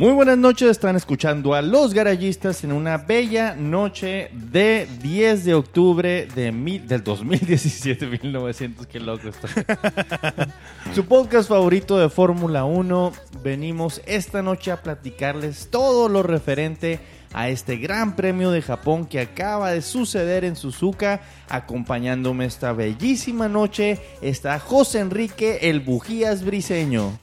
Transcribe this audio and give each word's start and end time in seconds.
Muy 0.00 0.12
buenas 0.14 0.38
noches, 0.38 0.70
están 0.70 0.96
escuchando 0.96 1.52
a 1.52 1.60
Los 1.60 1.92
Garayistas 1.92 2.64
en 2.64 2.72
una 2.72 2.96
bella 2.96 3.54
noche 3.54 4.30
de 4.32 4.88
10 5.02 5.44
de 5.44 5.52
octubre 5.52 6.26
de 6.34 6.52
mil- 6.52 6.88
del 6.88 7.04
2017, 7.04 8.06
1900, 8.06 8.86
qué 8.90 8.98
loco 8.98 9.28
está. 9.28 10.48
Su 10.94 11.04
podcast 11.04 11.50
favorito 11.50 11.98
de 11.98 12.08
Fórmula 12.08 12.64
1, 12.64 13.12
venimos 13.44 14.00
esta 14.06 14.40
noche 14.40 14.72
a 14.72 14.80
platicarles 14.82 15.68
todo 15.70 16.08
lo 16.08 16.22
referente 16.22 16.98
a 17.34 17.50
este 17.50 17.76
gran 17.76 18.16
premio 18.16 18.50
de 18.52 18.62
Japón 18.62 19.04
que 19.04 19.20
acaba 19.20 19.70
de 19.70 19.82
suceder 19.82 20.46
en 20.46 20.56
Suzuka. 20.56 21.20
Acompañándome 21.50 22.46
esta 22.46 22.72
bellísima 22.72 23.50
noche 23.50 23.98
está 24.22 24.58
José 24.60 25.00
Enrique 25.00 25.58
el 25.60 25.80
Bujías 25.80 26.42
Briseño. 26.42 27.18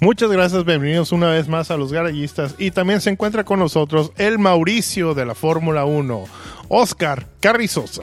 Muchas 0.00 0.30
gracias, 0.30 0.64
bienvenidos 0.64 1.10
una 1.10 1.28
vez 1.30 1.48
más 1.48 1.72
a 1.72 1.76
los 1.76 1.92
garayistas. 1.92 2.54
Y 2.56 2.70
también 2.70 3.00
se 3.00 3.10
encuentra 3.10 3.42
con 3.42 3.58
nosotros 3.58 4.12
el 4.16 4.38
Mauricio 4.38 5.12
de 5.12 5.26
la 5.26 5.34
Fórmula 5.34 5.84
1, 5.84 6.24
Oscar 6.68 7.26
Carrizosa. 7.40 8.02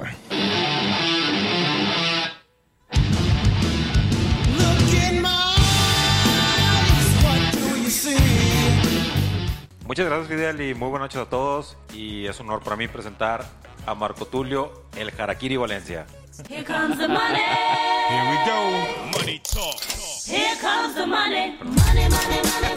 Muchas 9.88 10.08
gracias 10.08 10.28
Fidel 10.28 10.62
y 10.62 10.74
muy 10.74 10.90
buenas 10.90 11.06
noches 11.06 11.22
a 11.22 11.30
todos 11.30 11.78
y 11.94 12.26
es 12.26 12.38
un 12.42 12.48
honor 12.48 12.62
para 12.62 12.76
mí 12.76 12.90
presentar 12.90 13.46
a 13.86 13.96
Marco 13.96 14.26
Tulio, 14.26 14.84
el 14.98 15.14
Harakiri 15.18 15.56
Valencia. 15.56 16.06
Here 16.50 16.66
comes 16.66 16.98
the 16.98 17.08
money. 17.08 17.40
Here 18.10 18.30
we 18.30 18.38
go. 18.46 19.18
Money 19.18 19.40
talk. 19.40 20.05
Here 20.28 20.58
comes 20.60 20.96
the 20.96 21.06
money. 21.06 21.56
Money, 21.62 22.10
money, 22.10 22.10
money, 22.10 22.76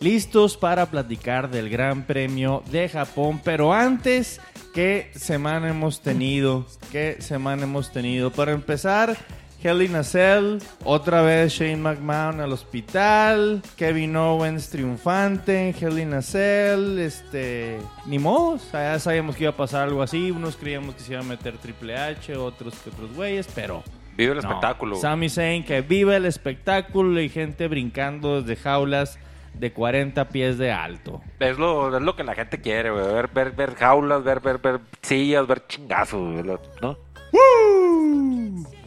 listos 0.00 0.56
para 0.56 0.86
platicar 0.86 1.48
del 1.48 1.70
Gran 1.70 2.04
Premio 2.04 2.62
de 2.70 2.88
Japón. 2.88 3.40
Pero 3.42 3.72
antes, 3.72 4.40
¿qué 4.74 5.10
semana 5.14 5.70
hemos 5.70 6.02
tenido? 6.02 6.66
¿Qué 6.92 7.16
semana 7.20 7.62
hemos 7.62 7.92
tenido? 7.92 8.30
Para 8.30 8.52
empezar, 8.52 9.16
Hell 9.64 9.80
in 9.80 9.96
a 9.96 10.04
Cell, 10.04 10.58
otra 10.84 11.22
vez 11.22 11.54
Shane 11.54 11.80
McMahon 11.80 12.38
al 12.40 12.52
hospital, 12.52 13.62
Kevin 13.76 14.14
Owens 14.14 14.68
triunfante 14.68 15.70
en 15.70 15.74
Hell 15.74 15.98
in 16.00 16.12
a 16.12 16.20
Cell, 16.20 16.98
este, 16.98 17.78
ni 18.04 18.18
modo, 18.18 18.56
o 18.56 18.58
sea, 18.58 18.92
ya 18.92 18.98
sabíamos 18.98 19.36
que 19.36 19.44
iba 19.44 19.52
a 19.52 19.56
pasar 19.56 19.88
algo 19.88 20.02
así, 20.02 20.30
unos 20.30 20.56
creíamos 20.56 20.94
que 20.94 21.00
se 21.00 21.12
iba 21.12 21.22
a 21.22 21.24
meter 21.24 21.56
Triple 21.56 21.96
H, 21.96 22.36
otros 22.36 22.74
que 22.80 22.90
otros 22.90 23.14
güeyes, 23.14 23.48
pero 23.54 23.82
Vive 24.16 24.32
el 24.32 24.38
no. 24.42 24.48
espectáculo. 24.48 24.96
Sami 24.96 25.30
Zayn 25.30 25.64
que 25.64 25.80
vive 25.80 26.14
el 26.16 26.26
espectáculo 26.26 27.18
y 27.20 27.30
gente 27.30 27.66
brincando 27.66 28.42
desde 28.42 28.56
jaulas 28.62 29.18
de 29.54 29.72
40 29.72 30.28
pies 30.28 30.58
de 30.58 30.72
alto. 30.72 31.22
Es 31.40 31.58
lo, 31.58 31.96
es 31.96 32.02
lo 32.02 32.14
que 32.14 32.22
la 32.22 32.34
gente 32.34 32.60
quiere, 32.60 32.90
güey. 32.90 33.04
Ver, 33.06 33.28
ver, 33.28 33.52
ver 33.52 33.74
jaulas, 33.76 34.22
ver, 34.22 34.40
ver, 34.40 34.58
ver 34.58 34.80
sillas, 35.00 35.46
ver 35.46 35.66
chingazos, 35.66 36.44
¿no? 36.82 36.98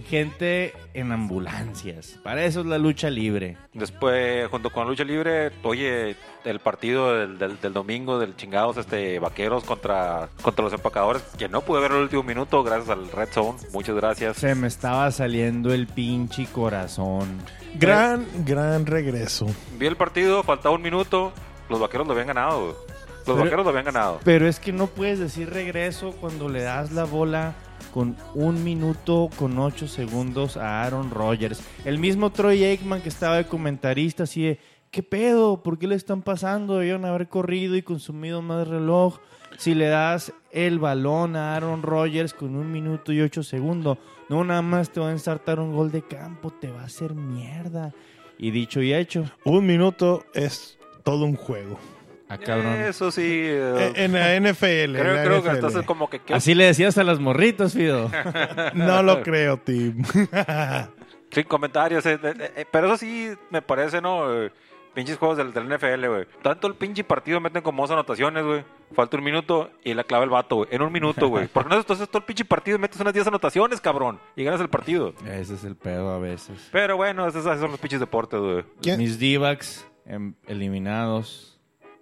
Gente 0.09 0.73
en 0.93 1.11
ambulancias. 1.11 2.17
Para 2.23 2.45
eso 2.45 2.61
es 2.61 2.65
la 2.65 2.77
lucha 2.77 3.09
libre. 3.09 3.57
Después, 3.73 4.47
junto 4.49 4.69
con 4.69 4.83
la 4.85 4.89
lucha 4.89 5.03
libre, 5.03 5.51
oye, 5.63 6.15
el 6.45 6.59
partido 6.59 7.13
del, 7.13 7.37
del, 7.37 7.59
del 7.59 7.73
domingo 7.73 8.17
del 8.17 8.35
chingados, 8.35 8.77
este, 8.77 9.19
vaqueros 9.19 9.63
contra, 9.65 10.29
contra 10.41 10.63
los 10.63 10.73
empacadores, 10.73 11.21
que 11.37 11.49
no 11.49 11.61
pude 11.61 11.81
ver 11.81 11.91
el 11.91 11.97
último 11.97 12.23
minuto 12.23 12.63
gracias 12.63 12.89
al 12.89 13.11
Red 13.11 13.29
Zone. 13.31 13.59
Muchas 13.73 13.95
gracias. 13.95 14.37
Se 14.37 14.55
me 14.55 14.67
estaba 14.67 15.11
saliendo 15.11 15.73
el 15.73 15.87
pinche 15.87 16.45
corazón. 16.45 17.27
Gran, 17.75 18.25
gran 18.45 18.85
regreso. 18.85 19.45
Vi 19.77 19.87
el 19.87 19.97
partido, 19.97 20.41
faltaba 20.43 20.73
un 20.75 20.81
minuto, 20.81 21.33
los 21.69 21.79
vaqueros 21.81 22.07
lo 22.07 22.13
habían 22.13 22.27
ganado. 22.27 22.67
Los 22.67 23.35
Pero- 23.35 23.37
vaqueros 23.39 23.65
lo 23.65 23.69
habían 23.71 23.85
ganado. 23.85 24.19
Pero 24.23 24.47
es 24.47 24.57
que 24.61 24.71
no 24.71 24.87
puedes 24.87 25.19
decir 25.19 25.49
regreso 25.49 26.11
cuando 26.21 26.47
le 26.47 26.61
das 26.63 26.93
la 26.93 27.03
bola 27.03 27.55
con 27.97 28.15
un 28.35 28.63
minuto 28.63 29.27
con 29.39 29.57
ocho 29.57 29.87
segundos 29.87 30.55
a 30.55 30.83
Aaron 30.83 31.09
Rodgers. 31.09 31.63
El 31.83 31.97
mismo 31.97 32.29
Troy 32.29 32.63
Aikman 32.63 33.01
que 33.01 33.09
estaba 33.09 33.37
de 33.37 33.47
comentarista 33.47 34.21
así 34.21 34.43
de, 34.43 34.59
¿qué 34.91 35.01
pedo? 35.01 35.63
¿Por 35.63 35.79
qué 35.79 35.87
le 35.87 35.95
están 35.95 36.21
pasando? 36.21 36.77
Debieron 36.77 37.05
haber 37.05 37.27
corrido 37.27 37.75
y 37.75 37.81
consumido 37.81 38.43
más 38.43 38.67
reloj. 38.67 39.17
Si 39.57 39.73
le 39.73 39.87
das 39.87 40.31
el 40.51 40.77
balón 40.77 41.35
a 41.35 41.55
Aaron 41.55 41.81
Rodgers 41.81 42.35
con 42.35 42.55
un 42.55 42.71
minuto 42.71 43.11
y 43.11 43.21
ocho 43.21 43.41
segundos, 43.41 43.97
no 44.29 44.43
nada 44.43 44.61
más 44.61 44.91
te 44.91 44.99
va 44.99 45.07
a 45.07 45.11
ensartar 45.11 45.59
un 45.59 45.75
gol 45.75 45.89
de 45.91 46.03
campo, 46.03 46.51
te 46.51 46.69
va 46.69 46.81
a 46.81 46.85
hacer 46.85 47.15
mierda. 47.15 47.95
Y 48.37 48.51
dicho 48.51 48.79
y 48.79 48.93
hecho, 48.93 49.25
Un 49.43 49.65
minuto 49.65 50.23
es 50.35 50.77
todo 51.03 51.25
un 51.25 51.35
juego. 51.35 51.79
A 52.29 52.37
cabrón. 52.37 52.73
Eso 52.81 53.09
sí. 53.11 53.21
eh, 53.25 53.93
E- 53.95 54.03
En 54.05 54.13
la 54.13 54.35
NFL. 54.35 54.65
creo, 54.65 55.11
en 55.11 55.15
la 55.15 55.23
creo 55.23 55.43
que 55.43 55.49
NFL. 55.51 55.65
estás 55.67 55.85
como 55.85 56.09
que... 56.09 56.21
Así 56.33 56.53
le 56.55 56.65
decías 56.65 56.97
a 56.97 57.03
las 57.03 57.19
morritas, 57.19 57.73
Fido. 57.73 58.09
No 58.73 59.01
lo 59.03 59.21
creo, 59.23 59.57
Tim. 59.57 60.03
Sin 61.31 61.43
comentarios. 61.43 62.05
eh, 62.05 62.19
eh, 62.21 62.33
eh, 62.57 62.65
pero 62.71 62.87
eso 62.87 62.97
sí 62.97 63.31
me 63.49 63.61
parece, 63.61 64.01
¿no? 64.01 64.33
Eh, 64.33 64.51
pinches 64.93 65.17
juegos 65.17 65.37
del, 65.37 65.53
del 65.53 65.67
NFL, 65.69 66.07
güey. 66.07 66.25
Tanto 66.41 66.67
el 66.67 66.75
pinche 66.75 67.03
partido 67.03 67.39
meten 67.39 67.61
como 67.61 67.83
dos 67.83 67.91
anotaciones, 67.91 68.43
güey. 68.43 68.63
Falta 68.93 69.17
un 69.17 69.23
minuto 69.23 69.69
y 69.83 69.93
la 69.93 70.03
clava 70.05 70.23
el 70.23 70.29
vato, 70.29 70.55
güey. 70.57 70.69
En 70.71 70.81
un 70.81 70.91
minuto, 70.91 71.27
güey. 71.27 71.47
Porque 71.53 71.69
no 71.69 71.75
entonces 71.75 72.07
todo 72.09 72.19
el 72.19 72.23
pinche 72.25 72.45
partido 72.45 72.79
metes 72.79 72.99
unas 73.01 73.13
10 73.13 73.27
anotaciones, 73.27 73.79
cabrón. 73.81 74.19
Y 74.35 74.43
ganas 74.43 74.61
el 74.61 74.69
partido. 74.69 75.13
Ese 75.29 75.53
es 75.55 75.63
el 75.65 75.75
pedo 75.75 76.09
a 76.11 76.17
veces. 76.19 76.69
Pero 76.71 76.95
bueno, 76.97 77.27
esos, 77.27 77.45
esos 77.45 77.59
son 77.59 77.71
los 77.71 77.79
pinches 77.79 77.99
deportes, 77.99 78.39
güey. 78.39 78.63
¿Quién? 78.81 78.97
Mis 78.97 79.19
D-backs 79.19 79.85
em, 80.05 80.33
eliminados. 80.47 81.56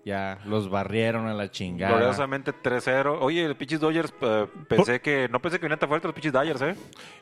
Ya 0.06 0.38
los 0.46 0.70
barrieron 0.70 1.26
a 1.28 1.34
la 1.34 1.50
chingada. 1.50 1.96
Gloriosamente 1.98 2.54
3-0. 2.54 3.18
Oye, 3.22 3.48
los 3.48 3.58
pinches 3.58 3.80
Dodgers, 3.80 4.14
eh, 4.22 4.46
pensé 4.70 5.02
que... 5.02 5.28
No 5.32 5.42
pensé 5.42 5.58
que 5.58 5.64
venían 5.64 5.80
tan 5.80 5.90
fuerte 5.90 6.08
los 6.08 6.14
pinches 6.14 6.32
Dodgers, 6.32 6.62
¿eh? 6.62 6.76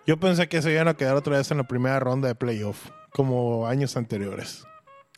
Yo 0.05 0.17
pensé 0.17 0.49
que 0.49 0.61
se 0.61 0.71
iban 0.73 0.89
a 0.89 0.93
quedar 0.93 1.15
otra 1.15 1.37
vez 1.37 1.49
en 1.51 1.57
la 1.59 1.63
primera 1.63 1.97
ronda 2.01 2.27
de 2.27 2.35
playoff, 2.35 2.89
como 3.11 3.65
años 3.67 3.95
anteriores. 3.95 4.67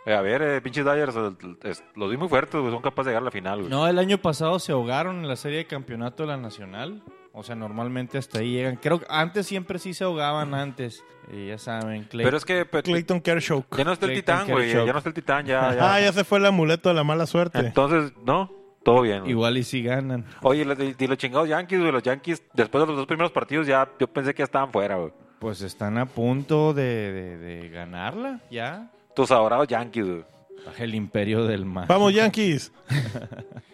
Eh, 0.06 0.14
A 0.14 0.22
ver, 0.22 0.44
eh, 0.44 0.62
pinches 0.62 0.86
Dodgers, 0.86 1.16
es- 1.64 1.84
los 1.96 2.12
vi 2.12 2.18
muy 2.18 2.28
fuertes, 2.30 2.62
güey. 2.62 2.72
Son 2.72 2.84
capaces 2.84 3.08
de 3.08 3.12
llegar 3.14 3.24
a 3.24 3.26
la 3.26 3.32
final, 3.32 3.60
güey. 3.62 3.72
No, 3.72 3.88
el 3.88 3.98
año 3.98 4.20
pasado 4.20 4.60
se 4.60 4.72
ahogaron 4.72 5.16
en 5.18 5.28
la 5.28 5.36
serie 5.36 5.58
de 5.58 5.66
campeonato 5.66 6.22
de 6.22 6.28
la 6.28 6.38
Nacional. 6.38 7.02
O 7.38 7.44
sea, 7.44 7.54
normalmente 7.56 8.18
hasta 8.18 8.40
ahí 8.40 8.54
llegan. 8.54 8.78
Creo 8.78 9.00
que 9.00 9.06
antes 9.10 9.46
siempre 9.46 9.78
sí 9.78 9.94
se 9.94 10.04
ahogaban 10.06 10.54
antes. 10.54 11.04
Y 11.32 11.48
ya 11.48 11.58
saben, 11.58 12.04
Clay. 12.06 12.24
Pero 12.24 12.38
es 12.38 12.46
que... 12.46 12.66
pe- 12.66 12.82
Clayton 12.84 13.20
Kershaw. 13.20 13.64
Ya 13.78 13.84
no 13.84 13.92
está 13.92 14.06
el 14.06 14.14
Clayton 14.14 14.36
titán, 14.40 14.52
güey. 14.54 14.66
Kershaw. 14.68 14.86
Ya 14.86 14.92
no 14.94 14.98
está 15.00 15.10
el 15.10 15.16
titán, 15.16 15.46
ya. 15.46 15.76
ya. 15.76 15.94
Ah, 15.96 16.00
ya 16.00 16.14
se 16.14 16.24
fue 16.24 16.38
el 16.40 16.46
amuleto 16.46 16.88
de 16.90 16.96
la 16.96 17.04
mala 17.04 17.26
suerte. 17.26 17.60
Entonces, 17.60 18.14
no, 18.26 18.52
todo 18.84 19.02
bien. 19.02 19.20
güey. 19.22 19.32
Igual 19.32 19.58
y 19.58 19.64
si 19.64 19.84
ganan. 19.84 20.26
Oye, 20.44 20.64
los, 20.64 20.78
y 20.80 21.08
los 21.08 21.18
chingados 21.18 21.50
Yankees, 21.50 21.80
güey. 21.80 21.92
Los 21.92 22.04
Yankees, 22.04 22.42
después 22.54 22.82
de 22.84 22.88
los 22.88 22.96
dos 22.96 23.06
primeros 23.08 23.32
partidos, 23.32 23.68
ya 23.68 23.90
yo 24.00 24.08
pensé 24.08 24.34
que 24.34 24.40
ya 24.40 24.46
estaban 24.46 24.72
fuera, 24.72 24.96
güey. 24.96 25.12
Pues 25.40 25.62
están 25.62 25.98
a 25.98 26.06
punto 26.06 26.74
de, 26.74 27.12
de- 27.12 27.38
de 27.38 27.70
ganarla, 27.70 28.40
ya. 28.50 28.92
Tus 29.16 29.30
adorados 29.32 29.68
Yankees, 29.68 30.06
güey. 30.06 30.24
Baja 30.66 30.84
el 30.84 30.94
imperio 30.96 31.46
del 31.46 31.66
mal. 31.66 31.86
Vamos, 31.88 32.14
Yankees. 32.16 32.72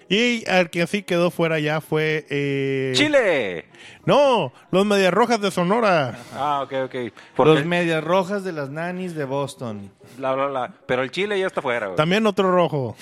y 0.10 0.48
al 0.50 0.70
que 0.70 0.88
sí 0.88 1.04
quedó 1.04 1.32
fuera 1.32 1.60
ya 1.60 1.82
fue. 1.82 2.26
eh, 2.30 2.92
¡Chile! 2.96 3.66
No, 4.06 4.52
los 4.72 4.86
Medias 4.86 5.14
Rojas 5.14 5.40
de 5.42 5.52
Sonora. 5.52 6.18
Ah, 6.34 6.62
ok, 6.64 6.74
ok. 6.86 6.96
Porque, 7.36 7.54
Los 7.54 7.66
medias 7.66 8.04
rojas 8.04 8.44
de 8.44 8.52
las 8.52 8.70
nanis 8.70 9.16
de 9.16 9.26
Boston. 9.26 9.92
bla, 10.18 10.34
bla, 10.34 10.48
bla. 10.48 10.74
Pero 10.86 11.04
el 11.04 11.12
Chile 11.12 11.40
ya 11.40 11.48
está 11.48 11.62
fuera, 11.62 11.88
güey. 11.88 11.98
También 11.98 12.26
otro 12.26 12.52
rojo. 12.52 12.96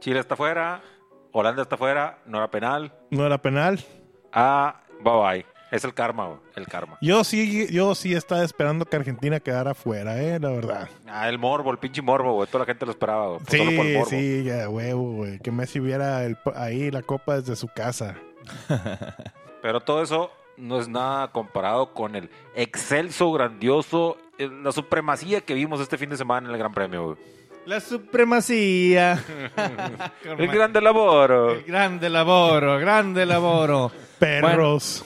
Chile 0.00 0.20
está 0.20 0.36
fuera. 0.36 0.80
Holanda 1.32 1.62
está 1.62 1.76
fuera. 1.76 2.18
No 2.26 2.38
era 2.38 2.48
penal. 2.50 2.92
no 3.10 3.26
era 3.26 3.38
penal. 3.38 3.80
Ah, 4.32 4.80
bye 5.02 5.12
bye. 5.42 5.46
Es 5.74 5.82
el 5.84 5.92
karma, 5.92 6.26
güey. 6.26 6.38
El 6.54 6.66
karma. 6.66 6.98
Yo 7.00 7.24
sí, 7.24 7.66
yo 7.72 7.96
sí 7.96 8.14
estaba 8.14 8.44
esperando 8.44 8.84
que 8.84 8.94
Argentina 8.94 9.40
quedara 9.40 9.74
fuera, 9.74 10.22
eh, 10.22 10.38
la 10.38 10.50
verdad. 10.50 10.88
Ah, 11.08 11.28
el 11.28 11.36
morbo, 11.38 11.72
el 11.72 11.78
pinche 11.78 12.00
morbo, 12.00 12.32
güey. 12.34 12.46
Toda 12.48 12.60
la 12.60 12.66
gente 12.66 12.86
lo 12.86 12.92
esperaba, 12.92 13.26
güey. 13.26 13.40
Pues 13.44 13.58
Solo 13.58 13.76
por 13.76 13.84
el 13.86 13.92
Sí, 13.92 13.98
morbo. 13.98 14.10
sí, 14.10 14.44
ya, 14.44 14.68
huevo, 14.68 15.12
güey. 15.14 15.38
Que 15.40 15.50
Messi 15.50 15.80
viera 15.80 16.22
el- 16.24 16.38
ahí 16.54 16.92
la 16.92 17.02
copa 17.02 17.40
desde 17.40 17.56
su 17.56 17.66
casa. 17.66 18.14
Pero 19.62 19.80
todo 19.80 20.02
eso 20.02 20.30
no 20.56 20.78
es 20.78 20.86
nada 20.88 21.32
comparado 21.32 21.92
con 21.92 22.14
el 22.14 22.30
excelso, 22.54 23.32
grandioso, 23.32 24.16
eh, 24.38 24.48
la 24.62 24.70
supremacía 24.70 25.40
que 25.40 25.54
vimos 25.54 25.80
este 25.80 25.98
fin 25.98 26.10
de 26.10 26.16
semana 26.16 26.46
en 26.46 26.52
el 26.52 26.58
Gran 26.58 26.72
Premio, 26.72 27.04
güey. 27.06 27.16
La 27.66 27.80
supremacía. 27.80 29.24
El 30.24 30.48
grande 30.48 30.80
laboro. 30.82 31.52
El 31.52 31.62
grande 31.64 32.10
laboro, 32.10 32.78
grande 32.78 33.24
laboro. 33.26 33.90
Perros. 34.24 35.04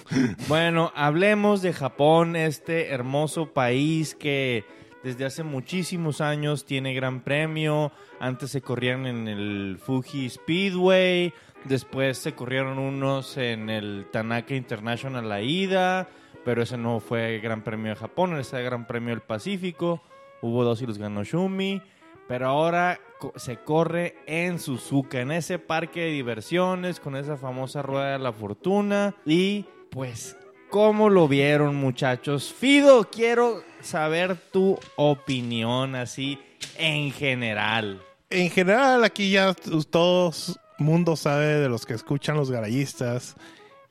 Bueno, 0.49 0.93
hablemos 0.95 1.63
de 1.63 1.73
Japón, 1.73 2.37
este 2.37 2.89
hermoso 2.89 3.53
país 3.53 4.15
que 4.15 4.65
desde 5.03 5.25
hace 5.25 5.43
muchísimos 5.43 6.21
años 6.21 6.65
tiene 6.65 6.95
gran 6.95 7.21
premio. 7.21 7.93
Antes 8.21 8.51
se 8.51 8.63
corrían 8.63 9.07
en 9.07 9.29
el 9.29 9.79
Fuji 9.81 10.29
Speedway, 10.29 11.33
después 11.65 12.19
se 12.19 12.35
corrieron 12.35 12.79
unos 12.79 13.37
en 13.37 13.71
el 13.71 14.07
Tanaka 14.11 14.55
International 14.55 15.29
la 15.29 15.41
ida, 15.43 16.09
pero 16.45 16.63
ese 16.63 16.77
no 16.77 17.01
fue 17.01 17.41
Gran 17.41 17.63
Premio 17.63 17.91
de 17.91 17.97
Japón, 17.97 18.39
ese 18.39 18.57
era 18.57 18.65
Gran 18.65 18.87
Premio 18.87 19.11
del 19.11 19.21
Pacífico. 19.21 20.03
Hubo 20.41 20.65
dos 20.65 20.81
y 20.83 20.87
los 20.87 20.99
ganó 20.99 21.25
Shumi. 21.25 21.83
Pero 22.29 22.47
ahora 22.47 23.01
se 23.37 23.57
corre 23.59 24.17
en 24.27 24.59
Suzuka, 24.59 25.21
en 25.21 25.33
ese 25.33 25.59
parque 25.59 26.01
de 26.01 26.11
diversiones, 26.11 27.01
con 27.01 27.17
esa 27.17 27.37
famosa 27.37 27.83
rueda 27.83 28.13
de 28.13 28.19
la 28.19 28.33
fortuna. 28.33 29.15
Y 29.25 29.65
pues, 29.91 30.37
¿cómo 30.71 31.11
lo 31.11 31.29
vieron, 31.29 31.77
muchachos? 31.77 32.53
Fido, 32.53 33.09
quiero 33.11 33.63
saber 33.81 34.37
tu 34.53 34.79
opinión 34.97 35.95
así 35.95 36.39
en 36.77 37.13
general. 37.13 38.03
En 38.31 38.51
general, 38.51 39.05
aquí 39.05 39.31
ya 39.31 39.55
todos 39.91 40.59
mundo 40.79 41.17
sabe 41.17 41.47
de 41.47 41.69
los 41.69 41.85
que 41.85 41.95
escuchan 41.95 42.37
los 42.37 42.51
garayistas 42.51 43.37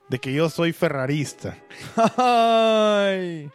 de 0.10 0.20
que 0.20 0.34
yo 0.34 0.50
soy 0.50 0.74
ferrarista. 0.74 1.58
Ay. 2.18 3.50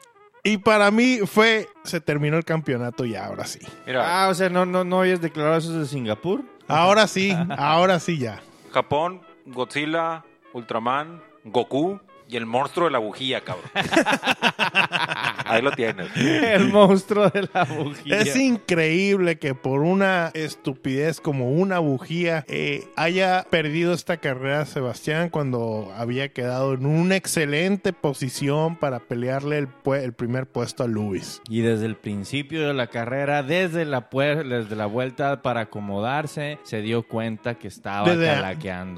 Y 0.44 0.58
para 0.58 0.90
mí 0.90 1.18
fue, 1.24 1.68
se 1.84 2.00
terminó 2.00 2.36
el 2.36 2.44
campeonato 2.44 3.04
y 3.04 3.14
ahora 3.14 3.46
sí. 3.46 3.60
Mira, 3.86 4.24
Ah, 4.24 4.28
o 4.28 4.34
sea, 4.34 4.48
¿no, 4.48 4.66
no, 4.66 4.82
no 4.82 5.00
habías 5.00 5.20
declarado 5.20 5.56
eso 5.58 5.78
de 5.78 5.86
Singapur? 5.86 6.42
Ahora 6.66 7.06
sí, 7.06 7.36
ahora 7.56 8.00
sí 8.00 8.18
ya. 8.18 8.40
Japón, 8.72 9.20
Godzilla, 9.46 10.24
Ultraman, 10.52 11.22
Goku 11.44 12.00
y 12.32 12.36
el 12.36 12.46
monstruo 12.46 12.86
de 12.86 12.92
la 12.92 12.98
bujía, 12.98 13.42
cabrón. 13.42 13.70
Ahí 15.44 15.60
lo 15.60 15.70
tienes. 15.72 16.08
El 16.16 16.70
monstruo 16.72 17.28
de 17.28 17.46
la 17.52 17.64
bujía. 17.64 18.18
Es 18.20 18.34
increíble 18.36 19.36
que 19.38 19.54
por 19.54 19.80
una 19.80 20.30
estupidez 20.32 21.20
como 21.20 21.50
una 21.50 21.78
bujía 21.78 22.44
eh, 22.48 22.84
haya 22.96 23.44
perdido 23.50 23.92
esta 23.92 24.16
carrera 24.16 24.64
Sebastián 24.64 25.28
cuando 25.28 25.92
había 25.94 26.30
quedado 26.30 26.72
en 26.72 26.86
una 26.86 27.16
excelente 27.16 27.92
posición 27.92 28.76
para 28.76 29.00
pelearle 29.00 29.58
el, 29.58 30.12
primer 30.14 30.46
puesto 30.46 30.84
a 30.84 30.86
Luis. 30.86 31.42
Y 31.50 31.60
desde 31.60 31.84
el 31.86 31.96
principio 31.96 32.66
de 32.66 32.72
la 32.72 32.86
carrera, 32.86 33.42
desde 33.42 33.84
la, 33.84 34.08
pue- 34.08 34.42
desde 34.42 34.74
la 34.74 34.86
vuelta 34.86 35.42
para 35.42 35.62
acomodarse, 35.62 36.58
se 36.62 36.80
dio 36.80 37.02
cuenta 37.02 37.56
que 37.56 37.68
estaba 37.68 38.08
Desde 38.08 38.30
a-. 38.30 38.54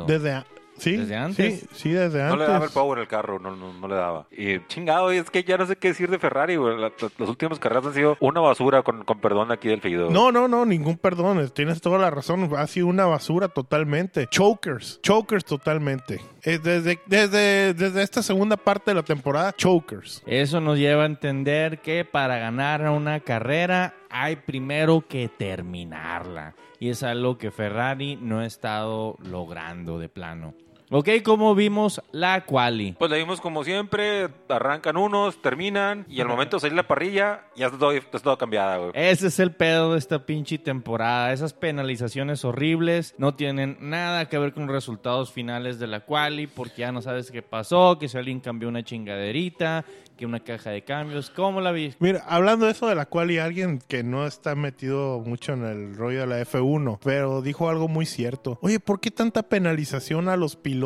Desde, 0.06 0.30
a- 0.32 0.46
¿sí? 0.78 0.96
¿Desde 0.96 1.16
antes? 1.16 1.60
Sí, 1.60 1.66
sí, 1.72 1.90
desde 1.90 2.18
No 2.18 2.32
antes. 2.34 2.38
le 2.40 2.52
daba 2.52 2.64
el 2.66 2.70
power 2.70 2.98
al 2.98 3.08
carro, 3.08 3.38
no, 3.38 3.54
no, 3.54 3.72
no 3.72 3.88
le 3.88 3.94
daba. 3.94 4.26
Y 4.30 4.58
chingado, 4.66 5.12
y 5.12 5.18
es 5.18 5.30
que 5.30 5.44
ya 5.44 5.56
no 5.56 5.66
sé 5.66 5.76
qué 5.76 5.88
decir 5.88 6.10
de 6.10 6.18
Ferrari, 6.18 6.56
güey. 6.56 6.76
La- 6.76 6.88
la- 6.88 7.10
las 7.18 7.28
últimas 7.28 7.58
carreras 7.58 7.86
han 7.86 7.94
sido 7.94 8.16
una 8.20 8.40
basura, 8.40 8.82
con, 8.82 9.04
con 9.04 9.20
perdón 9.20 9.52
aquí 9.52 9.68
del 9.68 9.80
Fido. 9.80 10.10
No, 10.10 10.32
no, 10.32 10.48
no, 10.48 10.64
ningún 10.66 10.96
perdón. 10.98 11.48
Tienes 11.54 11.80
toda 11.80 11.98
la 11.98 12.10
razón. 12.10 12.50
Ha 12.56 12.66
sido 12.66 12.86
una 12.86 13.06
basura 13.06 13.48
totalmente. 13.48 14.26
Chokers, 14.28 15.00
chokers 15.02 15.44
totalmente. 15.44 16.20
Eh, 16.44 16.58
Desde, 16.58 17.00
desde, 17.06 17.72
desde 17.72 18.02
esta 18.02 18.22
segunda 18.22 18.56
parte 18.56 18.90
de 18.90 18.96
la 18.96 19.02
temporada, 19.02 19.52
chokers. 19.54 20.22
Eso 20.26 20.60
nos 20.60 20.78
lleva 20.78 21.04
a 21.04 21.06
entender 21.06 21.80
que 21.80 22.04
para 22.04 22.36
ganar 22.38 22.82
una 22.90 23.20
carrera 23.20 23.94
hay 24.10 24.36
primero 24.36 25.06
que 25.08 25.28
terminarla. 25.28 26.54
Y 26.78 26.90
es 26.90 27.02
algo 27.02 27.38
que 27.38 27.50
Ferrari 27.50 28.16
no 28.16 28.40
ha 28.40 28.46
estado 28.46 29.16
logrando 29.22 29.98
de 29.98 30.10
plano. 30.10 30.54
Ok, 30.96 31.08
como 31.24 31.56
vimos 31.56 32.00
la 32.12 32.44
quali. 32.44 32.92
Pues 32.92 33.10
le 33.10 33.16
dimos 33.16 33.40
como 33.40 33.64
siempre, 33.64 34.28
arrancan 34.48 34.96
unos, 34.96 35.42
terminan, 35.42 36.06
y 36.08 36.20
al 36.20 36.28
momento 36.28 36.56
de 36.56 36.60
salir 36.60 36.76
la 36.76 36.86
parrilla, 36.86 37.46
ya 37.56 37.66
está 37.66 37.78
todo, 37.80 37.90
está 37.90 38.20
todo 38.20 38.38
cambiada, 38.38 38.76
güey. 38.76 38.92
Ese 38.94 39.26
es 39.26 39.40
el 39.40 39.50
pedo 39.50 39.94
de 39.94 39.98
esta 39.98 40.24
pinche 40.24 40.56
temporada. 40.56 41.32
Esas 41.32 41.52
penalizaciones 41.52 42.44
horribles 42.44 43.16
no 43.18 43.34
tienen 43.34 43.76
nada 43.80 44.28
que 44.28 44.38
ver 44.38 44.52
con 44.52 44.66
los 44.66 44.72
resultados 44.72 45.32
finales 45.32 45.80
de 45.80 45.88
la 45.88 46.04
quali, 46.04 46.46
porque 46.46 46.82
ya 46.82 46.92
no 46.92 47.02
sabes 47.02 47.32
qué 47.32 47.42
pasó, 47.42 47.98
que 47.98 48.08
si 48.08 48.16
alguien 48.16 48.38
cambió 48.38 48.68
una 48.68 48.84
chingaderita, 48.84 49.84
que 50.16 50.26
una 50.26 50.38
caja 50.38 50.70
de 50.70 50.82
cambios. 50.82 51.28
¿Cómo 51.28 51.60
la 51.60 51.72
viste? 51.72 51.96
Mira, 51.98 52.22
hablando 52.28 52.66
de 52.66 52.70
eso 52.70 52.86
de 52.86 52.94
la 52.94 53.06
cual 53.06 53.32
y 53.32 53.38
alguien 53.38 53.80
que 53.80 54.04
no 54.04 54.28
está 54.28 54.54
metido 54.54 55.18
mucho 55.18 55.54
en 55.54 55.64
el 55.64 55.96
rollo 55.96 56.20
de 56.20 56.26
la 56.28 56.40
F1, 56.40 57.00
pero 57.02 57.42
dijo 57.42 57.68
algo 57.68 57.88
muy 57.88 58.06
cierto. 58.06 58.60
Oye, 58.62 58.78
¿por 58.78 59.00
qué 59.00 59.10
tanta 59.10 59.42
penalización 59.42 60.28
a 60.28 60.36
los 60.36 60.54
pilotos 60.54 60.83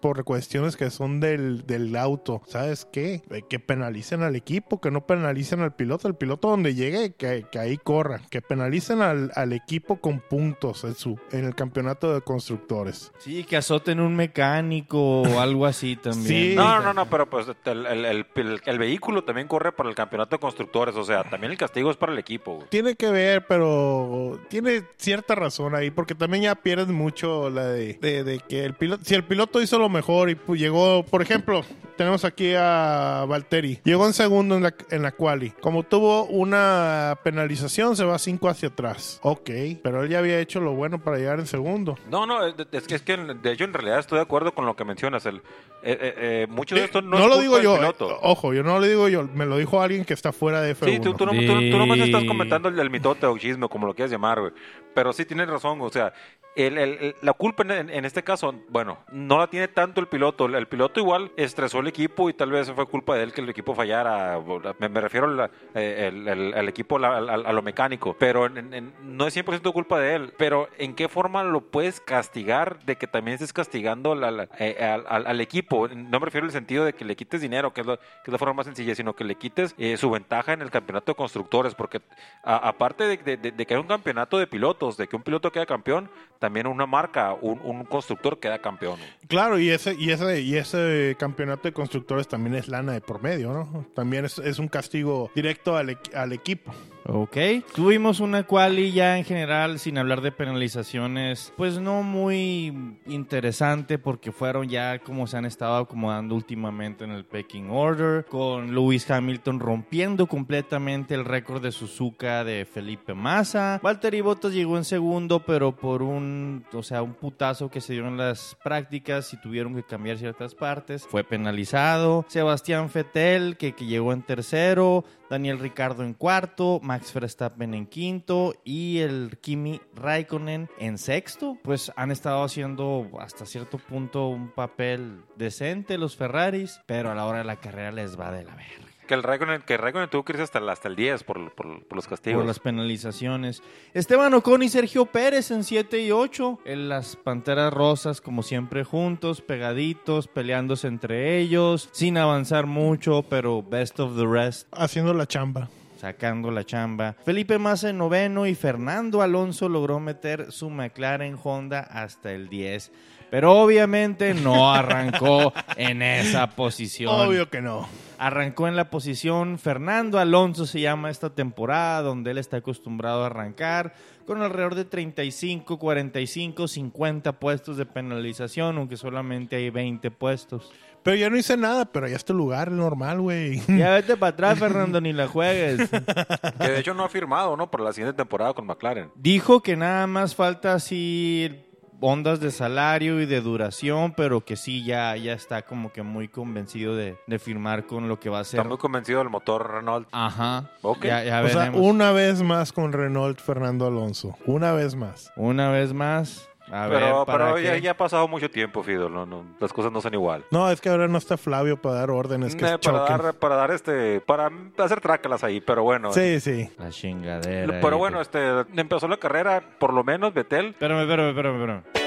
por 0.00 0.24
cuestiones 0.24 0.76
que 0.76 0.90
son 0.90 1.20
del, 1.20 1.66
del 1.66 1.94
auto? 1.96 2.42
¿Sabes 2.46 2.86
qué? 2.90 3.22
Que 3.48 3.58
penalicen 3.58 4.22
al 4.22 4.34
equipo, 4.36 4.80
que 4.80 4.90
no 4.90 5.06
penalicen 5.06 5.60
al 5.60 5.74
piloto. 5.74 6.08
El 6.08 6.14
piloto 6.14 6.48
donde 6.48 6.74
llegue, 6.74 7.12
que, 7.14 7.44
que 7.50 7.58
ahí 7.58 7.76
corra. 7.76 8.20
Que 8.30 8.40
penalicen 8.42 9.02
al, 9.02 9.30
al 9.34 9.52
equipo 9.52 9.96
con 10.00 10.20
puntos 10.20 10.84
en, 10.84 10.94
su, 10.94 11.18
en 11.32 11.44
el 11.44 11.54
campeonato 11.54 12.12
de 12.14 12.20
constructores. 12.22 13.12
Sí, 13.18 13.44
que 13.44 13.56
azoten 13.56 14.00
un 14.00 14.16
mecánico 14.16 15.22
o 15.22 15.40
algo 15.40 15.66
así 15.66 15.96
también. 15.96 16.26
Sí. 16.26 16.54
No, 16.56 16.80
no, 16.80 16.92
no, 16.94 17.06
pero 17.10 17.28
pues 17.28 17.46
el, 17.64 17.86
el- 17.86 18.04
el- 18.04 18.26
el- 18.34 18.60
el 18.64 18.78
vehículo 18.78 19.24
también 19.24 19.48
corre 19.48 19.72
para 19.72 19.88
el 19.88 19.94
campeonato 19.94 20.36
de 20.36 20.40
constructores, 20.40 20.94
o 20.96 21.04
sea, 21.04 21.24
también 21.24 21.52
el 21.52 21.58
castigo 21.58 21.90
es 21.90 21.96
para 21.96 22.12
el 22.12 22.18
equipo, 22.18 22.54
güey. 22.56 22.68
Tiene 22.68 22.94
que 22.94 23.10
ver, 23.10 23.46
pero 23.46 24.38
tiene 24.48 24.82
cierta 24.96 25.34
razón 25.34 25.74
ahí, 25.74 25.90
porque 25.90 26.14
también 26.14 26.44
ya 26.44 26.54
pierdes 26.54 26.88
mucho 26.88 27.50
la 27.50 27.66
de, 27.66 27.94
de- 28.00 28.24
de 28.24 28.38
que 28.40 28.64
el 28.64 28.74
piloto, 28.74 29.04
si 29.04 29.14
el 29.14 29.24
piloto 29.26 29.60
hizo 29.60 29.78
lo 29.78 29.88
mejor 29.88 30.30
y 30.30 30.34
pues, 30.34 30.60
llegó, 30.60 31.04
por 31.04 31.22
ejemplo, 31.22 31.64
tenemos 31.96 32.24
aquí 32.24 32.54
a 32.56 33.24
Valtteri, 33.28 33.80
llegó 33.84 34.06
en 34.06 34.12
segundo 34.12 34.56
en 34.56 34.62
la, 34.64 34.74
en 34.90 35.02
la 35.02 35.12
quali, 35.12 35.50
como 35.50 35.82
tuvo 35.82 36.24
una 36.24 37.18
penalización 37.22 37.96
se 37.96 38.04
va 38.04 38.18
cinco 38.18 38.48
hacia 38.48 38.68
atrás, 38.68 39.18
ok, 39.22 39.50
pero 39.82 40.02
él 40.02 40.08
ya 40.10 40.18
había 40.18 40.38
hecho 40.38 40.60
lo 40.60 40.72
bueno 40.74 40.98
para 41.02 41.16
llegar 41.18 41.38
en 41.40 41.46
segundo. 41.46 41.96
No, 42.10 42.26
no, 42.26 42.46
es 42.46 42.54
que, 42.86 42.94
es 42.94 43.02
que 43.02 43.16
de 43.16 43.52
hecho 43.52 43.64
en 43.64 43.72
realidad 43.72 43.98
estoy 43.98 44.16
de 44.18 44.22
acuerdo 44.22 44.54
con 44.54 44.66
lo 44.66 44.76
que 44.76 44.84
mencionas. 44.84 45.24
El, 45.26 45.36
eh, 45.36 45.42
eh, 45.82 46.14
eh, 46.18 46.46
mucho 46.48 46.74
de 46.74 46.84
esto 46.84 47.00
no, 47.02 47.10
no 47.10 47.16
es 47.18 47.22
lo 47.24 47.28
culpa 47.30 47.42
digo 47.42 47.60
yo, 47.60 47.76
piloto. 47.76 48.10
eh, 48.12 48.18
ojo, 48.22 48.52
yo 48.54 48.62
no 48.62 48.78
lo 48.78 48.86
digo 48.86 49.08
yo, 49.08 49.24
me 49.34 49.46
lo 49.46 49.56
dijo 49.56 49.80
alguien 49.80 50.04
que 50.04 50.14
está 50.14 50.32
fuera 50.32 50.60
de 50.60 50.74
F1. 50.76 50.84
Sí, 50.90 50.98
tú, 51.00 51.14
tú, 51.14 51.26
no, 51.26 51.32
tú, 51.32 51.38
tú 51.70 51.78
nomás 51.78 51.98
estás 51.98 52.22
Sí. 52.22 52.26
comentando 52.28 52.68
el, 52.68 52.78
el 52.78 52.90
mitote 52.90 53.26
o 53.26 53.36
chisme, 53.38 53.68
como 53.68 53.86
lo 53.86 53.94
quieras 53.94 54.10
llamar, 54.10 54.40
güey. 54.40 54.52
Pero 54.94 55.12
sí 55.12 55.24
tienes 55.24 55.48
razón, 55.48 55.80
o 55.80 55.90
sea, 55.90 56.12
el- 56.56 57.14
la 57.20 57.32
culpa 57.34 57.62
en, 57.64 57.70
en- 57.70 57.90
en 57.90 58.04
este 58.06 58.24
caso, 58.24 58.54
bueno, 58.70 58.98
no 59.12 59.38
la 59.38 59.48
tiene 59.48 59.68
tanto 59.68 60.00
el 60.00 60.06
piloto. 60.08 60.46
El 60.46 60.66
piloto 60.66 61.00
igual 61.00 61.30
estresó 61.36 61.82
el 61.86 61.90
equipo 61.90 62.28
y 62.28 62.34
tal 62.34 62.50
vez 62.50 62.70
fue 62.72 62.86
culpa 62.86 63.14
de 63.16 63.22
él 63.22 63.32
que 63.32 63.40
el 63.40 63.48
equipo 63.48 63.74
fallara. 63.74 64.38
Me, 64.78 64.88
refiero 65.00 65.26
al, 65.26 65.50
eh, 65.74 66.08
el- 66.12 66.28
el- 66.54 66.68
equipo, 66.68 66.98
la- 66.98 67.16
a 67.18 67.52
lo 67.52 67.62
mecánico. 67.62 68.16
Pero 68.18 68.46
en- 68.46 68.92
no 69.02 69.26
es 69.26 69.34
100% 69.34 69.72
culpa 69.72 69.98
de 70.00 70.14
él. 70.16 70.32
Pero 70.36 70.68
¿en 70.78 70.94
qué 70.94 71.08
forma 71.08 71.44
lo 71.44 71.60
puedes 71.60 72.00
castigar 72.00 72.84
de 72.84 72.96
que 72.96 73.06
también 73.06 73.34
estés 73.36 73.52
castigando 73.52 74.14
eh, 74.58 74.76
al, 75.08 75.26
al 75.26 75.40
equipo? 75.40 75.88
No 75.88 76.18
me 76.20 76.24
refiero 76.26 76.44
al 76.46 76.52
sentido 76.52 76.84
de 76.84 76.92
que 76.92 77.04
le 77.04 77.14
quites 77.16 77.40
dinero, 77.40 77.72
que 77.72 77.82
es, 77.82 77.86
lo- 77.86 77.98
que 77.98 78.04
es 78.26 78.32
la 78.32 78.38
forma 78.38 78.54
más 78.54 78.66
sencilla, 78.66 78.94
sino 78.94 79.14
que 79.14 79.24
le 79.24 79.36
quites 79.36 79.74
eh, 79.78 79.96
su 79.96 80.10
ventaja 80.10 80.52
en 80.52 80.62
el 80.62 80.70
campeonato 80.70 81.12
de 81.12 81.16
constructores. 81.16 81.74
Porque 81.74 82.00
aparte 82.42 83.04
de, 83.04 83.36
de- 83.36 83.52
de- 83.52 83.66
que 83.66 83.74
hay 83.74 83.80
un 83.80 83.86
campeonato 83.86 84.38
de 84.38 84.46
pilotos, 84.46 84.96
de 84.96 85.06
que 85.08 85.16
un 85.16 85.22
piloto 85.22 85.50
queda 85.52 85.66
campeón, 85.66 86.10
también 86.38 86.66
una 86.66 86.86
marca, 86.86 87.34
un, 87.40 87.60
un 87.62 87.84
constructor 87.84 88.38
queda 88.38 88.58
campeón. 88.58 88.98
Claro, 89.28 89.58
y 89.58 89.70
ese, 89.70 89.94
y 89.98 90.10
ese, 90.10 90.40
y 90.40 90.56
ese 90.56 91.16
campeonato 91.18 91.62
de 91.68 91.72
constructores 91.76 92.26
también 92.26 92.56
es 92.56 92.66
lana 92.68 92.92
de 92.92 93.00
por 93.00 93.22
medio, 93.22 93.52
¿no? 93.52 93.86
También 93.94 94.24
es, 94.24 94.38
un 94.58 94.66
castigo 94.68 95.30
directo 95.34 95.76
al, 95.76 95.90
equ- 95.90 96.14
al 96.14 96.32
equipo. 96.32 96.72
Ok. 97.08 97.36
Tuvimos 97.74 98.20
una 98.20 98.44
quali 98.44 98.92
ya 98.92 99.18
en 99.18 99.24
general, 99.24 99.78
sin 99.78 99.98
hablar 99.98 100.20
de 100.20 100.32
penalizaciones, 100.32 101.52
pues 101.56 101.78
no 101.78 102.02
muy 102.02 102.96
interesante 103.06 103.98
porque 103.98 104.32
fueron 104.32 104.68
ya 104.68 104.98
como 104.98 105.26
se 105.26 105.36
han 105.36 105.44
estado 105.44 105.76
acomodando 105.76 106.34
últimamente 106.34 107.04
en 107.04 107.12
el 107.12 107.24
pecking 107.24 107.70
order, 107.70 108.24
con 108.26 108.74
Lewis 108.74 109.08
Hamilton 109.10 109.60
rompiendo 109.60 110.26
completamente 110.26 111.14
el 111.14 111.24
récord 111.24 111.62
de 111.62 111.72
Suzuka 111.72 112.44
de 112.44 112.64
Felipe 112.64 113.14
Massa. 113.14 113.80
Valtteri 113.82 114.20
Bottas 114.20 114.52
llegó 114.52 114.76
en 114.76 114.84
segundo, 114.84 115.40
pero 115.40 115.76
por 115.76 116.02
un, 116.02 116.64
o 116.72 116.82
sea, 116.82 117.02
un 117.02 117.14
putazo 117.14 117.70
que 117.70 117.80
se 117.80 117.92
dio 117.92 118.06
en 118.08 118.16
las 118.16 118.56
prácticas 118.62 119.32
y 119.32 119.40
tuvieron 119.40 119.74
que 119.74 119.82
cambiar 119.82 120.18
ciertas 120.18 120.54
partes, 120.54 121.06
fue 121.06 121.24
penalizado. 121.24 122.24
Sebastián 122.28 122.90
Vettel, 122.92 123.56
que, 123.56 123.72
que 123.72 123.86
llegó 123.86 124.12
en 124.12 124.22
tercero, 124.22 125.04
Daniel 125.28 125.58
Ricardo 125.58 126.04
en 126.04 126.14
cuarto, 126.14 126.80
Max 126.82 127.12
Verstappen 127.12 127.74
en 127.74 127.86
quinto 127.86 128.54
y 128.64 128.98
el 128.98 129.38
Kimi 129.40 129.80
Raikkonen 129.94 130.68
en 130.78 130.98
sexto. 130.98 131.58
Pues 131.62 131.92
han 131.96 132.10
estado 132.10 132.44
haciendo 132.44 133.08
hasta 133.20 133.46
cierto 133.46 133.78
punto 133.78 134.28
un 134.28 134.50
papel 134.50 135.22
decente 135.36 135.98
los 135.98 136.16
Ferraris, 136.16 136.80
pero 136.86 137.10
a 137.10 137.14
la 137.14 137.26
hora 137.26 137.38
de 137.38 137.44
la 137.44 137.56
carrera 137.56 137.92
les 137.92 138.18
va 138.18 138.30
de 138.30 138.44
la 138.44 138.54
verga. 138.54 138.85
Que 139.06 139.14
el 139.14 139.22
Raikkonen, 139.22 139.62
que 139.62 139.76
Raikkonen 139.76 140.10
tuvo 140.10 140.24
que 140.24 140.32
irse 140.32 140.42
hasta, 140.42 140.58
el- 140.58 140.68
hasta 140.68 140.88
el 140.88 140.96
10 140.96 141.22
por, 141.22 141.52
por- 141.52 141.84
por 141.84 141.96
los 141.96 142.08
castigos. 142.08 142.38
por 142.40 142.46
las 142.46 142.58
penalizaciones. 142.58 143.62
Esteban 143.94 144.34
Ocon 144.34 144.62
y 144.62 144.68
Sergio 144.68 145.06
Pérez 145.06 145.50
en 145.50 145.62
7 145.64 146.00
y 146.00 146.10
8. 146.10 146.58
En 146.64 146.88
las 146.88 147.14
Panteras 147.16 147.72
Rosas, 147.72 148.20
como 148.20 148.42
siempre, 148.42 148.82
juntos, 148.84 149.40
pegaditos, 149.40 150.26
peleándose 150.28 150.88
entre 150.88 151.38
ellos, 151.38 151.88
sin 151.92 152.18
avanzar 152.18 152.66
mucho, 152.66 153.22
pero 153.28 153.62
best 153.62 154.00
of 154.00 154.16
the 154.16 154.26
rest. 154.26 154.66
Haciendo 154.72 155.14
la 155.14 155.26
chamba. 155.26 155.68
sacando 156.00 156.50
la 156.50 156.62
chamba. 156.62 157.14
Felipe 157.24 157.58
Massa 157.58 157.88
en 157.88 157.96
noveno 157.98 158.46
y 158.46 158.54
Fernando 158.54 159.22
Alonso 159.22 159.66
logró 159.68 159.98
meter 159.98 160.52
su 160.52 160.68
McLaren 160.68 161.38
Honda 161.42 161.80
hasta 161.80 162.32
el 162.32 162.48
10. 162.50 162.92
Pero 163.36 163.52
obviamente 163.52 164.32
no 164.32 164.72
arrancó 164.72 165.52
en 165.76 166.00
esa 166.00 166.48
posición. 166.48 167.12
Obvio 167.14 167.50
que 167.50 167.60
no. 167.60 167.86
Arrancó 168.16 168.66
en 168.66 168.76
la 168.76 168.88
posición 168.88 169.58
Fernando 169.58 170.18
Alonso 170.18 170.64
se 170.64 170.80
llama 170.80 171.10
esta 171.10 171.28
temporada 171.28 172.00
donde 172.00 172.30
él 172.30 172.38
está 172.38 172.56
acostumbrado 172.56 173.24
a 173.24 173.26
arrancar 173.26 173.92
con 174.26 174.40
alrededor 174.40 174.74
de 174.74 174.86
35, 174.86 175.78
45, 175.78 176.66
50 176.66 177.32
puestos 177.38 177.76
de 177.76 177.84
penalización, 177.84 178.78
aunque 178.78 178.96
solamente 178.96 179.56
hay 179.56 179.68
20 179.68 180.10
puestos. 180.12 180.72
Pero 181.02 181.16
yo 181.18 181.28
no 181.28 181.36
hice 181.36 181.58
nada, 181.58 181.84
pero 181.84 182.08
ya 182.08 182.16
es 182.16 182.24
tu 182.24 182.32
lugar 182.32 182.72
normal, 182.72 183.20
güey. 183.20 183.60
Ya 183.68 183.90
vete 183.90 184.16
para 184.16 184.30
atrás, 184.30 184.58
Fernando, 184.58 184.98
ni 184.98 185.12
la 185.12 185.28
juegues. 185.28 185.90
Que 185.90 186.68
de 186.68 186.80
hecho 186.80 186.94
no 186.94 187.04
ha 187.04 187.08
firmado, 187.10 187.54
¿no? 187.54 187.70
Para 187.70 187.84
la 187.84 187.92
siguiente 187.92 188.16
temporada 188.16 188.54
con 188.54 188.66
McLaren. 188.66 189.10
Dijo 189.14 189.62
que 189.62 189.76
nada 189.76 190.06
más 190.06 190.34
falta 190.34 190.72
así 190.72 191.65
ondas 192.00 192.40
de 192.40 192.50
salario 192.50 193.20
y 193.20 193.26
de 193.26 193.40
duración, 193.40 194.12
pero 194.16 194.44
que 194.44 194.56
sí 194.56 194.84
ya, 194.84 195.16
ya 195.16 195.32
está 195.32 195.62
como 195.62 195.92
que 195.92 196.02
muy 196.02 196.28
convencido 196.28 196.94
de, 196.94 197.16
de 197.26 197.38
firmar 197.38 197.86
con 197.86 198.08
lo 198.08 198.20
que 198.20 198.28
va 198.28 198.40
a 198.40 198.44
ser. 198.44 198.60
Está 198.60 198.68
muy 198.68 198.78
convencido 198.78 199.20
del 199.20 199.30
motor 199.30 199.70
Renault. 199.70 200.08
Ajá. 200.12 200.70
Ok. 200.82 201.04
Ya, 201.04 201.24
ya 201.24 201.42
O 201.42 201.48
sea, 201.48 201.70
una 201.72 202.12
vez 202.12 202.42
más 202.42 202.72
con 202.72 202.92
Renault 202.92 203.40
Fernando 203.40 203.86
Alonso. 203.86 204.36
Una 204.46 204.72
vez 204.72 204.94
más. 204.94 205.32
Una 205.36 205.70
vez 205.70 205.92
más. 205.92 206.48
A 206.70 206.88
ver, 206.88 207.00
pero 207.00 207.24
¿para 207.24 207.54
pero 207.54 207.78
ya, 207.78 207.90
ha 207.90 207.96
pasado 207.96 208.26
mucho 208.28 208.50
tiempo, 208.50 208.82
Fido. 208.82 209.08
No, 209.08 209.26
no, 209.26 209.44
las 209.60 209.72
cosas 209.72 209.92
no 209.92 210.00
son 210.00 210.14
igual. 210.14 210.44
No, 210.50 210.70
es 210.70 210.80
que 210.80 210.88
ahora 210.88 211.08
no 211.08 211.18
está 211.18 211.36
Flavio 211.36 211.76
para 211.76 211.96
dar 211.96 212.10
órdenes 212.10 212.56
que 212.56 212.66
Eh, 212.66 212.78
para 212.78 212.98
dar, 213.00 213.34
para 213.34 213.56
dar 213.56 213.70
este, 213.70 214.20
para 214.20 214.50
hacer 214.78 215.00
trácalas 215.00 215.44
ahí, 215.44 215.60
pero 215.60 215.82
bueno. 215.82 216.12
Sí, 216.12 216.40
sí. 216.40 216.68
La 216.78 216.90
chingadera. 216.90 217.80
Pero 217.80 217.98
bueno, 217.98 218.20
este, 218.20 218.38
empezó 218.76 219.08
la 219.08 219.16
carrera, 219.16 219.62
por 219.78 219.92
lo 219.92 220.02
menos 220.04 220.34
Betel. 220.34 220.68
Espérame, 220.68 221.02
espérame, 221.02 221.28
espérame, 221.28 221.54
espérame. 221.60 222.05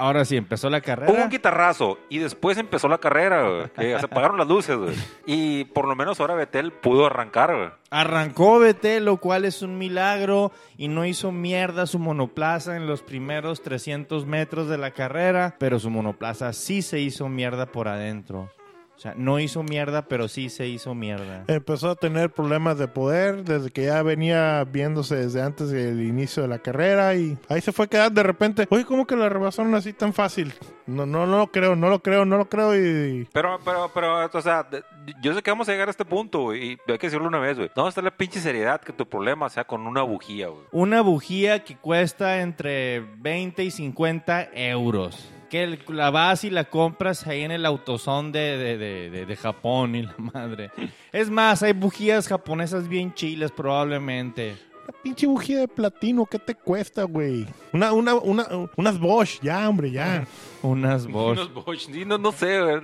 Ahora 0.00 0.24
sí, 0.24 0.34
empezó 0.38 0.70
la 0.70 0.78
Hubo 0.78 0.84
carrera. 0.86 1.24
un 1.24 1.28
guitarrazo 1.28 1.98
y 2.08 2.16
después 2.18 2.56
empezó 2.56 2.88
la 2.88 2.96
carrera, 2.96 3.46
güey, 3.46 3.70
que 3.76 3.98
se 3.98 4.06
apagaron 4.06 4.38
las 4.38 4.48
luces, 4.48 4.74
güey. 4.74 4.94
Y 5.26 5.64
por 5.66 5.86
lo 5.86 5.94
menos 5.94 6.18
ahora 6.20 6.34
Betel 6.34 6.72
pudo 6.72 7.04
arrancar, 7.04 7.54
güey. 7.54 7.68
Arrancó 7.90 8.58
BT, 8.60 9.00
lo 9.00 9.18
cual 9.18 9.44
es 9.44 9.60
un 9.60 9.76
milagro, 9.76 10.52
y 10.78 10.88
no 10.88 11.04
hizo 11.04 11.32
mierda 11.32 11.84
su 11.86 11.98
monoplaza 11.98 12.76
en 12.76 12.86
los 12.86 13.02
primeros 13.02 13.62
300 13.62 14.24
metros 14.24 14.68
de 14.70 14.78
la 14.78 14.92
carrera, 14.92 15.56
pero 15.58 15.78
su 15.78 15.90
monoplaza 15.90 16.54
sí 16.54 16.80
se 16.80 17.00
hizo 17.00 17.28
mierda 17.28 17.66
por 17.66 17.86
adentro. 17.86 18.50
O 19.00 19.02
sea, 19.02 19.14
no 19.16 19.40
hizo 19.40 19.62
mierda, 19.62 20.02
pero 20.02 20.28
sí 20.28 20.50
se 20.50 20.68
hizo 20.68 20.94
mierda. 20.94 21.44
Empezó 21.46 21.88
a 21.88 21.94
tener 21.94 22.28
problemas 22.28 22.76
de 22.76 22.86
poder 22.86 23.44
desde 23.44 23.70
que 23.70 23.86
ya 23.86 24.02
venía 24.02 24.62
viéndose 24.70 25.16
desde 25.16 25.40
antes 25.40 25.70
del 25.70 26.02
inicio 26.02 26.42
de 26.42 26.50
la 26.50 26.58
carrera 26.58 27.14
y 27.14 27.38
ahí 27.48 27.62
se 27.62 27.72
fue 27.72 27.88
quedando 27.88 28.20
de 28.20 28.24
repente. 28.24 28.66
Oye, 28.68 28.84
¿cómo 28.84 29.06
que 29.06 29.16
la 29.16 29.30
rebasaron 29.30 29.74
así 29.74 29.94
tan 29.94 30.12
fácil? 30.12 30.52
No, 30.86 31.06
no, 31.06 31.26
no 31.26 31.38
lo 31.38 31.46
creo, 31.46 31.76
no 31.76 31.88
lo 31.88 32.00
creo, 32.02 32.26
no 32.26 32.36
lo 32.36 32.50
creo 32.50 32.76
y... 32.76 33.26
Pero, 33.32 33.58
pero, 33.64 33.90
pero, 33.94 34.28
o 34.30 34.42
sea, 34.42 34.68
yo 35.22 35.34
sé 35.34 35.42
que 35.42 35.50
vamos 35.50 35.66
a 35.70 35.72
llegar 35.72 35.88
a 35.88 35.92
este 35.92 36.04
punto, 36.04 36.54
y 36.54 36.78
hay 36.86 36.98
que 36.98 37.06
decirlo 37.06 37.26
una 37.26 37.38
vez, 37.38 37.56
güey. 37.56 37.70
No 37.74 37.88
está 37.88 38.02
la 38.02 38.10
pinche 38.10 38.38
seriedad 38.38 38.82
que 38.82 38.92
tu 38.92 39.08
problema 39.08 39.48
sea 39.48 39.64
con 39.64 39.86
una 39.86 40.02
bujía, 40.02 40.48
güey. 40.48 40.64
Una 40.72 41.00
bujía 41.00 41.64
que 41.64 41.74
cuesta 41.74 42.42
entre 42.42 43.00
20 43.00 43.64
y 43.64 43.70
50 43.70 44.50
euros. 44.52 45.30
Que 45.50 45.78
la 45.88 46.10
vas 46.10 46.44
y 46.44 46.50
la 46.50 46.64
compras 46.64 47.26
ahí 47.26 47.42
en 47.42 47.50
el 47.50 47.66
autosón 47.66 48.30
de- 48.32 48.56
de- 49.10 49.26
de 49.26 49.36
Japón 49.36 49.94
y 49.96 50.02
la 50.02 50.14
madre. 50.18 50.70
Es 51.12 51.28
más, 51.28 51.62
hay 51.62 51.72
bujías 51.72 52.28
japonesas 52.28 52.88
bien 52.88 53.12
chiles 53.14 53.50
probablemente. 53.50 54.56
Una 54.88 55.02
pinche 55.02 55.26
bujía 55.26 55.58
de 55.60 55.68
platino, 55.68 56.24
¿qué 56.26 56.38
te 56.38 56.54
cuesta, 56.54 57.02
güey? 57.04 57.46
Una, 57.72 57.92
una, 57.92 58.14
una, 58.14 58.46
unas 58.76 58.98
Bosch, 58.98 59.40
ya, 59.42 59.68
hombre, 59.68 59.90
ya. 59.90 60.24
Unas 60.62 61.06
Bosch. 61.06 61.38
Unos 61.50 61.54
Bosch, 61.54 61.78
sí, 61.90 62.04
no, 62.04 62.18
no 62.18 62.32
sé, 62.32 62.60
güey. 62.60 62.80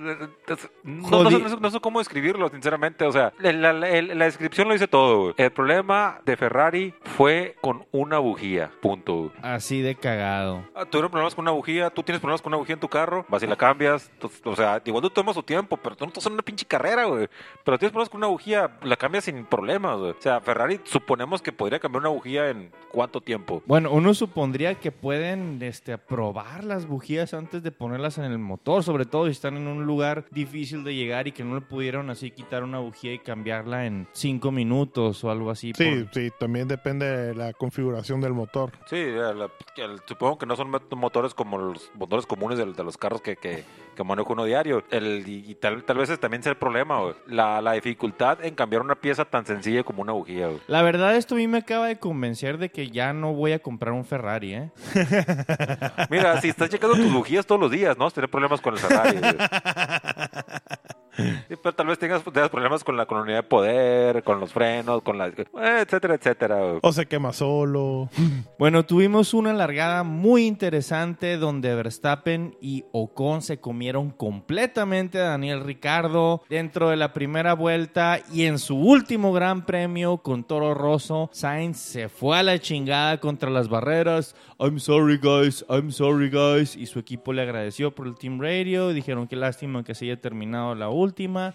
No, 0.83 1.23
no 1.23 1.29
sé, 1.31 1.57
no 1.59 1.69
sé- 1.71 1.79
cómo 1.79 1.99
describirlo, 1.99 2.49
sinceramente. 2.49 3.05
O 3.05 3.11
sea, 3.11 3.33
la, 3.39 3.51
la- 3.51 3.73
la- 3.73 4.01
la 4.01 4.25
descripción 4.25 4.67
lo 4.67 4.73
dice 4.73 4.87
todo, 4.87 5.21
güey. 5.21 5.33
El 5.37 5.51
problema 5.51 6.19
de 6.25 6.37
Ferrari 6.37 6.93
fue 7.03 7.55
con 7.61 7.85
una 7.91 8.17
bujía, 8.19 8.71
punto. 8.81 9.15
güey. 9.15 9.31
Así 9.41 9.81
de 9.81 9.95
cagado. 9.95 10.63
Ah, 10.75 10.85
Tuvieron 10.85 11.11
problemas 11.11 11.35
con 11.35 11.43
una 11.43 11.51
bujía, 11.51 11.89
tú 11.89 12.03
tienes 12.03 12.19
problemas 12.21 12.41
con 12.41 12.51
una 12.51 12.57
bujía 12.57 12.73
en 12.73 12.79
tu 12.79 12.87
carro, 12.89 13.25
vas 13.29 13.43
y 13.43 13.47
la 13.47 13.55
cambias. 13.55 14.09
o 14.43 14.55
sea, 14.55 14.81
igual 14.85 15.01
tú 15.01 15.09
tomas 15.09 15.35
tu 15.35 15.43
tiempo, 15.43 15.77
pero 15.77 15.95
tú 15.95 16.05
no 16.05 16.09
estás 16.09 16.25
en 16.25 16.33
una 16.33 16.41
pinche 16.41 16.65
carrera, 16.65 17.05
güey. 17.05 17.27
Pero 17.63 17.77
tienes 17.77 17.91
problemas 17.91 18.09
con 18.09 18.19
una 18.19 18.27
bujía, 18.27 18.77
la 18.83 18.95
cambias 18.95 19.25
sin 19.25 19.45
problemas, 19.45 19.97
güey. 19.97 20.11
O 20.11 20.15
sea, 20.21 20.39
Ferrari 20.41 20.79
suponemos 20.83 21.41
que 21.41 21.51
podría 21.51 21.79
cambiar 21.79 22.01
una 22.01 22.09
bujía 22.09 22.49
en 22.49 22.71
cuánto 22.91 23.21
tiempo. 23.21 23.61
Bueno, 23.65 23.91
uno 23.91 24.13
supondría 24.13 24.75
que 24.75 24.91
pueden 24.91 25.61
este, 25.61 25.97
probar 25.97 26.63
las 26.63 26.87
bujías 26.87 27.33
antes 27.33 27.63
de 27.63 27.66
ponerlas 27.71 28.17
en 28.17 28.25
el 28.25 28.37
motor, 28.39 28.83
sobre 28.83 29.05
todo 29.05 29.25
si 29.25 29.31
están 29.31 29.57
en 29.57 29.67
un 29.67 29.85
lugar 29.85 30.25
difícil 30.31 30.83
de 30.83 30.95
llegar 30.95 31.27
y 31.27 31.31
que 31.31 31.43
no 31.43 31.55
le 31.55 31.61
pudieron 31.61 32.09
así 32.09 32.31
quitar 32.31 32.63
una 32.63 32.79
bujía 32.79 33.13
y 33.13 33.19
cambiarla 33.19 33.85
en 33.85 34.07
cinco 34.13 34.51
minutos 34.51 35.23
o 35.23 35.31
algo 35.31 35.51
así. 35.51 35.73
Sí, 35.75 36.03
por- 36.03 36.13
sí, 36.13 36.29
también 36.39 36.67
depende 36.67 37.05
de 37.05 37.35
la 37.35 37.53
configuración 37.53 38.21
del 38.21 38.33
motor. 38.33 38.71
Sí, 38.87 38.95
el- 38.97 39.49
el- 39.77 39.99
supongo 40.05 40.37
que 40.37 40.45
no 40.45 40.55
son 40.55 40.71
motores 40.95 41.33
como 41.33 41.57
los 41.57 41.91
motores 41.95 42.25
comunes 42.25 42.57
del- 42.57 42.73
de, 42.75 42.83
los 42.83 42.97
carros 42.97 43.21
que, 43.21 43.35
que, 43.35 43.63
que 43.97 44.03
maneja 44.03 44.31
uno 44.31 44.45
diario. 44.45 44.83
El, 44.91 45.23
y 45.27 45.55
tal, 45.55 45.83
tal 45.83 45.97
vez 45.97 46.17
también 46.19 46.43
sea 46.43 46.51
el 46.51 46.57
problema, 46.57 46.99
güey. 47.01 47.15
La, 47.25 47.61
la 47.61 47.73
dificultad 47.73 48.45
en 48.45 48.55
cambiar 48.55 48.81
una 48.81 48.95
pieza 48.95 49.25
tan 49.25 49.45
sencilla 49.45 49.83
como 49.83 50.03
una 50.03 50.13
bujía, 50.13 50.47
güey. 50.47 50.61
La 50.67 50.83
verdad, 50.83 51.15
esto 51.15 51.35
a 51.35 51.37
mí 51.39 51.47
me 51.47 51.57
acaba 51.57 51.87
de 51.87 51.97
convencer 51.97 52.57
de 52.59 52.69
que 52.69 52.89
ya 52.89 53.11
no 53.11 53.33
voy 53.33 53.51
a 53.51 53.59
comprar 53.59 53.93
un 53.93 54.05
Ferrari, 54.05 54.53
¿eh? 54.53 54.71
Mira, 56.09 56.39
si 56.39 56.49
estás 56.49 56.69
checando 56.69 56.95
tus 56.95 57.11
bujías 57.11 57.45
todos 57.45 57.59
los 57.59 57.71
días, 57.71 57.97
¿no? 57.97 58.09
Tener 58.11 58.29
problemas 58.29 58.61
con 58.61 58.75
el 58.75 58.79
Ferrari, 58.79 59.17
güey. 59.17 59.35
Sí, 61.17 61.55
pero 61.61 61.73
tal 61.73 61.87
vez 61.87 61.97
tengas, 61.99 62.23
tengas 62.23 62.49
problemas 62.49 62.83
con 62.83 62.95
la, 62.95 63.07
unidad 63.09 63.37
de 63.37 63.43
poder, 63.43 64.23
con 64.23 64.39
los 64.39 64.53
frenos, 64.53 65.01
con 65.01 65.17
la... 65.17 65.27
etcétera, 65.27 66.15
etcétera. 66.15 66.57
O 66.81 66.93
se 66.93 67.05
quema 67.05 67.33
solo. 67.33 68.09
Bueno, 68.59 68.85
tuvimos 68.85 69.33
una 69.33 69.53
largada 69.53 70.03
muy 70.03 70.45
interesante 70.45 71.37
donde 71.37 71.73
Verstappen 71.75 72.55
y 72.61 72.85
Ocon 72.91 73.41
se 73.41 73.59
comieron 73.59 74.11
completamente 74.11 75.19
a 75.19 75.29
Daniel 75.29 75.63
Ricardo 75.63 76.43
dentro 76.49 76.89
de 76.89 76.97
la 76.97 77.13
primera 77.13 77.53
vuelta 77.53 78.19
y 78.31 78.43
en 78.43 78.59
su 78.59 78.75
último 78.77 79.33
gran 79.33 79.65
premio 79.65 80.17
con 80.17 80.43
Toro 80.43 80.73
Rosso, 80.73 81.29
Sainz 81.33 81.77
se 81.77 82.09
fue 82.09 82.37
a 82.37 82.43
la 82.43 82.59
chingada 82.59 83.19
contra 83.19 83.49
las 83.49 83.69
barreras. 83.69 84.35
I'm 84.59 84.79
sorry 84.79 85.17
guys, 85.17 85.63
I'm 85.69 85.91
sorry 85.91 86.29
guys. 86.29 86.75
Y 86.75 86.85
su 86.87 86.99
equipo 86.99 87.33
le 87.33 87.43
agradeció 87.43 87.93
por 87.93 88.07
el 88.07 88.15
Team 88.15 88.39
Radio. 88.41 88.89
Dijeron 88.89 89.27
que 89.27 89.35
lástima 89.35 89.83
que 89.83 89.93
se 89.93 90.05
haya 90.05 90.19
terminado 90.19 90.73
la 90.75 90.89
última. 90.89 91.06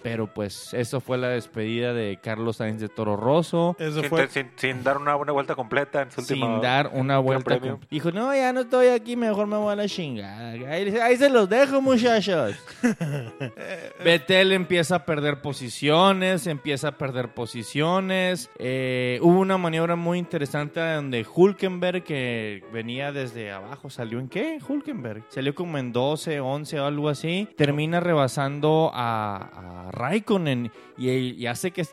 Pero 0.02 0.32
pues 0.32 0.73
eso 0.75 1.00
fue 1.00 1.18
la 1.18 1.28
despedida 1.28 1.92
de 1.92 2.18
Carlos 2.23 2.56
Sainz 2.56 2.80
de 2.80 2.88
Toro 2.88 3.16
Rosso. 3.16 3.76
Eso 3.78 4.00
Sin, 4.00 4.09
fue. 4.11 4.28
sin- 4.28 4.50
sin 4.56 4.82
dar 4.85 4.99
una, 4.99 5.16
una 5.16 5.32
vuelta 5.32 5.54
completa 5.54 6.02
en 6.02 6.11
su 6.11 6.21
sin 6.23 6.42
última... 6.42 6.61
dar 6.61 6.90
una 6.92 7.18
vuelta. 7.18 7.59
Dijo, 7.90 8.11
no, 8.12 8.35
ya 8.35 8.52
no 8.52 8.61
estoy 8.61 8.88
aquí, 8.88 9.16
mejor 9.16 9.47
me 9.47 9.56
voy 9.56 9.73
a 9.73 9.76
la 9.76 9.87
chingada. 9.88 10.50
Ahí, 10.50 10.97
ahí 10.99 11.16
se 11.16 11.28
los 11.30 11.49
dejo, 11.49 11.80
muchachos. 11.80 12.54
Betel 14.04 14.52
empieza 14.52 14.97
a 14.97 15.04
perder 15.04 15.40
posiciones, 15.40 16.47
empieza 16.47 16.88
a 16.88 16.92
perder 16.99 17.28
posiciones. 17.35 18.50
Eh, 18.59 19.18
hubo 19.23 19.38
una 19.40 19.59
maniobra 19.59 19.97
muy 19.97 20.18
interesante 20.18 20.80
donde 20.80 21.25
Hulkenberg, 21.35 22.02
que 22.04 22.62
venía 22.73 23.12
desde 23.12 23.50
abajo, 23.52 23.90
¿salió 23.90 24.18
en 24.18 24.28
qué? 24.28 24.59
Hulkenberg. 24.66 25.25
Salió 25.28 25.54
como 25.54 25.78
en 25.78 25.92
12, 25.92 26.40
11 26.40 26.80
o 26.80 26.87
algo 26.87 27.09
así. 27.09 27.49
Termina 27.56 28.00
rebasando 28.00 28.90
a, 28.94 29.41
a 29.42 29.90
Raikkonen 29.92 30.70
y, 30.96 31.11
y 31.11 31.46
hace 31.46 31.70
que 31.70 31.84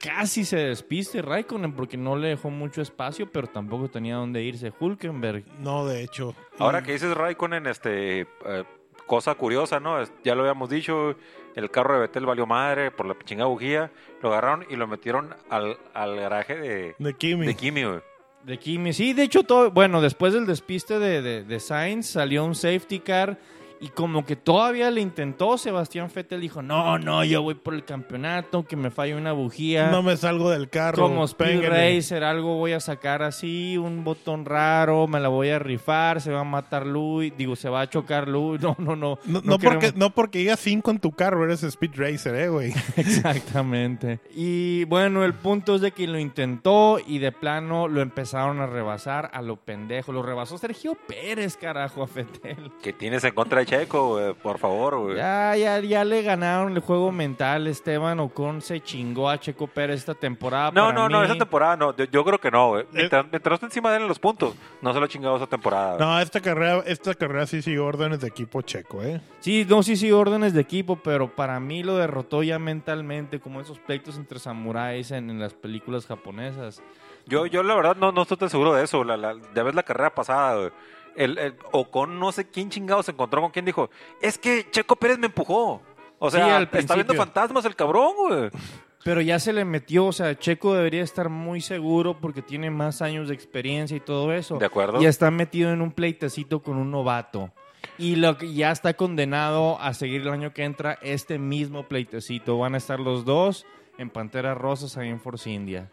casi 0.00 0.44
se 0.44 0.56
despiste 0.56 1.22
Raikkonen 1.22 1.72
porque 1.72 1.96
no 1.96 2.16
le 2.16 2.28
dejó 2.28 2.50
mucho 2.50 2.80
espacio, 2.82 3.30
pero 3.30 3.46
tampoco 3.48 3.88
tenía 3.88 4.16
dónde 4.16 4.42
irse 4.42 4.72
Hulkenberg. 4.78 5.44
No, 5.60 5.86
de 5.86 6.02
hecho. 6.02 6.34
Ahora 6.58 6.82
que 6.82 6.92
dices 6.92 7.14
Raikkonen, 7.14 7.66
este, 7.66 8.20
eh, 8.20 8.64
cosa 9.06 9.34
curiosa, 9.34 9.80
¿no? 9.80 9.96
Ya 10.22 10.34
lo 10.34 10.42
habíamos 10.42 10.68
dicho, 10.70 11.16
el 11.56 11.70
carro 11.70 11.94
de 11.94 12.00
Betel 12.00 12.26
valió 12.26 12.46
madre 12.46 12.90
por 12.90 13.06
la 13.06 13.16
chingada 13.24 13.48
bujía, 13.48 13.90
lo 14.22 14.28
agarraron 14.30 14.66
y 14.68 14.76
lo 14.76 14.86
metieron 14.86 15.34
al, 15.50 15.78
al 15.94 16.16
garaje 16.16 16.56
de, 16.56 16.94
De 16.98 17.14
Kimi. 17.14 17.46
de 17.46 17.54
Kimi, 17.54 17.84
güey. 17.84 18.00
De 18.44 18.56
Kimi, 18.56 18.92
sí, 18.92 19.14
de 19.14 19.24
hecho, 19.24 19.42
todo, 19.42 19.70
bueno, 19.72 20.00
después 20.00 20.32
del 20.32 20.46
despiste 20.46 20.98
de, 21.00 21.22
de, 21.22 21.42
de 21.42 21.60
Sainz 21.60 22.06
salió 22.06 22.44
un 22.44 22.54
safety 22.54 23.00
car 23.00 23.36
Y 23.80 23.88
como 23.88 24.24
que 24.24 24.36
todavía 24.36 24.90
le 24.90 25.00
intentó, 25.00 25.56
Sebastián 25.56 26.10
Vettel 26.12 26.40
dijo, 26.40 26.62
no, 26.62 26.98
no, 26.98 27.24
yo 27.24 27.42
voy 27.42 27.54
por 27.54 27.74
el 27.74 27.84
campeonato, 27.84 28.64
que 28.64 28.76
me 28.76 28.90
falle 28.90 29.14
una 29.14 29.32
bujía. 29.32 29.90
No 29.90 30.02
me 30.02 30.16
salgo 30.16 30.50
del 30.50 30.68
carro. 30.68 31.04
como 31.04 31.24
Speed 31.24 31.60
péguenle. 31.60 31.96
Racer, 31.96 32.24
algo 32.24 32.56
voy 32.56 32.72
a 32.72 32.80
sacar 32.80 33.22
así, 33.22 33.78
un 33.78 34.02
botón 34.02 34.44
raro, 34.44 35.06
me 35.06 35.20
la 35.20 35.28
voy 35.28 35.50
a 35.50 35.58
rifar, 35.58 36.20
se 36.20 36.32
va 36.32 36.40
a 36.40 36.44
matar 36.44 36.86
Louis, 36.86 37.32
digo, 37.36 37.54
se 37.56 37.68
va 37.68 37.82
a 37.82 37.88
chocar 37.88 38.28
Louis. 38.28 38.60
No, 38.68 38.76
no, 38.78 38.96
no. 38.96 39.18
No, 39.24 39.58
porque, 39.58 39.92
no 39.94 40.10
porque 40.10 40.40
digas 40.40 40.60
5 40.60 40.90
en 40.90 40.98
tu 40.98 41.12
carro, 41.12 41.44
eres 41.44 41.62
Speed 41.62 41.92
Racer, 41.94 42.34
eh, 42.34 42.48
güey. 42.48 42.72
Exactamente. 42.96 44.20
Y 44.34 44.84
bueno, 44.84 45.24
el 45.24 45.32
punto 45.32 45.76
es 45.76 45.80
de 45.80 45.92
que 45.92 46.06
lo 46.06 46.18
intentó 46.18 46.98
y 47.04 47.18
de 47.18 47.32
plano 47.32 47.88
lo 47.88 48.00
empezaron 48.00 48.60
a 48.60 48.66
rebasar 48.66 49.30
a 49.32 49.42
lo 49.42 49.56
pendejo. 49.56 50.12
Lo 50.12 50.22
rebasó 50.22 50.58
Sergio 50.58 50.96
Pérez, 51.06 51.56
carajo, 51.56 52.02
a 52.02 52.06
Fetel. 52.06 52.70
¿Qué 52.82 52.92
tienes 52.92 53.24
en 53.24 53.34
contra 53.34 53.60
de 53.60 53.66
Checo, 53.68 54.08
güey? 54.14 54.32
Por 54.34 54.58
favor, 54.58 54.98
güey. 54.98 55.16
Ya, 55.16 55.54
ya, 55.54 55.78
ya 55.80 56.02
le 56.04 56.22
ganaron 56.22 56.72
el 56.72 56.80
juego 56.80 57.12
mental. 57.12 57.66
Esteban 57.66 58.18
Ocon 58.18 58.62
se 58.62 58.80
chingó 58.80 59.28
a 59.28 59.38
Checo 59.38 59.66
Pérez 59.66 59.98
esta 60.00 60.14
temporada. 60.14 60.70
No, 60.70 60.86
Para 60.86 60.92
no, 60.94 61.08
no, 61.10 61.22
esa 61.22 61.36
temporada 61.36 61.76
no. 61.76 61.94
Yo, 61.94 62.04
yo 62.06 62.24
creo 62.24 62.40
que 62.40 62.50
no, 62.50 62.68
güey. 62.70 62.86
Mientras, 62.92 63.26
mientras 63.30 63.54
esté 63.54 63.66
encima 63.66 63.90
de 63.90 63.96
él 63.98 64.02
en 64.04 64.08
los 64.08 64.18
puntos, 64.18 64.54
no 64.80 64.92
se 64.94 64.98
lo 64.98 65.04
ha 65.04 65.08
chingado 65.08 65.36
esa 65.36 65.46
temporada. 65.46 65.96
güey. 65.96 66.08
No, 66.08 66.18
esta 66.18 66.40
carrera, 66.40 66.82
esta 66.86 67.14
carrera 67.14 67.46
sí 67.46 67.60
sigue 67.60 67.78
órdenes 67.78 68.20
de 68.20 68.28
equipo 68.28 68.62
checo, 68.62 69.02
eh. 69.02 69.20
Sí, 69.40 69.66
no, 69.68 69.82
sí, 69.82 69.96
sí, 69.96 70.10
órdenes 70.12 70.54
de 70.54 70.62
equipo, 70.62 70.96
pero 70.96 71.34
para 71.34 71.60
mí 71.60 71.82
lo 71.82 71.96
derrotó 71.96 72.42
ya 72.42 72.58
mentalmente, 72.58 73.38
como 73.38 73.60
esos 73.60 73.78
pleitos 73.78 74.16
entre 74.16 74.38
samuráis 74.38 75.10
en, 75.10 75.28
en 75.28 75.40
las 75.40 75.52
películas 75.52 76.06
japonesas. 76.06 76.82
Yo, 77.26 77.44
yo 77.44 77.62
la 77.62 77.74
verdad 77.74 77.96
no, 77.96 78.10
no 78.12 78.22
estoy 78.22 78.38
tan 78.38 78.48
seguro 78.48 78.72
de 78.72 78.84
eso. 78.84 79.04
La, 79.04 79.18
la, 79.18 79.36
ya 79.54 79.62
ves 79.62 79.74
la 79.74 79.82
carrera 79.82 80.14
pasada, 80.14 80.56
güey. 80.56 80.70
El, 81.18 81.36
el 81.38 81.54
Ocon 81.72 82.18
no 82.18 82.30
sé 82.32 82.48
quién 82.48 82.70
chingado 82.70 83.02
se 83.02 83.10
encontró 83.10 83.40
con 83.42 83.50
quién 83.50 83.64
dijo, 83.64 83.90
es 84.22 84.38
que 84.38 84.70
Checo 84.70 84.96
Pérez 84.96 85.18
me 85.18 85.26
empujó. 85.26 85.82
O 86.20 86.30
Sí, 86.30 86.36
sea, 86.36 86.56
al 86.56 86.68
está 86.72 86.94
viendo 86.94 87.14
fantasmas 87.14 87.64
el 87.64 87.76
cabrón, 87.76 88.12
güey. 88.16 88.50
Pero 89.04 89.20
ya 89.20 89.38
se 89.38 89.52
le 89.52 89.64
metió, 89.64 90.06
o 90.06 90.12
sea, 90.12 90.36
Checo 90.38 90.74
debería 90.74 91.02
estar 91.02 91.28
muy 91.28 91.60
seguro 91.60 92.18
porque 92.20 92.42
tiene 92.42 92.70
más 92.70 93.00
años 93.00 93.28
de 93.28 93.34
experiencia 93.34 93.96
y 93.96 94.00
todo 94.00 94.32
eso. 94.32 94.58
De 94.58 94.66
acuerdo. 94.66 95.00
Y 95.00 95.06
está 95.06 95.30
metido 95.30 95.72
en 95.72 95.80
un 95.80 95.92
pleitecito 95.92 96.62
con 96.62 96.76
un 96.76 96.90
novato. 96.90 97.52
Y 97.96 98.16
lo 98.16 98.36
que 98.36 98.52
ya 98.52 98.70
está 98.72 98.94
condenado 98.94 99.80
a 99.80 99.94
seguir 99.94 100.22
el 100.22 100.28
año 100.28 100.52
que 100.52 100.64
entra 100.64 100.98
este 101.02 101.38
mismo 101.38 101.84
pleitecito. 101.88 102.58
Van 102.58 102.74
a 102.74 102.78
estar 102.78 102.98
los 103.00 103.24
dos 103.24 103.66
en 103.98 104.10
Panteras 104.10 104.58
Rosas 104.58 104.96
ahí 104.96 105.08
en 105.08 105.20
Force 105.20 105.48
India. 105.50 105.90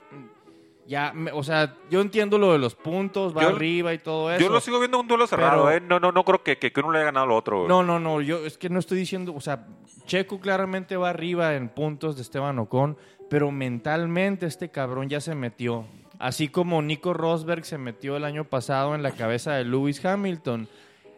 Ya, 0.87 1.13
me- 1.13 1.31
o 1.31 1.41
sea, 1.41 1.75
yo 1.89 1.99
entiendo 2.01 2.37
lo 2.37 2.51
de 2.51 2.59
los 2.59 2.75
puntos, 2.75 3.35
va 3.35 3.41
Yo- 3.41 3.49
arriba 3.49 3.91
y 3.93 3.97
todo 3.97 4.31
eso. 4.31 4.39
Yo 4.43 4.51
lo 4.51 4.59
sigo 4.59 4.77
viendo 4.79 4.99
un 4.99 5.07
duelo 5.07 5.25
cerrado, 5.25 5.65
Pero- 5.65 5.77
¿eh? 5.77 5.81
No, 5.81 5.99
no, 5.99 6.11
no 6.11 6.23
creo 6.23 6.43
que, 6.43 6.57
que, 6.59 6.71
que 6.71 6.79
uno 6.79 6.91
le 6.91 6.99
haya 6.99 7.05
ganado 7.05 7.25
al 7.25 7.31
otro, 7.31 7.57
güey. 7.57 7.67
No, 7.69 7.81
no, 7.81 7.99
no, 7.99 8.21
yo 8.21 8.45
es 8.45 8.57
que 8.59 8.69
no 8.69 8.77
estoy 8.77 8.99
diciendo, 8.99 9.33
o 9.35 9.41
sea, 9.41 9.65
Checo 10.05 10.39
claramente 10.39 10.95
va 10.95 11.09
arriba 11.09 11.55
en 11.55 11.69
puntos 11.69 12.15
de 12.15 12.21
Esteban 12.21 12.59
Ocon, 12.59 12.97
pero 13.31 13.49
mentalmente 13.51 14.45
este 14.45 14.69
cabrón 14.69 15.09
ya 15.09 15.21
se 15.21 15.33
metió. 15.35 15.85
Así 16.19 16.47
como 16.47 16.81
Nico 16.81 17.13
Rosberg 17.13 17.65
se 17.65 17.77
metió 17.77 18.15
el 18.17 18.23
año 18.23 18.45
pasado 18.45 18.95
en 18.95 19.03
la 19.03 19.11
cabeza 19.11 19.53
de 19.53 19.65
Lewis 19.65 20.05
Hamilton, 20.05 20.67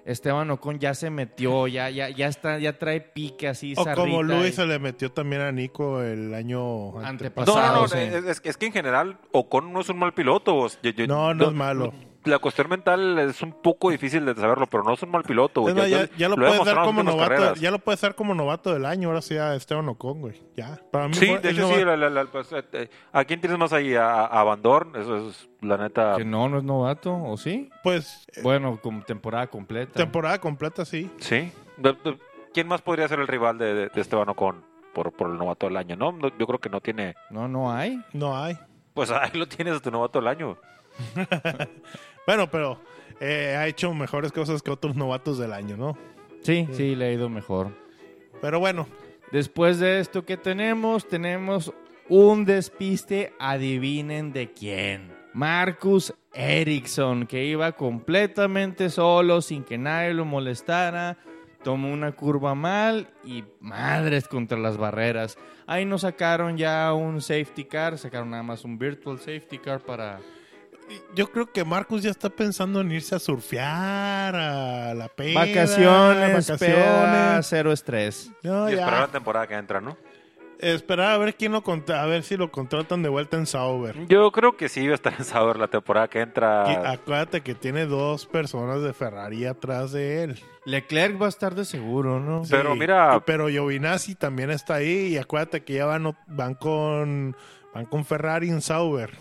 Esteban 0.07 0.49
Ocon 0.51 0.79
ya 0.79 0.93
se 0.93 1.09
metió, 1.09 1.67
ya, 1.67 1.89
ya, 1.89 2.09
ya 2.09 2.27
está, 2.27 2.57
ya 2.59 2.79
trae 2.79 3.01
pique 3.01 3.47
así, 3.47 3.73
O 3.75 3.85
como 3.93 4.23
Luis 4.23 4.49
y- 4.49 4.53
se 4.53 4.65
le 4.65 4.79
metió 4.79 5.11
también 5.11 5.41
a 5.41 5.51
Nico 5.51 6.01
el 6.01 6.33
año 6.33 6.57
No, 6.93 6.99
Antepasado. 7.03 7.57
no, 7.75 7.81
no, 7.81 7.87
sí. 7.89 7.97
es, 7.97 8.13
es- 8.23 8.41
es 8.43 8.57
que 8.57 8.67
en 8.67 8.71
general 8.71 9.17
Ocon 9.33 9.73
no 9.73 9.81
es 9.81 9.89
un 9.89 9.99
mal 9.99 10.13
piloto. 10.13 10.67
yo- 10.81 11.07
No, 11.07 11.33
no 11.33 11.47
es 11.49 11.53
malo. 11.53 11.93
La 12.27 12.39
cuestión 12.39 12.69
mental 12.69 13.17
es 13.19 13.41
un 13.41 13.53
poco 13.61 13.89
difícil 13.89 14.25
de 14.25 14.35
saberlo, 14.35 14.67
pero 14.67 14.83
no 14.83 14.93
es 14.93 15.01
un 15.03 15.09
mal 15.11 15.23
piloto. 15.23 15.61
güey. 15.61 15.75
Ya, 15.89 16.09
ya 16.17 16.29
lo, 16.29 16.35
he 16.35 16.37
puedes 16.37 16.65
dar 16.65 16.83
como 16.85 17.03
novato, 17.03 17.29
carreras. 17.29 17.59
ya 17.59 17.71
lo 17.71 17.79
puedes 17.79 18.01
dar 18.01 18.15
como 18.15 18.33
novato 18.33 18.73
del 18.73 18.85
año, 18.85 19.07
ahora 19.09 19.21
sí 19.21 19.37
a 19.37 19.55
Esteban 19.55 19.87
Ocon, 19.89 20.21
güey. 20.21 20.41
Ya. 20.55 20.79
Para 20.91 21.07
mí 21.07 21.13
Sí, 21.15 21.27
fue 21.27 21.39
de 21.39 21.49
hecho 21.51 21.67
sí. 21.69 21.83
la- 21.83 21.97
la- 21.97 22.09
la- 22.09 22.25
pues, 22.25 22.51
eh, 22.51 22.63
eh, 22.73 22.89
¿A 23.13 23.23
quién 23.25 23.39
tienes 23.39 23.57
más 23.57 23.73
ahí? 23.73 23.95
¿A, 23.95 24.25
a 24.25 24.43
Van 24.43 24.61
Dorn? 24.61 24.95
Eso 24.95 25.29
es 25.29 25.49
la 25.61 25.77
neta. 25.77 26.15
Que 26.17 26.25
no, 26.25 26.49
no 26.49 26.57
es 26.59 26.63
novato, 26.63 27.13
¿o 27.15 27.37
sí? 27.37 27.69
pues 27.83 28.27
eh, 28.35 28.41
Bueno, 28.41 28.79
como 28.81 29.01
temporada 29.03 29.47
completa. 29.47 29.93
temporada 29.93 30.39
completa 30.39 30.85
sí. 30.85 31.09
Sí. 31.19 31.51
De- 31.77 31.93
de- 32.03 32.17
¿Quién 32.53 32.67
más 32.67 32.81
podría 32.81 33.07
ser 33.07 33.19
el 33.19 33.27
rival 33.27 33.57
de, 33.57 33.73
de- 33.73 33.89
de 33.89 34.01
Esteban 34.01 34.27
Ocon 34.29 34.63
por, 34.93 35.11
por 35.11 35.29
el 35.29 35.37
novato 35.37 35.67
del 35.67 35.77
año? 35.77 35.95
No, 35.95 36.11
No, 36.11 36.29
yo 36.37 36.47
creo 36.47 36.59
que 36.59 36.69
no 36.69 36.81
tiene. 36.81 37.15
no, 37.29 37.47
no 37.47 37.71
hay. 37.71 38.01
No 38.13 38.35
hay. 38.35 38.57
Pues 38.93 39.11
ahí 39.11 39.29
lo 39.33 39.47
tienes 39.47 39.75
a 39.75 39.79
tu 39.79 39.91
novato 39.91 40.17
del 40.19 40.27
año. 40.27 40.57
Bueno, 42.25 42.51
pero 42.51 42.77
eh, 43.21 43.55
ha 43.57 43.67
hecho 43.67 43.93
mejores 43.93 44.33
cosas 44.33 44.61
que 44.61 44.69
otros 44.69 44.97
novatos 44.97 45.37
del 45.37 45.53
año, 45.53 45.77
¿no? 45.77 45.97
Sí, 46.41 46.67
sí, 46.73 46.93
le 46.93 47.05
ha 47.05 47.11
ido 47.13 47.29
mejor. 47.29 47.71
Pero 48.41 48.59
bueno, 48.59 48.85
Después 49.31 49.79
de 49.79 49.99
esto 49.99 50.25
que 50.25 50.37
tenemos, 50.37 51.07
tenemos 51.07 51.73
un 52.07 52.45
despiste, 52.45 53.33
adivinen 53.39 54.31
de 54.31 54.51
quién. 54.53 55.11
Marcus 55.33 56.13
Ericsson, 56.33 57.27
que 57.27 57.43
iba 57.43 57.73
completamente 57.73 58.89
solo, 58.89 59.41
sin 59.41 59.63
que 59.63 59.77
nadie 59.77 60.13
lo 60.13 60.23
molestara, 60.23 61.17
tomó 61.61 61.91
una 61.91 62.13
curva 62.13 62.55
mal 62.55 63.09
y 63.25 63.43
madres 63.59 64.29
contra 64.29 64.57
las 64.57 64.77
barreras. 64.77 65.37
Ahí 65.65 65.83
nos 65.83 66.01
sacaron 66.01 66.55
ya 66.55 66.93
un 66.93 67.21
safety 67.21 67.65
car, 67.65 67.97
sacaron 67.97 68.29
nada 68.29 68.43
más 68.43 68.63
un 68.63 68.79
virtual 68.79 69.19
safety 69.19 69.57
car 69.57 69.81
para... 69.81 70.21
yo 71.15 71.31
creo 71.31 71.51
que 71.51 71.63
Marcus 71.65 72.03
ya 72.03 72.11
está 72.11 72.29
pensando 72.29 72.81
en 72.81 72.91
irse 72.91 73.15
a 73.15 73.19
surfear, 73.19 74.35
a 74.35 74.93
la 74.93 75.07
peda, 75.09 75.39
Vacaciones, 75.41 76.47
vacaciones. 76.47 76.59
peda, 76.59 77.43
cero 77.43 77.71
estrés. 77.71 78.31
No, 78.43 78.69
y 78.69 78.73
ya. 78.75 78.79
esperar 78.79 79.01
la 79.01 79.07
temporada 79.07 79.47
que 79.47 79.55
entra, 79.55 79.81
¿no? 79.81 79.97
Esperar 80.59 81.11
a 81.11 81.17
ver 81.19 81.35
quién 81.35 81.51
lo 81.51 81.61
contra- 81.61 82.01
a 82.01 82.07
ver 82.07 82.23
si 82.23 82.35
lo 82.35 82.49
contratan 82.51 83.03
de 83.03 83.09
vuelta 83.09 83.37
en 83.37 83.45
Sauber. 83.45 84.07
Yo 84.07 84.31
creo 84.31 84.57
que 84.57 84.69
sí 84.69 84.87
va 84.87 84.93
a 84.93 84.95
estar 84.95 85.13
en 85.15 85.23
Sauber 85.23 85.57
la 85.57 85.67
temporada 85.67 86.07
que 86.07 86.17
Y 86.17 86.21
entra. 86.23 86.89
acuérdate 86.89 87.41
que 87.41 87.53
tiene 87.53 87.85
dos 87.85 88.25
personas 88.25 88.81
de 88.81 88.91
Ferrari 88.93 89.45
atrás 89.45 89.91
de 89.91 90.23
él. 90.23 90.39
Leclerc 90.65 91.21
va 91.21 91.27
a 91.27 91.29
estar 91.29 91.53
de 91.53 91.63
seguro, 91.63 92.19
¿no? 92.19 92.41
Pero 92.49 92.75
mira- 92.75 93.21
pero 93.23 93.49
Giovinazzi 93.49 94.15
también 94.15 94.49
está 94.49 94.75
ahí 94.75 95.09
y 95.13 95.17
acuérdate 95.19 95.63
que 95.63 95.73
ya 95.73 95.85
van, 95.85 96.15
van 96.25 96.55
con 96.55 97.35
van 97.75 97.85
con 97.85 98.03
Ferrari 98.03 98.49
en 98.49 98.61
Sauber. 98.61 99.11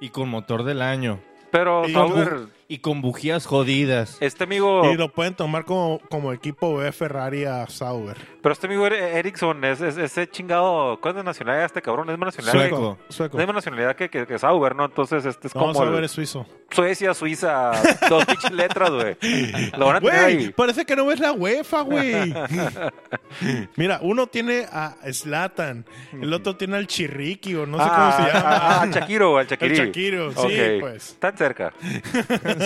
Y 0.00 0.10
con 0.10 0.28
motor 0.28 0.64
del 0.64 0.82
año. 0.82 1.20
Pero 1.50 1.82
Sauber, 1.88 2.46
Y 2.72 2.78
con 2.78 3.02
bujías 3.02 3.44
jodidas. 3.44 4.16
este 4.20 4.44
amigo, 4.44 4.90
Y 4.90 4.96
lo 4.96 5.12
pueden 5.12 5.34
tomar 5.34 5.66
como, 5.66 6.00
como 6.08 6.32
equipo 6.32 6.76
B 6.76 6.90
Ferrari 6.92 7.44
a 7.44 7.66
Sauber. 7.66 8.16
pero 8.40 8.54
este 8.54 8.66
amigo 8.66 8.86
Er- 8.86 8.94
Ericsson 8.94 9.62
es, 9.64 9.82
es- 9.82 9.98
ese 9.98 10.26
chingado, 10.26 10.98
¿cuál 11.02 11.12
es 11.12 11.16
la 11.18 11.22
nacionalidad 11.24 11.62
de 11.64 11.66
este 11.66 11.82
cabrón? 11.82 12.08
Es 12.08 12.16
más 12.16 12.34
nacionalidad, 12.34 12.70
Sueco. 12.70 12.98
Sueco. 13.10 13.38
es 13.38 13.46
más 13.46 13.54
nacionalidad 13.56 13.94
que, 13.94 14.08
que, 14.08 14.26
que 14.26 14.38
Sauber, 14.38 14.74
¿no? 14.74 14.86
Entonces 14.86 15.26
este 15.26 15.48
es 15.48 15.54
No, 15.54 15.60
como 15.60 15.74
Sauber 15.74 15.98
el- 15.98 16.04
es 16.04 16.12
suizo. 16.12 16.46
Suecia, 16.70 17.12
Suiza, 17.12 17.72
dos 18.08 18.24
pinches 18.24 18.50
letras, 18.52 18.90
güey. 18.90 19.16
Lo 19.76 19.84
van 19.88 19.96
a 19.96 20.00
tener 20.00 20.22
Güey, 20.22 20.36
ahí. 20.46 20.50
parece 20.56 20.86
que 20.86 20.96
no 20.96 21.04
ves 21.04 21.20
la 21.20 21.32
UEFA, 21.32 21.82
güey. 21.82 22.32
Mira, 23.76 23.98
uno 24.00 24.26
tiene 24.26 24.66
a 24.72 24.96
Slatan, 25.12 25.84
el 26.18 26.32
otro 26.32 26.56
tiene 26.56 26.76
al 26.78 26.86
Chirriqui 26.86 27.54
o 27.56 27.66
no 27.66 27.76
sé 27.76 27.90
cómo 27.90 28.12
se 28.12 28.22
llama. 28.22 28.56
Ah, 28.56 28.80
al 28.82 28.90
Shakiro, 28.90 29.36
al 29.36 29.46
Shakiri. 29.46 29.76
El 29.78 29.86
Shakiro, 29.86 30.32
sí, 30.32 30.56
pues. 30.80 31.16
Tan 31.18 31.36
cerca. 31.36 31.74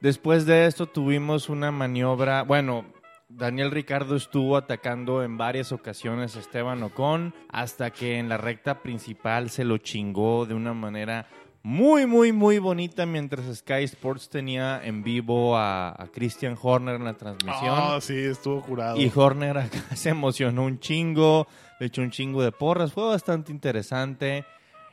Después 0.00 0.46
de 0.46 0.66
esto 0.66 0.86
tuvimos 0.86 1.48
una 1.48 1.70
maniobra, 1.70 2.42
bueno, 2.42 2.84
Daniel 3.28 3.70
Ricardo 3.70 4.14
estuvo 4.16 4.56
atacando 4.56 5.22
en 5.24 5.36
varias 5.36 5.72
ocasiones 5.72 6.36
a 6.36 6.40
Esteban 6.40 6.82
Ocon 6.82 7.34
hasta 7.48 7.90
que 7.90 8.18
en 8.18 8.28
la 8.28 8.36
recta 8.36 8.82
principal 8.82 9.50
se 9.50 9.64
lo 9.64 9.78
chingó 9.78 10.46
de 10.46 10.54
una 10.54 10.74
manera 10.74 11.26
muy, 11.62 12.06
muy, 12.06 12.30
muy 12.30 12.60
bonita 12.60 13.06
mientras 13.06 13.52
Sky 13.58 13.82
Sports 13.82 14.28
tenía 14.28 14.80
en 14.84 15.02
vivo 15.02 15.56
a, 15.56 15.88
a 16.00 16.06
Christian 16.12 16.56
Horner 16.60 16.94
en 16.94 17.04
la 17.04 17.14
transmisión. 17.14 17.74
Ah, 17.76 17.98
sí, 18.00 18.14
estuvo 18.16 18.60
curado. 18.62 18.96
Y 19.00 19.10
Horner 19.12 19.58
acá 19.58 19.78
se 19.96 20.10
emocionó 20.10 20.62
un 20.62 20.78
chingo, 20.78 21.48
le 21.80 21.86
echó 21.86 22.02
un 22.02 22.12
chingo 22.12 22.44
de 22.44 22.52
porras, 22.52 22.92
fue 22.92 23.04
bastante 23.08 23.50
interesante. 23.50 24.44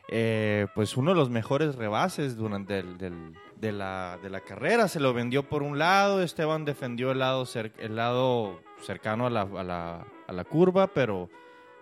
Eh, 0.09 0.65
pues 0.73 0.97
uno 0.97 1.11
de 1.11 1.17
los 1.17 1.29
mejores 1.29 1.75
rebases 1.75 2.35
durante 2.35 2.79
el, 2.79 2.97
del- 2.97 3.33
de, 3.63 3.71
la, 3.71 4.19
de 4.21 4.29
la 4.29 4.41
carrera, 4.41 4.89
se 4.89 4.99
lo 4.99 5.13
vendió 5.13 5.47
por 5.47 5.63
un 5.63 5.79
lado, 5.79 6.21
Esteban 6.21 6.65
defendió 6.65 7.11
el 7.11 7.19
lado, 7.19 7.45
el 7.79 7.95
lado 7.95 8.59
cercano 8.81 9.25
a 9.25 9.29
la, 9.29 9.41
a, 9.43 9.63
la, 9.63 10.05
a 10.27 10.33
la 10.33 10.43
curva, 10.43 10.87
pero 10.87 11.29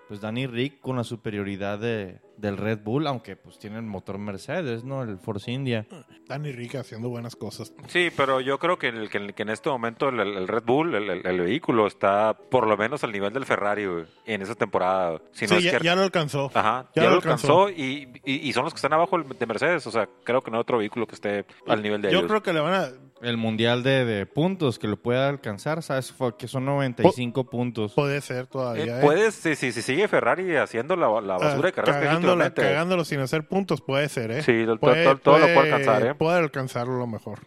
pues 0.07 0.21
Danny 0.21 0.45
Rick 0.45 0.79
con 0.79 0.97
la 0.97 1.03
superioridad 1.03 1.79
de, 1.79 2.19
del 2.37 2.57
Red 2.57 2.83
Bull, 2.83 3.07
aunque 3.07 3.35
pues 3.35 3.57
tiene 3.57 3.77
el 3.77 3.85
motor 3.85 4.19
Mercedes, 4.19 4.83
¿no? 4.83 5.01
El 5.01 5.17
Force 5.17 5.51
India. 5.51 5.87
Dani 6.27 6.51
Rica 6.51 6.79
haciendo 6.79 7.09
buenas 7.09 7.35
cosas. 7.35 7.73
Sí, 7.87 8.09
pero 8.15 8.39
yo 8.39 8.57
creo 8.57 8.77
que, 8.77 8.87
el- 8.87 9.09
que, 9.09 9.17
el- 9.17 9.33
que 9.33 9.41
en 9.43 9.49
este 9.49 9.69
momento 9.69 10.09
el, 10.09 10.19
el 10.19 10.47
Red 10.47 10.63
Bull, 10.63 10.95
el, 10.95 11.41
vehículo, 11.41 11.87
está 11.87 12.33
por 12.33 12.67
lo 12.67 12.77
menos 12.77 13.03
al 13.03 13.11
nivel 13.11 13.33
del 13.33 13.45
Ferrari 13.45 13.85
güey, 13.85 14.05
en 14.25 14.41
esa 14.41 14.55
temporada. 14.55 15.19
Si 15.33 15.45
no 15.45 15.51
sí, 15.59 15.67
es 15.67 15.73
ya, 15.73 15.77
que- 15.79 15.83
ya 15.85 15.95
lo 15.95 16.03
alcanzó. 16.03 16.49
Ajá, 16.53 16.89
ya, 16.95 17.03
lo 17.03 17.15
alcanzó, 17.15 17.69
y, 17.69 18.07
y- 18.23 18.47
y 18.49 18.53
son 18.53 18.63
los 18.63 18.73
que 18.73 18.77
están 18.77 18.93
abajo 18.93 19.17
de 19.21 19.45
Mercedes. 19.45 19.85
O 19.87 19.91
sea, 19.91 20.07
creo 20.23 20.41
que 20.41 20.51
no 20.51 20.57
hay 20.57 20.61
otro 20.61 20.77
vehículo 20.77 21.05
que 21.05 21.15
esté 21.15 21.45
al 21.67 21.81
nivel 21.81 22.01
de 22.01 22.11
Yo 22.11 22.19
ellos. 22.19 22.29
creo 22.29 22.41
que 22.43 22.53
le 22.53 22.59
van 22.61 22.73
a... 22.75 22.89
el 23.21 23.37
mundial 23.37 23.83
de, 23.83 24.03
de 24.05 24.25
puntos 24.25 24.79
que 24.79 24.87
lo 24.87 24.97
pueda 25.01 25.29
alcanzar, 25.29 25.83
¿sabes? 25.83 26.11
Fue 26.11 26.35
que 26.37 26.47
son 26.47 26.65
95 26.65 27.49
puntos. 27.49 27.93
Puede 27.93 28.19
ser 28.21 28.43
Eh, 28.45 28.47
todavía. 28.51 28.97
¿eh? 28.99 29.01
puedes, 29.01 29.35
si, 29.35 29.55
si, 29.55 29.71
si 29.71 29.81
sigue 29.81 30.07
Ferrari 30.07 30.55
haciendo 30.55 30.95
la, 30.95 31.07
la 31.21 31.37
basura 31.37 31.61
de 31.63 31.67
Ah, 31.69 31.71
carreras 31.71 31.97
que 32.01 32.07
cagándola- 32.07 32.53
cagándolo 32.53 33.05
sin 33.05 33.19
hacer 33.19 33.47
puntos, 33.47 33.81
puede 33.81 34.09
ser, 34.09 34.31
¿eh? 34.31 34.41
Sí, 34.41 34.65
todo- 34.65 34.77
todo- 34.77 35.17
todo 35.17 35.37
lo 35.39 35.45
puede 35.45 35.71
alcanzar, 35.71 36.05
¿eh? 36.07 36.15
Puede 36.15 36.37
alcanzarlo 36.39 36.95
a 36.95 36.99
lo 36.99 37.07
mejor. 37.07 37.39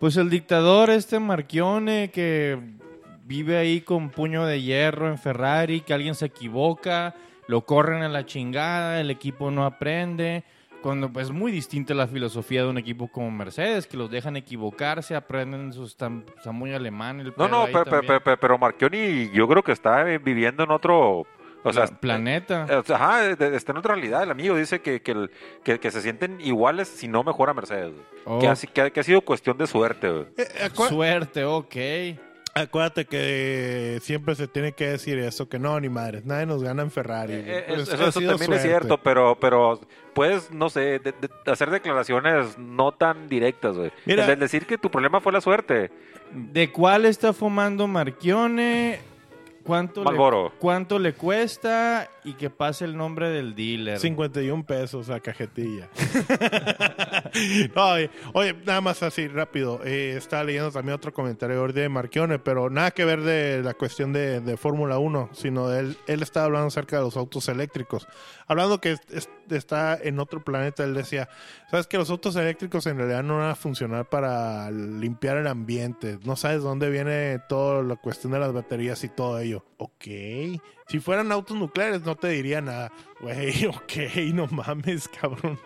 Pues 0.00 0.16
el 0.16 0.30
dictador 0.30 0.90
este 0.90 1.18
Marchione 1.18 2.10
que 2.10 2.58
vive 3.24 3.58
ahí 3.58 3.80
con 3.82 4.10
puño 4.10 4.46
de 4.46 4.62
hierro 4.62 5.08
en 5.08 5.18
Ferrari, 5.18 5.80
que 5.82 5.92
alguien 5.92 6.14
se 6.14 6.26
equivoca, 6.26 7.14
lo 7.48 7.66
corren 7.66 8.02
a 8.02 8.08
la 8.08 8.24
chingada, 8.24 9.00
el 9.00 9.10
equipo 9.10 9.50
no 9.50 9.66
aprende. 9.66 10.44
Cuando 10.82 11.10
pues, 11.12 11.26
es 11.26 11.32
muy 11.32 11.50
distinta 11.50 11.92
la 11.92 12.06
filosofía 12.06 12.62
de 12.62 12.68
un 12.68 12.78
equipo 12.78 13.08
como 13.08 13.30
Mercedes, 13.30 13.86
que 13.86 13.96
los 13.96 14.10
dejan 14.10 14.36
equivocarse, 14.36 15.16
aprenden, 15.16 15.72
sus, 15.72 15.90
están, 15.90 16.24
está 16.36 16.52
muy 16.52 16.72
alemán 16.72 17.18
el 17.20 17.34
No, 17.36 17.48
no, 17.48 17.66
pero, 17.66 17.84
pero, 17.84 18.20
pero, 18.22 18.36
pero 18.38 18.58
Marchioni 18.58 19.28
yo 19.32 19.48
creo 19.48 19.62
que 19.62 19.72
está 19.72 20.08
eh, 20.10 20.18
viviendo 20.18 20.62
en 20.64 20.70
otro... 20.70 21.26
O 21.64 21.72
sea, 21.72 21.86
Pla- 21.86 21.98
planeta. 21.98 22.66
eh, 22.70 22.82
ajá, 22.94 23.26
está 23.30 23.72
en 23.72 23.78
otra 23.78 23.94
realidad. 23.96 24.22
El 24.22 24.30
amigo 24.30 24.54
dice 24.54 24.80
que, 24.80 25.02
que, 25.02 25.10
el- 25.10 25.30
que, 25.64 25.80
que 25.80 25.90
se 25.90 26.00
sienten 26.00 26.40
iguales 26.40 26.86
si 26.86 27.08
no 27.08 27.24
mejora 27.24 27.52
Mercedes. 27.52 27.92
Oh. 28.24 28.38
Que, 28.38 28.46
ha, 28.46 28.54
si- 28.54 28.68
que 28.68 28.80
ha- 28.80 28.90
que 28.90 29.00
ha 29.00 29.02
sido 29.02 29.20
cuestión 29.22 29.58
de 29.58 29.66
suerte. 29.66 30.06
Eh, 30.36 30.46
acu- 30.72 30.88
Suerte, 30.88 31.44
ok. 31.44 31.74
Acuérdate 32.60 33.04
que 33.06 33.98
siempre 34.02 34.34
se 34.34 34.48
tiene 34.48 34.72
que 34.72 34.88
decir 34.88 35.18
eso, 35.18 35.48
que 35.48 35.58
no, 35.58 35.78
ni 35.80 35.88
madres, 35.88 36.24
nadie 36.24 36.46
nos 36.46 36.62
gana 36.62 36.82
en 36.82 36.90
Ferrari. 36.90 37.32
Eh, 37.34 37.64
Pues, 37.68 37.88
eso 37.88 38.20
también 38.20 38.52
es 38.52 38.62
cierto, 38.62 38.98
pero, 38.98 39.38
pero 39.40 39.80
puedes, 40.14 40.50
no 40.50 40.68
sé, 40.70 40.98
de- 40.98 41.12
de- 41.12 41.30
hacer 41.50 41.70
declaraciones 41.70 42.58
no 42.58 42.92
tan 42.92 43.28
directas, 43.28 43.76
güey. 43.76 43.92
Mira- 44.06 44.26
de 44.26 44.36
decir 44.36 44.66
que 44.66 44.78
tu 44.78 44.90
problema 44.90 45.20
fue 45.20 45.32
la 45.32 45.40
suerte. 45.40 45.90
¿De 46.32 46.70
cuál 46.70 47.06
está 47.06 47.32
fumando 47.32 47.86
Marchione? 47.86 49.00
¿Cuánto 49.68 50.02
le. 50.02 50.16
¿Cuánto 50.58 50.98
le 50.98 51.12
cuesta? 51.12 52.08
Y 52.24 52.32
que 52.32 52.48
pase 52.50 52.84
el 52.86 52.96
nombre 52.96 53.28
del 53.28 53.54
dealer. 53.54 53.98
51 54.00 54.64
pesos 54.64 55.10
a 55.10 55.20
cajetilla. 55.20 55.88
Oye, 57.76 58.10
oye, 58.32 58.54
nada 58.64 58.80
más 58.80 59.02
así 59.02 59.28
rápido. 59.28 59.80
Eh, 59.84 60.14
estaba 60.16 60.42
leyendo 60.44 60.70
también 60.72 60.94
otro 60.94 61.12
comentario 61.12 61.66
de 61.68 61.88
Marchione, 61.88 62.38
pero 62.38 62.70
nada 62.70 62.90
que 62.90 63.04
ver 63.04 63.20
de 63.22 63.62
la 63.62 63.74
cuestión 63.74 64.12
de, 64.12 64.40
de 64.40 64.56
Fórmula 64.56 64.98
1, 64.98 65.30
sino 65.32 65.68
de 65.68 65.80
él, 65.80 65.96
él 66.06 66.22
estaba 66.22 66.46
hablando 66.46 66.68
acerca 66.68 66.96
de 66.96 67.02
los 67.02 67.16
autos 67.16 67.48
eléctricos. 67.48 68.08
Hablando 68.46 68.80
que 68.80 68.92
es- 68.92 69.00
es- 69.10 69.30
está 69.56 69.98
en 70.00 70.18
otro 70.18 70.44
planeta, 70.44 70.84
él 70.84 70.94
decía, 70.94 71.28
sabes 71.70 71.86
que 71.86 71.98
los 71.98 72.10
autos 72.10 72.36
eléctricos 72.36 72.86
en 72.86 72.98
realidad 72.98 73.22
no 73.22 73.38
van 73.38 73.50
a 73.50 73.54
funcionar 73.54 74.08
para 74.08 74.70
limpiar 74.70 75.36
el 75.36 75.46
ambiente. 75.46 76.18
No 76.24 76.36
sabes 76.36 76.62
dónde 76.62 76.90
viene 76.90 77.38
toda 77.48 77.82
la 77.82 77.96
cuestión 77.96 78.32
de 78.32 78.38
las 78.38 78.52
baterías 78.52 79.02
y 79.04 79.08
todo 79.08 79.38
ello. 79.38 79.64
Ok. 79.78 80.06
Si 80.88 81.00
fueran 81.00 81.32
autos 81.32 81.56
nucleares 81.56 82.02
no 82.02 82.16
te 82.16 82.28
diría 82.28 82.60
nada. 82.60 82.92
Güey, 83.20 83.66
ok, 83.66 84.34
no 84.34 84.46
mames, 84.48 85.08
cabrón. 85.08 85.58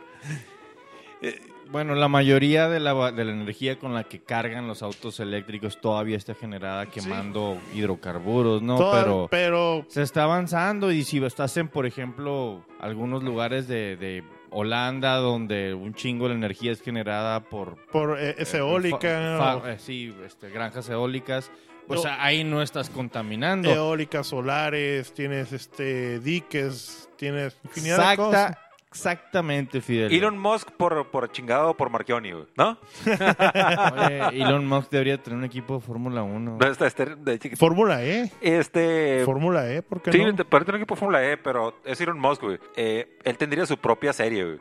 Bueno, 1.72 1.94
la 1.94 2.06
mayoría 2.08 2.68
de 2.68 2.78
la, 2.80 3.10
de 3.12 3.24
la 3.24 3.32
energía 3.32 3.78
con 3.78 3.94
la 3.94 4.04
que 4.04 4.20
cargan 4.20 4.68
los 4.68 4.82
autos 4.82 5.18
eléctricos 5.20 5.80
todavía 5.80 6.18
está 6.18 6.34
generada 6.34 6.84
quemando 6.86 7.56
hidrocarburos, 7.74 8.60
¿no? 8.60 8.76
Pero 8.92 9.26
pero 9.30 9.84
se 9.88 10.02
está 10.02 10.24
avanzando 10.24 10.92
y 10.92 11.02
si 11.02 11.24
estás 11.24 11.56
en, 11.56 11.68
por 11.68 11.86
ejemplo, 11.86 12.64
algunos 12.78 13.22
lugares 13.22 13.68
de, 13.68 13.96
de 13.96 14.22
Holanda 14.50 15.16
donde 15.16 15.72
un 15.72 15.94
chingo 15.94 16.28
de 16.28 16.34
energía 16.34 16.72
es 16.72 16.82
generada 16.82 17.40
por... 17.40 17.76
por 17.86 18.18
eh, 18.20 18.34
es 18.36 18.52
eh, 18.52 18.58
eólica, 18.58 19.36
fa- 19.38 19.56
o 19.56 19.60
fa- 19.62 19.72
eh, 19.72 19.78
sí, 19.78 20.14
este, 20.26 20.50
granjas 20.50 20.90
eólicas, 20.90 21.50
pues 21.86 22.04
No. 22.04 22.10
ahí 22.18 22.44
no 22.44 22.60
estás 22.60 22.90
contaminando. 22.90 23.70
eólicas 23.70 24.26
solares, 24.26 25.14
tienes 25.14 25.52
este 25.52 26.20
diques, 26.20 27.08
tienes 27.16 27.56
infinidad 27.64 28.10
de 28.10 28.16
cosas. 28.16 28.58
Exactamente, 28.92 29.80
Fidel. 29.80 30.12
Elon 30.12 30.38
Musk 30.38 30.70
por, 30.72 31.10
por 31.10 31.30
chingado 31.32 31.74
por 31.76 31.90
Marchioni, 31.90 32.32
¿no? 32.56 32.78
Oye, 33.06 34.42
Elon 34.42 34.66
Musk 34.66 34.90
debería 34.90 35.18
tener 35.22 35.38
un 35.38 35.44
equipo 35.44 35.74
de 35.74 35.80
Fórmula 35.80 36.22
1. 36.22 36.58
No, 36.60 36.66
Este, 36.66 36.86
este, 36.86 37.06
de- 37.16 37.56
Fórmula 37.56 38.04
E, 38.04 38.30
este 38.40 39.22
Fórmula 39.24 39.70
E, 39.70 39.82
¿por 39.82 40.02
qué 40.02 40.12
sí, 40.12 40.24
no? 40.24 40.34
te- 40.34 40.44
parece 40.44 40.70
un 40.70 40.76
equipo 40.76 40.96
Fórmula 40.96 41.24
E, 41.24 41.36
pero 41.36 41.74
es 41.84 42.00
Elon 42.00 42.18
Musk, 42.18 42.42
güey. 42.42 42.58
Eh, 42.76 43.18
él 43.24 43.36
tendría 43.38 43.66
su 43.66 43.76
propia 43.76 44.12
serie, 44.12 44.44
güey. 44.44 44.58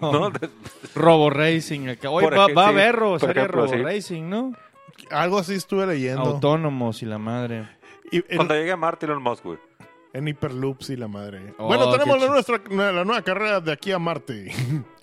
¿No? 0.00 0.30
Robo 0.94 1.30
Racing. 1.30 1.88
acá. 1.88 2.10
Oye, 2.10 2.28
va, 2.30 2.46
va 2.48 2.64
a 2.64 2.68
sí, 2.68 2.72
haber 2.74 2.96
Robo, 2.96 3.18
serie 3.18 3.42
ejemplo, 3.42 3.62
Robo 3.66 3.72
sí. 3.74 3.82
Racing, 3.82 4.28
¿no? 4.28 4.52
Algo 5.10 5.38
así 5.38 5.54
estuve 5.54 5.86
leyendo. 5.86 6.22
Autónomos 6.22 7.02
y 7.02 7.06
la 7.06 7.18
madre. 7.18 7.68
Y 8.10 8.22
Cuando 8.22 8.54
llegue 8.54 8.72
a 8.72 8.76
Marte, 8.76 9.06
Elon 9.06 9.22
Musk, 9.22 9.44
güey. 9.44 9.58
En 10.16 10.28
Hyperloops 10.28 10.90
y 10.90 10.96
la 10.96 11.08
madre. 11.08 11.54
Oh, 11.58 11.66
bueno, 11.66 11.90
tenemos 11.90 12.16
qué 12.16 12.26
la, 12.26 12.32
nuestra, 12.32 12.60
la 12.92 13.04
nueva 13.04 13.22
carrera 13.22 13.60
de 13.60 13.72
aquí 13.72 13.92
a 13.92 13.98
Marte. 13.98 14.52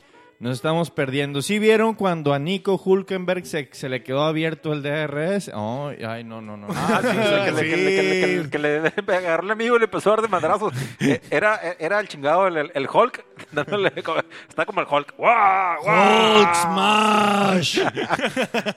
Nos 0.44 0.56
estamos 0.58 0.92
perdiendo. 0.92 1.42
¿Sí 1.42 1.58
vieron 1.58 1.94
cuando 1.94 2.34
a 2.34 2.38
Nico 2.40 2.76
Hulkenberg 2.84 3.46
se, 3.46 3.70
se 3.72 3.88
le 3.88 4.04
quedó 4.04 4.24
abierto 4.24 4.74
el 4.74 4.84
DRS? 4.84 5.50
Oh, 5.54 5.90
ay, 6.06 6.26
no, 6.26 6.42
no, 6.42 6.58
no. 6.58 6.68
Ah, 6.76 7.00
sí, 7.02 7.08
que 7.08 7.18
le, 7.18 7.46
que 7.46 7.52
le- 7.52 7.70
que 7.70 7.78
le- 7.78 7.96
que 7.96 8.28
le- 8.28 8.50
que 8.50 8.60
le- 8.60 8.92
que 8.92 9.02
le 9.12 9.16
agarró 9.20 9.44
el 9.46 9.52
amigo 9.52 9.78
y 9.78 9.80
le 9.80 9.86
empezó 9.86 10.10
a 10.12 10.16
dar 10.18 10.22
de 10.24 10.28
madrazos. 10.28 10.74
Eh, 11.00 11.22
Era, 11.32 11.60
era 11.80 11.98
el 12.02 12.10
chingado, 12.10 12.48
el, 12.48 12.72
el 12.74 12.88
Hulk. 12.94 13.24
dándole 13.54 13.94
está 14.50 14.66
como 14.66 14.82
el 14.82 14.88
Hulk. 14.90 15.16
¡Guau! 15.18 15.82
¡Guau! 15.82 16.54
Smash! 16.56 17.80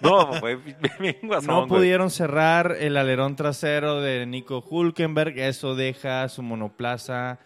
No, 0.02 0.30
bien, 1.00 1.16
guasón, 1.24 1.46
No 1.48 1.56
güey. 1.66 1.68
pudieron 1.68 2.10
cerrar 2.10 2.76
el 2.78 2.96
alerón 2.96 3.34
trasero 3.34 4.00
de 4.00 4.24
Nico 4.26 4.64
Hulkenberg. 4.68 5.36
Eso 5.38 5.74
deja 5.74 6.28
su 6.28 6.42
monoplaza 6.42 7.40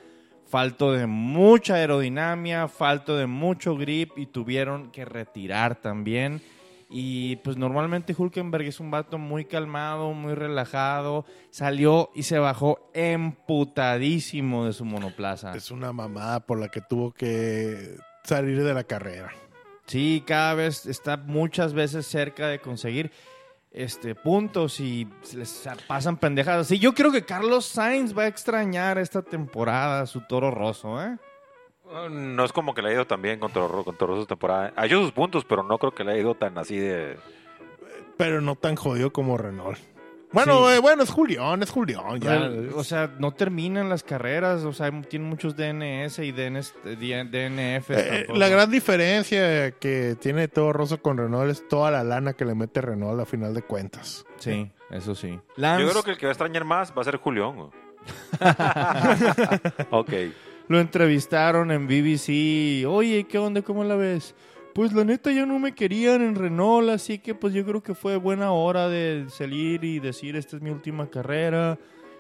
falto 0.51 0.93
de 0.93 1.07
mucha 1.07 1.77
aerodinámica, 1.77 2.67
falto 2.67 3.17
de 3.17 3.27
mucho 3.27 3.77
grip 3.77 4.19
y 4.19 4.27
tuvieron 4.27 4.91
que 4.91 5.05
retirar 5.05 5.77
también. 5.77 6.43
Y 6.91 7.37
pues 7.37 7.57
normalmente 7.57 8.17
Hulkenberg 8.19 8.67
es 8.67 8.81
un 8.81 8.91
vato 8.91 9.17
muy 9.17 9.45
calmado, 9.45 10.13
muy 10.13 10.35
relajado. 10.35 11.25
Salió 11.51 12.11
y 12.17 12.25
se 12.25 12.41
bajó 12.41 12.91
emputadísimo 12.95 14.67
de 14.67 14.73
su 14.73 14.85
monoplaza. 14.85 15.53
es 15.53 15.71
una 15.71 15.93
mamada 15.93 16.41
por 16.41 16.59
la 16.59 16.69
que 16.69 16.81
tuvo 16.81 17.13
que 17.13 17.97
salir 18.25 18.65
de 18.65 18.75
la 18.75 18.83
carrera. 18.83 19.31
Sí, 19.87 20.25
cada 20.27 20.55
vez 20.55 20.85
está 20.87 21.17
muchas 21.17 21.75
veces 21.75 22.07
cerca 22.07 22.49
de 22.49 22.59
conseguir 22.59 23.13
este 23.73 24.15
puntos 24.15 24.81
y 24.81 25.09
se 25.23 25.39
les 25.39 25.69
pasan 25.87 26.17
pendejadas. 26.17 26.67
Sí, 26.67 26.79
yo 26.79 26.93
creo 26.93 27.13
que 27.13 27.25
Carlos 27.25 27.67
Sainz 27.67 28.17
va 28.17 28.23
a 28.23 28.27
extrañar 28.27 28.99
esta 28.99 29.23
temporada 29.23 30.07
su 30.07 30.21
toro 30.23 30.51
roso, 30.51 31.03
¿eh? 31.03 31.17
No 32.11 32.45
es 32.45 32.53
como 32.53 32.73
que 32.73 32.83
le 32.83 32.91
ha 32.91 32.93
ido 32.93 33.07
tan 33.07 33.21
bien 33.21 33.41
con 33.41 33.53
Toro, 33.53 33.83
con 33.83 33.97
Toro 33.97 34.15
Rosso 34.15 34.27
temporada. 34.27 34.73
Ha 34.77 34.87
hecho 34.87 35.01
sus 35.03 35.11
puntos, 35.11 35.45
pero 35.45 35.65
no 35.65 35.77
creo 35.79 35.93
que 35.93 36.05
le 36.05 36.13
haya 36.13 36.21
ido 36.21 36.35
tan 36.37 36.57
así 36.57 36.79
de... 36.79 37.19
Pero 38.17 38.41
no 38.41 38.55
tan 38.55 38.77
jodido 38.77 39.13
como 39.13 39.37
Renault. 39.37 39.77
Bueno, 40.33 40.69
Sí. 40.69 40.75
eh, 40.77 40.79
bueno, 40.79 41.03
es 41.03 41.11
Julián, 41.11 41.63
es 41.63 41.71
Julián. 41.71 42.21
Ya. 42.21 42.31
Real- 42.39 42.71
O 42.77 42.85
sea, 42.85 43.11
no 43.19 43.33
terminan 43.33 43.89
las 43.89 44.03
carreras, 44.05 44.63
o 44.65 44.73
sea, 44.73 44.91
tienen 45.03 45.29
muchos 45.29 45.57
DNS 45.57 46.19
y 46.25 46.31
DNS, 46.33 46.73
DNF. 46.85 47.91
Eh, 47.91 48.27
la 48.35 48.49
gran 48.49 48.71
diferencia 48.71 49.73
que 49.73 50.17
tiene 50.21 50.47
todo 50.49 50.73
Rosso 50.73 51.03
con 51.03 51.19
Renault 51.19 51.51
es 51.51 51.67
toda 51.69 51.91
la 51.91 52.05
lana 52.05 52.33
que 52.35 52.45
le 52.45 52.55
mete 52.55 52.81
Renault 52.81 53.21
a 53.21 53.27
final 53.27 53.55
de 53.55 53.63
cuentas. 53.63 54.25
Sí, 54.39 54.71
eso 54.91 55.15
sí. 55.15 55.39
Yo 55.57 55.91
creo 55.91 56.03
que 56.05 56.13
el 56.13 56.19
que 56.19 56.27
va 56.27 56.31
a 56.31 56.35
extrañar 56.35 56.65
más 56.65 56.93
va 56.97 57.03
a 57.03 57.05
ser 57.05 57.17
Julián. 57.17 57.71
ok. 59.91 60.13
lo 60.69 60.79
entrevistaron 60.79 61.71
en 61.73 61.87
BBC. 61.89 62.87
Oye, 62.87 63.25
¿qué 63.29 63.39
onda? 63.39 63.61
¿Cómo 63.63 63.83
la 63.85 63.97
ves? 63.97 64.35
Pues 64.75 64.93
la 64.93 65.05
neta 65.05 65.33
ya 65.33 65.47
no 65.47 65.59
me 65.59 65.75
querían 65.75 66.23
en 66.23 66.35
Renault, 66.37 66.91
así 66.91 67.19
que 67.19 67.35
pues 67.35 67.53
yo 67.53 67.65
creo 67.65 67.83
que 67.83 67.95
fue 67.95 68.17
buena 68.17 68.53
hora 68.53 68.89
de 68.89 69.27
salir 69.29 69.83
y 69.85 69.99
decir 69.99 70.37
esta 70.37 70.57
es 70.57 70.63
mi 70.63 70.71
última 70.71 71.09
carrera. 71.11 71.77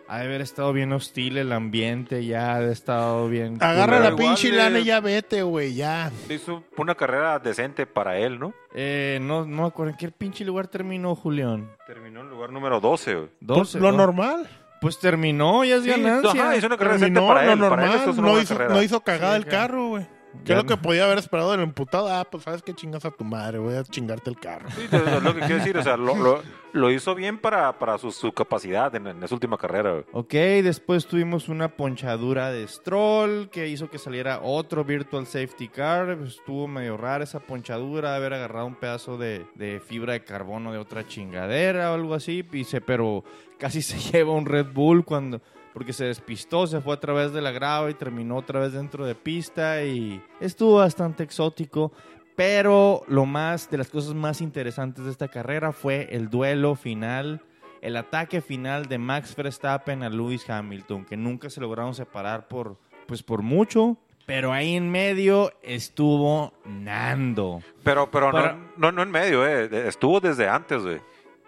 Ha 0.08 0.18
de 0.18 0.24
haber 0.24 0.40
estado 0.40 0.72
bien 0.72 0.92
hostil 0.92 1.36
el 1.38 1.52
ambiente, 1.52 2.24
ya 2.26 2.56
ha 2.56 2.60
de 2.60 2.72
estado 2.72 3.28
bien... 3.28 3.58
Agarra 3.60 3.98
culero. 3.98 4.02
la 4.02 4.08
igual 4.08 4.34
pinche 4.34 4.50
de- 4.50 4.56
lana 4.56 4.78
y 4.80 4.84
ya 4.84 4.98
vete, 4.98 5.42
güey, 5.44 5.74
ya. 5.74 6.10
Hizo 6.28 6.64
una 6.76 6.96
carrera 6.96 7.38
decente 7.38 7.86
para 7.86 8.18
él, 8.18 8.40
¿no? 8.40 8.52
Eh, 8.74 9.20
no, 9.22 9.46
no 9.46 9.62
me 9.62 9.68
acuerdo 9.68 9.92
en 9.92 9.96
qué 9.96 10.10
pinche 10.10 10.44
lugar 10.44 10.66
terminó 10.66 11.14
Julián. 11.14 11.70
Terminó 11.86 12.22
en 12.22 12.28
lugar 12.30 12.50
número 12.50 12.80
12. 12.80 13.14
güey. 13.14 13.28
12, 13.38 13.60
Pues, 13.78 13.82
lo 13.82 13.92
¿no? 13.92 13.98
normal. 13.98 14.48
Pues 14.80 14.98
terminó, 14.98 15.62
ya 15.64 15.76
es 15.76 15.84
Sí, 15.84 15.90
ganancia. 15.90 16.30
ajá, 16.42 16.56
hizo 16.56 16.66
una 16.66 16.76
carrera 16.76 16.94
decente 16.94 17.14
Terminó 17.20 17.32
para 17.32 17.46
lo 17.46 17.52
él. 17.52 17.58
para 17.60 17.82
él 17.84 17.88
normal. 17.90 17.98
esto 18.00 18.10
es 18.10 18.18
una 18.18 18.26
no, 18.26 18.32
buena 18.32 18.42
hizo, 18.42 18.54
carrera. 18.56 18.74
no 18.74 18.82
hizo 18.82 19.00
cagar 19.04 19.30
Sí, 19.30 19.36
el 19.36 19.44
claro. 19.46 19.68
carro, 19.68 19.88
güey. 19.90 20.06
¿Qué 20.44 20.52
es 20.52 20.58
lo 20.58 20.64
que 20.64 20.76
podía 20.76 21.04
haber 21.04 21.18
esperado 21.18 21.50
del 21.52 21.60
emputado? 21.60 22.08
Ah, 22.08 22.26
pues 22.30 22.44
sabes 22.44 22.62
que 22.62 22.72
chingas 22.74 23.04
a 23.04 23.10
tu 23.10 23.24
madre, 23.24 23.58
voy 23.58 23.74
a 23.74 23.82
chingarte 23.84 24.30
el 24.30 24.38
carro. 24.38 24.68
Sí, 24.70 24.82
es 24.90 24.92
es 24.92 25.22
lo 25.22 25.34
que 25.34 25.40
quiero 25.40 25.56
decir. 25.56 25.76
O 25.76 25.82
sea, 25.82 25.96
lo, 25.96 26.14
lo- 26.16 26.42
lo 26.72 26.90
hizo 26.92 27.16
bien 27.16 27.36
para, 27.38 27.78
para 27.80 27.98
su, 27.98 28.12
su 28.12 28.32
capacidad 28.32 28.94
en, 28.94 29.08
en 29.08 29.22
esa 29.24 29.34
última 29.34 29.58
carrera. 29.58 29.90
güey. 29.92 30.04
Ok, 30.12 30.32
después 30.62 31.06
tuvimos 31.06 31.48
una 31.48 31.68
ponchadura 31.76 32.50
de 32.52 32.66
Stroll 32.68 33.50
que 33.50 33.66
hizo 33.68 33.90
que 33.90 33.98
saliera 33.98 34.40
otro 34.42 34.84
Virtual 34.84 35.26
Safety 35.26 35.68
Car. 35.68 36.16
Pues, 36.16 36.36
Estuvo 36.36 36.68
medio 36.68 36.96
rara 36.96 37.24
esa 37.24 37.40
ponchadura, 37.40 38.10
de 38.12 38.16
haber 38.16 38.34
agarrado 38.34 38.66
un 38.66 38.76
pedazo 38.76 39.18
de, 39.18 39.44
de 39.56 39.80
fibra 39.80 40.12
de 40.12 40.22
carbono 40.24 40.72
de 40.72 40.78
otra 40.78 41.06
chingadera 41.06 41.90
o 41.90 41.94
algo 41.94 42.14
así. 42.14 42.44
Y 42.52 42.64
se, 42.64 42.80
pero 42.80 43.24
casi 43.58 43.82
se 43.82 43.98
lleva 43.98 44.32
un 44.32 44.46
Red 44.46 44.66
Bull 44.72 45.04
cuando 45.04 45.40
porque 45.72 45.92
se 45.92 46.04
despistó, 46.04 46.66
se 46.66 46.80
fue 46.80 46.94
a 46.94 47.00
través 47.00 47.32
de 47.32 47.40
la 47.40 47.50
grava 47.52 47.90
y 47.90 47.94
terminó 47.94 48.36
otra 48.36 48.60
vez 48.60 48.72
dentro 48.72 49.04
de 49.06 49.14
pista 49.14 49.82
y 49.84 50.22
estuvo 50.40 50.76
bastante 50.76 51.22
exótico. 51.22 51.92
Pero 52.36 53.02
lo 53.08 53.26
más 53.26 53.68
de 53.70 53.78
las 53.78 53.88
cosas 53.90 54.14
más 54.14 54.40
interesantes 54.40 55.04
de 55.04 55.10
esta 55.10 55.28
carrera 55.28 55.72
fue 55.72 56.08
el 56.10 56.30
duelo 56.30 56.74
final 56.74 57.42
el 57.82 57.96
ataque 57.96 58.40
final 58.40 58.86
de 58.86 58.98
Max 58.98 59.34
Verstappen 59.34 60.02
a 60.02 60.10
Lewis 60.10 60.48
Hamilton, 60.48 61.04
que 61.04 61.16
nunca 61.16 61.48
se 61.50 61.60
lograron 61.60 61.94
separar 61.94 62.46
por, 62.46 62.76
pues 63.06 63.22
por 63.22 63.42
mucho, 63.42 63.96
pero 64.26 64.52
ahí 64.52 64.76
en 64.76 64.90
medio 64.90 65.50
estuvo 65.62 66.52
Nando. 66.64 67.62
Pero, 67.82 68.10
pero 68.10 68.30
Para- 68.30 68.52
no, 68.52 68.60
no, 68.76 68.92
no 68.92 69.02
en 69.02 69.10
medio, 69.10 69.46
eh. 69.46 69.88
estuvo 69.88 70.20
desde 70.20 70.48
antes, 70.48 70.82
güey. 70.82 71.00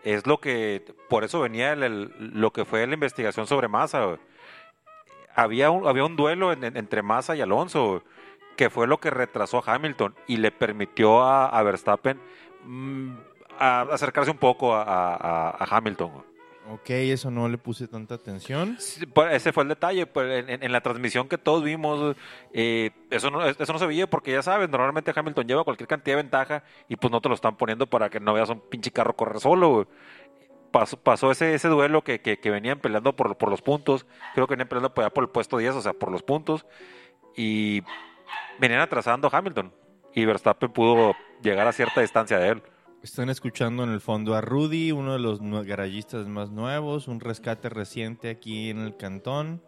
Es 0.04 0.26
lo 0.26 0.40
que, 0.40 0.82
por 1.08 1.24
eso 1.24 1.40
venía 1.40 1.72
el- 1.72 2.12
lo 2.18 2.52
que 2.52 2.64
fue 2.64 2.86
la 2.86 2.94
investigación 2.94 3.46
sobre 3.46 3.68
Massa. 3.68 4.18
Había 5.34 5.70
un, 5.70 5.86
había 5.86 6.04
un 6.04 6.16
duelo 6.16 6.52
en- 6.52 6.64
en- 6.64 6.76
entre 6.76 7.02
Massa 7.02 7.34
y 7.36 7.40
Alonso, 7.40 8.02
que 8.56 8.68
fue 8.68 8.86
lo 8.86 8.98
que 8.98 9.10
retrasó 9.10 9.58
a 9.64 9.74
Hamilton 9.74 10.14
y 10.26 10.36
le 10.38 10.50
permitió 10.50 11.22
a, 11.22 11.62
Verstappen 11.62 12.20
mm, 12.64 13.12
acercarse 13.58 14.30
un 14.30 14.38
poco 14.38 14.74
a 14.74 15.56
Hamilton. 15.70 16.24
Ok, 16.70 16.90
eso 16.90 17.30
no 17.30 17.48
le 17.48 17.58
puse 17.58 17.88
tanta 17.88 18.14
atención. 18.14 18.76
Ese 18.78 19.52
fue 19.52 19.62
el 19.64 19.68
detalle, 19.68 20.06
pues, 20.06 20.44
en, 20.48 20.72
la 20.72 20.80
transmisión 20.80 21.28
que 21.28 21.36
todos 21.36 21.64
vimos, 21.64 22.16
eh, 22.52 22.90
eso, 23.10 23.30
no, 23.30 23.44
eso 23.44 23.72
no 23.72 23.78
se 23.78 23.86
veía 23.86 24.08
porque 24.08 24.32
ya 24.32 24.42
sabes, 24.42 24.70
normalmente 24.70 25.12
Hamilton 25.14 25.46
lleva 25.46 25.64
cualquier 25.64 25.88
cantidad 25.88 26.16
de 26.16 26.22
ventaja 26.22 26.62
y 26.88 26.96
pues 26.96 27.10
no 27.10 27.20
te 27.20 27.28
lo 27.28 27.34
están 27.34 27.56
poniendo 27.56 27.86
para 27.88 28.10
que 28.10 28.20
no 28.20 28.32
veas 28.32 28.48
un 28.48 28.60
pinche 28.60 28.92
carro 28.92 29.16
correr 29.16 29.40
solo. 29.40 29.88
Pasó, 30.70 31.30
ese, 31.30 31.54
ese 31.54 31.68
duelo 31.68 32.02
que, 32.02 32.38
venían 32.44 32.78
peleando 32.78 33.14
por, 33.14 33.50
los 33.50 33.60
puntos, 33.60 34.06
creo 34.34 34.46
que 34.46 34.52
venían 34.52 34.68
peleando 34.68 34.94
por, 34.94 35.12
por 35.12 35.24
el 35.24 35.30
puesto 35.30 35.58
10, 35.58 35.74
o 35.74 35.82
sea, 35.82 35.92
por 35.92 36.10
los 36.10 36.22
puntos, 36.22 36.64
y 37.36 37.82
venían 38.58 38.80
atrasando 38.80 39.28
a 39.28 39.36
Hamilton 39.36 39.72
y 40.14 40.24
Verstappen 40.24 40.70
pudo 40.70 41.14
llegar 41.42 41.66
a 41.66 41.72
cierta 41.72 42.00
distancia 42.00 42.38
de 42.38 42.48
él. 42.48 42.62
Están 43.02 43.30
escuchando 43.30 43.82
en 43.82 43.90
el 43.90 44.00
fondo 44.00 44.36
a 44.36 44.40
Rudy, 44.40 44.92
uno 44.92 45.14
de 45.14 45.18
los 45.18 45.40
garayistas 45.66 46.28
más 46.28 46.50
nuevos, 46.50 47.08
un 47.08 47.18
rescate 47.18 47.68
reciente 47.68 48.30
aquí 48.30 48.70
en 48.70 48.78
el 48.78 48.96
cantón. 48.96 49.60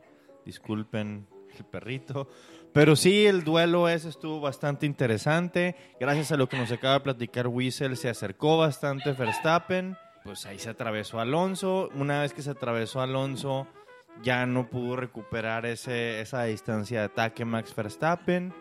Disculpen 0.44 1.26
el 1.58 1.64
perrito. 1.64 2.28
Pero 2.72 2.94
sí, 2.94 3.26
el 3.26 3.42
duelo 3.42 3.88
ese 3.88 4.08
estuvo 4.08 4.40
bastante 4.40 4.86
interesante. 4.86 5.74
Gracias 5.98 6.30
a 6.30 6.36
lo 6.36 6.48
que 6.48 6.56
nos 6.56 6.70
acaba 6.70 6.94
de 6.94 7.00
platicar 7.00 7.48
Wiesel, 7.48 7.96
se 7.96 8.08
acercó 8.08 8.56
bastante 8.56 9.10
Verstappen. 9.10 9.96
Pues 10.22 10.46
ahí 10.46 10.60
se 10.60 10.70
atravesó 10.70 11.18
Alonso. 11.18 11.90
Una 11.96 12.20
vez 12.20 12.34
que 12.34 12.42
se 12.42 12.50
atravesó 12.50 13.00
Alonso, 13.00 13.66
ya 14.22 14.46
no 14.46 14.70
pudo 14.70 14.94
recuperar 14.94 15.66
ese, 15.66 16.20
esa 16.20 16.44
distancia 16.44 17.00
de 17.00 17.06
ataque 17.06 17.44
Max 17.44 17.74
Verstappen. 17.74 18.54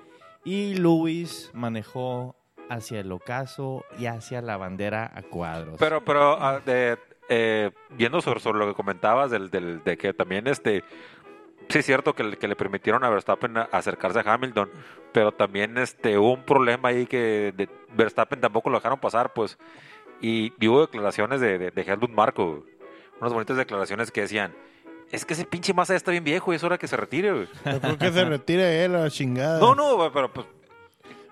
Y 0.44 0.74
Lewis 0.74 1.52
manejó 1.54 2.36
hacia 2.69 2.99
el 2.99 3.12
ocaso 3.12 3.86
y 3.99 4.06
hacia 4.08 4.41
la 4.41 4.58
bandera 4.58 5.12
a 5.13 5.21
cuadros. 5.23 5.76
Pero, 5.80 6.04
pero, 6.04 6.41
ah, 6.41 6.60
de, 6.65 6.97
eh, 7.30 7.71
viendo 7.91 8.21
sobre, 8.21 8.39
sobre 8.39 8.60
lo 8.60 8.67
que 8.67 8.73
comentabas 8.73 9.32
del, 9.32 9.49
del- 9.49 9.84
de 9.84 9.97
que 9.97 10.13
también 10.13 10.47
este, 10.47 10.84
sí 11.69 11.80
es 11.80 11.86
cierto 11.86 12.13
que, 12.15 12.23
le- 12.23 12.38
que 12.38 12.47
le 12.47 12.56
permitieron 12.56 13.04
a 13.04 13.10
Verstappen 13.10 13.58
acercarse 13.71 14.19
a 14.19 14.34
Hamilton, 14.34 14.69
pero 15.12 15.32
también 15.32 15.78
este, 15.78 16.17
hubo 16.17 16.34
un 16.34 16.43
problema 16.43 16.89
ahí 16.89 17.06
que 17.06 17.54
de- 17.56 17.69
Verstappen 17.95 18.39
tampoco 18.41 18.69
lo 18.69 18.78
dejaron 18.78 18.99
pasar, 18.99 19.34
pues, 19.34 19.58
y, 20.21 20.54
y 20.60 20.67
hubo 20.67 20.82
declaraciones 20.82 21.41
de, 21.41 21.58
de, 21.58 21.71
de 21.71 21.82
Helmut 21.82 22.12
güey. 22.12 22.63
unas 23.19 23.34
bonitas 23.34 23.58
declaraciones 23.58 24.10
que 24.12 24.21
decían, 24.21 24.54
es 25.12 25.26
que 25.26 25.34
ese 25.34 25.45
pinche 25.45 25.73
Massa 25.73 25.93
ya 25.93 25.97
está 25.97 26.12
bien 26.12 26.23
viejo 26.23 26.52
y 26.52 26.56
es 26.56 26.63
hora 26.63 26.78
que 26.78 26.88
se 26.88 26.97
retire, 26.97 27.32
güey". 27.34 27.47
Yo 27.65 27.80
creo 27.82 27.97
que 27.97 28.12
se 28.12 28.26
retire 28.26 28.84
él 28.84 28.95
a 28.95 28.99
la 29.02 29.10
chingada. 29.12 29.60
No, 29.60 29.76
no, 29.76 29.95
güey, 29.95 30.10
pero 30.13 30.32
pues... 30.34 30.47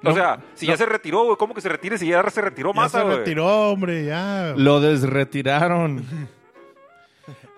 O 0.04 0.10
No, 0.10 0.14
sea, 0.16 0.40
si 0.56 0.66
ya 0.66 0.76
se 0.78 0.86
retiró, 0.86 1.24
güey, 1.26 1.38
¿cómo 1.38 1.54
que 1.54 1.62
se 1.62 1.70
retire 1.70 1.98
si 1.98 2.08
ya 2.08 2.28
se 2.30 2.42
retiró 2.42 2.72
Ya 2.74 2.82
Massa, 2.82 3.00
se 3.00 3.06
güey? 3.06 3.18
retiró, 3.20 3.70
hombre, 3.72 4.06
ya. 4.06 4.54
Lo 4.58 4.80
desretiraron. 4.80 6.04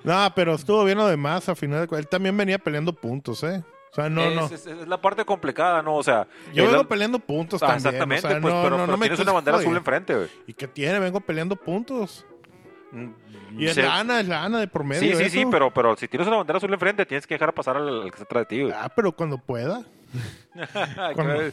No, 0.04 0.30
pero 0.36 0.56
estuvo 0.56 0.84
bien 0.84 0.98
lo 0.98 1.08
de 1.08 1.16
más 1.16 1.48
a 1.48 1.56
final 1.56 1.88
Él 1.90 2.08
también 2.10 2.36
venía 2.36 2.58
peleando 2.60 2.92
puntos, 2.92 3.42
¿eh? 3.44 3.64
O 3.92 3.96
sea, 3.96 4.10
no, 4.10 4.22
es, 4.24 4.36
no. 4.36 4.46
es- 4.48 4.66
es 4.68 4.86
la 4.88 5.00
parte 5.00 5.24
complicada, 5.24 5.82
¿no? 5.82 5.96
O 5.96 6.04
sea... 6.04 6.28
Yo 6.54 6.66
vengo 6.70 6.84
peleando 6.86 7.20
puntos 7.20 7.64
Ah, 7.64 7.68
también. 7.68 7.88
exactamente, 7.88 8.28
o 8.28 8.30
sea, 8.30 8.42
pues, 8.42 8.54
no, 8.54 8.64
pero, 8.64 8.72
no, 8.72 8.84
pero 8.84 8.92
no 8.92 8.98
me 8.98 9.06
tienes 9.06 9.20
una 9.22 9.32
bandera 9.32 9.58
azul 9.60 9.78
enfrente, 9.78 10.14
güey. 10.16 10.28
¿Y 10.48 10.54
qué 10.54 10.68
tiene? 10.68 11.00
Vengo 11.00 11.22
peleando 11.22 11.56
puntos. 11.56 12.26
Mm, 12.92 13.12
Y 13.58 13.68
es 13.68 13.76
sí. 13.76 13.82
lana, 13.82 14.20
es 14.20 14.28
lana 14.28 14.60
de 14.60 14.68
promedio. 14.68 15.16
Sí, 15.18 15.24
sí, 15.24 15.30
sí, 15.30 15.46
pero, 15.50 15.72
pero 15.74 15.96
si 15.96 16.08
tienes 16.10 16.28
una 16.28 16.38
bandera 16.38 16.58
azul 16.58 16.74
enfrente, 16.74 17.06
tienes 17.06 17.26
que 17.26 17.36
dejar 17.36 17.54
pasar 17.54 17.78
al, 17.78 18.02
al 18.02 18.12
que 18.12 18.18
se 18.18 18.26
trae 18.26 18.42
de 18.44 18.46
ti, 18.48 18.62
güey. 18.62 18.74
Ah, 18.76 18.92
pero 18.94 19.12
cuando 19.14 19.38
pueda. 19.38 19.84
cuando- 21.16 21.52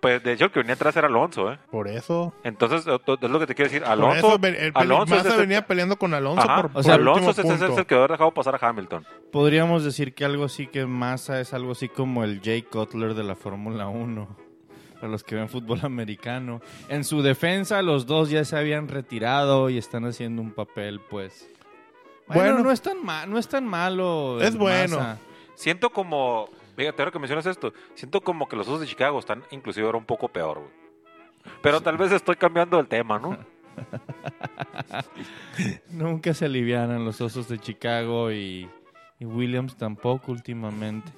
pues 0.00 0.22
de 0.22 0.32
hecho 0.32 0.44
el 0.44 0.50
que 0.50 0.58
venía 0.60 0.74
atrás 0.74 0.94
era 0.96 1.06
Alonso, 1.06 1.50
¿eh? 1.50 1.58
Por 1.70 1.88
eso. 1.88 2.34
Entonces, 2.44 2.86
eh, 2.86 2.98
es 3.22 3.30
lo 3.30 3.38
que 3.40 3.46
te 3.46 3.54
quiero 3.54 3.70
decir. 3.70 3.82
Por 3.82 3.92
Alonso, 3.92 4.28
eso 4.28 4.38
ven- 4.38 4.56
el, 4.58 4.72
Alonso, 4.74 5.14
Massa 5.14 5.28
es 5.30 5.36
venía 5.38 5.66
peleando 5.66 5.96
con 5.96 6.12
Alonso 6.12 6.42
Ajá, 6.42 6.56
por, 6.56 6.66
o 6.66 6.72
por 6.74 6.84
sea, 6.84 6.96
el 6.96 7.00
Alonso 7.00 7.30
es, 7.30 7.38
es- 7.38 7.44
es 7.46 7.58
punto. 7.60 7.80
el 7.80 7.86
que 7.86 7.94
había 7.94 8.08
dejado 8.08 8.30
pasar 8.34 8.54
a 8.62 8.68
Hamilton. 8.68 9.06
Podríamos 9.32 9.82
decir 9.84 10.14
que 10.14 10.24
algo 10.26 10.44
así 10.44 10.66
que 10.66 10.84
Massa 10.84 11.40
es 11.40 11.54
algo 11.54 11.72
así 11.72 11.88
como 11.88 12.22
el 12.24 12.40
Jay 12.44 12.60
Cutler 12.62 13.14
de 13.14 13.24
la 13.24 13.34
Fórmula 13.34 13.86
1. 13.88 14.36
Para 14.96 15.08
los 15.08 15.24
que 15.24 15.34
ven 15.36 15.48
fútbol 15.48 15.80
americano. 15.82 16.60
En 16.88 17.04
su 17.04 17.22
defensa, 17.22 17.80
los 17.82 18.06
dos 18.06 18.28
ya 18.30 18.44
se 18.44 18.56
habían 18.58 18.88
retirado 18.88 19.70
y 19.70 19.78
están 19.78 20.04
haciendo 20.04 20.42
un 20.42 20.52
papel, 20.52 21.00
pues. 21.10 21.48
Bueno, 22.26 22.42
Bueno. 22.52 22.58
no, 22.64 22.70
es 22.70 22.80
tan 22.82 23.02
ma- 23.04 23.26
no 23.26 23.38
es 23.38 23.48
tan 23.48 23.66
malo. 23.66 24.40
Es 24.40 24.56
bueno. 24.56 25.18
Siento 25.56 25.90
como, 25.90 26.48
fíjate 26.76 27.02
ahora 27.02 27.12
que 27.12 27.18
mencionas 27.18 27.46
esto, 27.46 27.72
siento 27.94 28.20
como 28.20 28.48
que 28.48 28.56
los 28.56 28.68
Osos 28.68 28.80
de 28.80 28.86
Chicago 28.86 29.18
están 29.18 29.42
inclusive 29.50 29.86
ahora 29.86 29.98
un 29.98 30.04
poco 30.04 30.28
peor, 30.28 30.58
güey. 30.58 30.84
Pero 31.62 31.80
tal 31.80 31.96
vez 31.96 32.12
estoy 32.12 32.36
cambiando 32.36 32.78
el 32.78 32.86
tema, 32.86 33.18
¿no? 33.18 33.36
Nunca 35.90 36.34
se 36.34 36.46
alivianan 36.46 37.04
los 37.04 37.20
osos 37.20 37.48
de 37.48 37.58
Chicago 37.58 38.32
y, 38.32 38.68
y 39.18 39.24
Williams 39.24 39.76
tampoco 39.76 40.32
últimamente. 40.32 41.12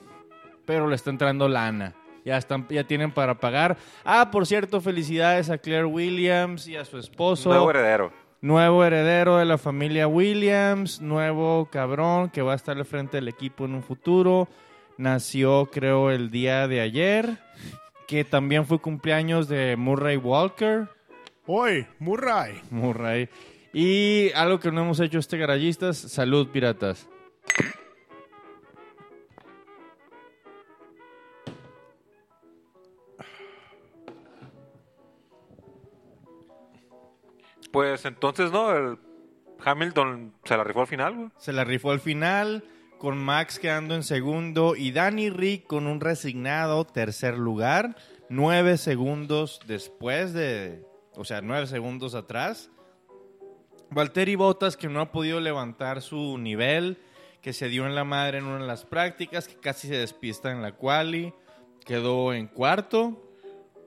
Pero 0.65 0.89
le 0.89 0.97
está 0.97 1.11
entrando 1.11 1.49
lana. 1.49 1.95
Ya, 2.25 2.37
están, 2.37 2.67
ya 2.69 2.85
tienen 2.85 3.13
para 3.13 3.39
pagar. 3.39 3.77
Ah, 4.05 4.31
por 4.33 4.47
cierto, 4.47 4.81
felicidades 4.81 5.49
a 5.49 5.59
Claire 5.59 5.85
Williams 5.85 6.67
y 6.67 6.77
a 6.77 6.85
su 6.85 6.99
esposo. 6.99 7.51
Nuevo 7.51 7.71
heredero. 7.71 8.13
Nuevo 8.41 8.85
heredero 8.85 9.37
de 9.37 9.45
la 9.45 9.59
familia 9.59 10.09
Williams, 10.09 11.01
nuevo 11.01 11.69
cabrón 11.71 12.31
que 12.31 12.43
va 12.43 12.53
a 12.53 12.57
estar 12.57 12.77
al 12.77 12.85
frente 12.85 13.17
del 13.17 13.29
equipo 13.29 13.65
en 13.65 13.75
un 13.75 13.83
futuro. 13.83 14.49
Nació, 14.99 15.69
creo, 15.71 16.11
el 16.11 16.31
día 16.31 16.67
de 16.69 16.81
ayer, 16.81 17.39
que 18.07 18.25
también 18.25 18.67
fue 18.67 18.81
cumpleaños 18.81 19.49
de 19.49 19.77
Murray 19.77 20.17
Walker. 20.17 20.89
Oye, 21.47 21.87
Murray. 21.99 22.63
Murray. 22.71 23.29
Y 23.73 24.33
algo 24.33 24.59
que 24.59 24.73
no 24.73 24.81
hemos 24.81 25.01
hecho 25.01 25.19
este 25.19 25.37
garayistas, 25.37 25.99
salud 25.99 26.49
piratas. 26.49 27.09
Pues 37.71 38.07
entonces, 38.07 38.51
¿no? 38.51 38.75
El 38.75 38.99
Hamilton 39.63 40.33
se 40.45 40.57
la 40.57 40.65
rifó 40.65 40.81
al 40.81 40.87
final, 40.87 41.15
güey. 41.15 41.29
Se 41.37 41.53
la 41.53 41.65
rifó 41.65 41.91
al 41.91 42.01
final, 42.01 42.65
con 42.99 43.19
Max 43.19 43.59
quedando 43.59 43.95
en 43.95 44.03
segundo 44.03 44.75
y 44.77 44.91
Danny 44.93 45.31
Rick 45.31 45.67
con 45.67 45.87
un 45.87 46.01
resignado 46.01 46.85
tercer 46.85 47.37
lugar, 47.39 47.97
nueve 48.29 48.77
segundos 48.79 49.61
después 49.67 50.33
de, 50.33 50.85
o 51.15 51.25
sea, 51.25 51.41
nueve 51.43 51.67
segundos 51.67 52.15
atrás. 52.15 52.71
Valtteri 53.91 54.35
Bottas 54.35 54.77
que 54.77 54.89
no 54.89 55.01
ha 55.01 55.13
podido 55.13 55.41
levantar 55.41 56.03
su 56.03 56.39
nivel, 56.39 56.99
que 57.41 57.53
se 57.53 57.69
dio 57.69 57.87
en 57.87 57.95
la 57.95 58.05
madre 58.05 58.39
en 58.39 58.45
una 58.45 58.59
de 58.61 58.67
las 58.67 58.85
prácticas, 58.85 59.47
que 59.47 59.55
casi 59.57 59.87
se 59.89 59.97
despista 59.97 60.51
en 60.51 60.63
la 60.63 60.73
quali, 60.73 61.33
quedó 61.85 62.33
en 62.33 62.49
cuarto. 62.49 63.23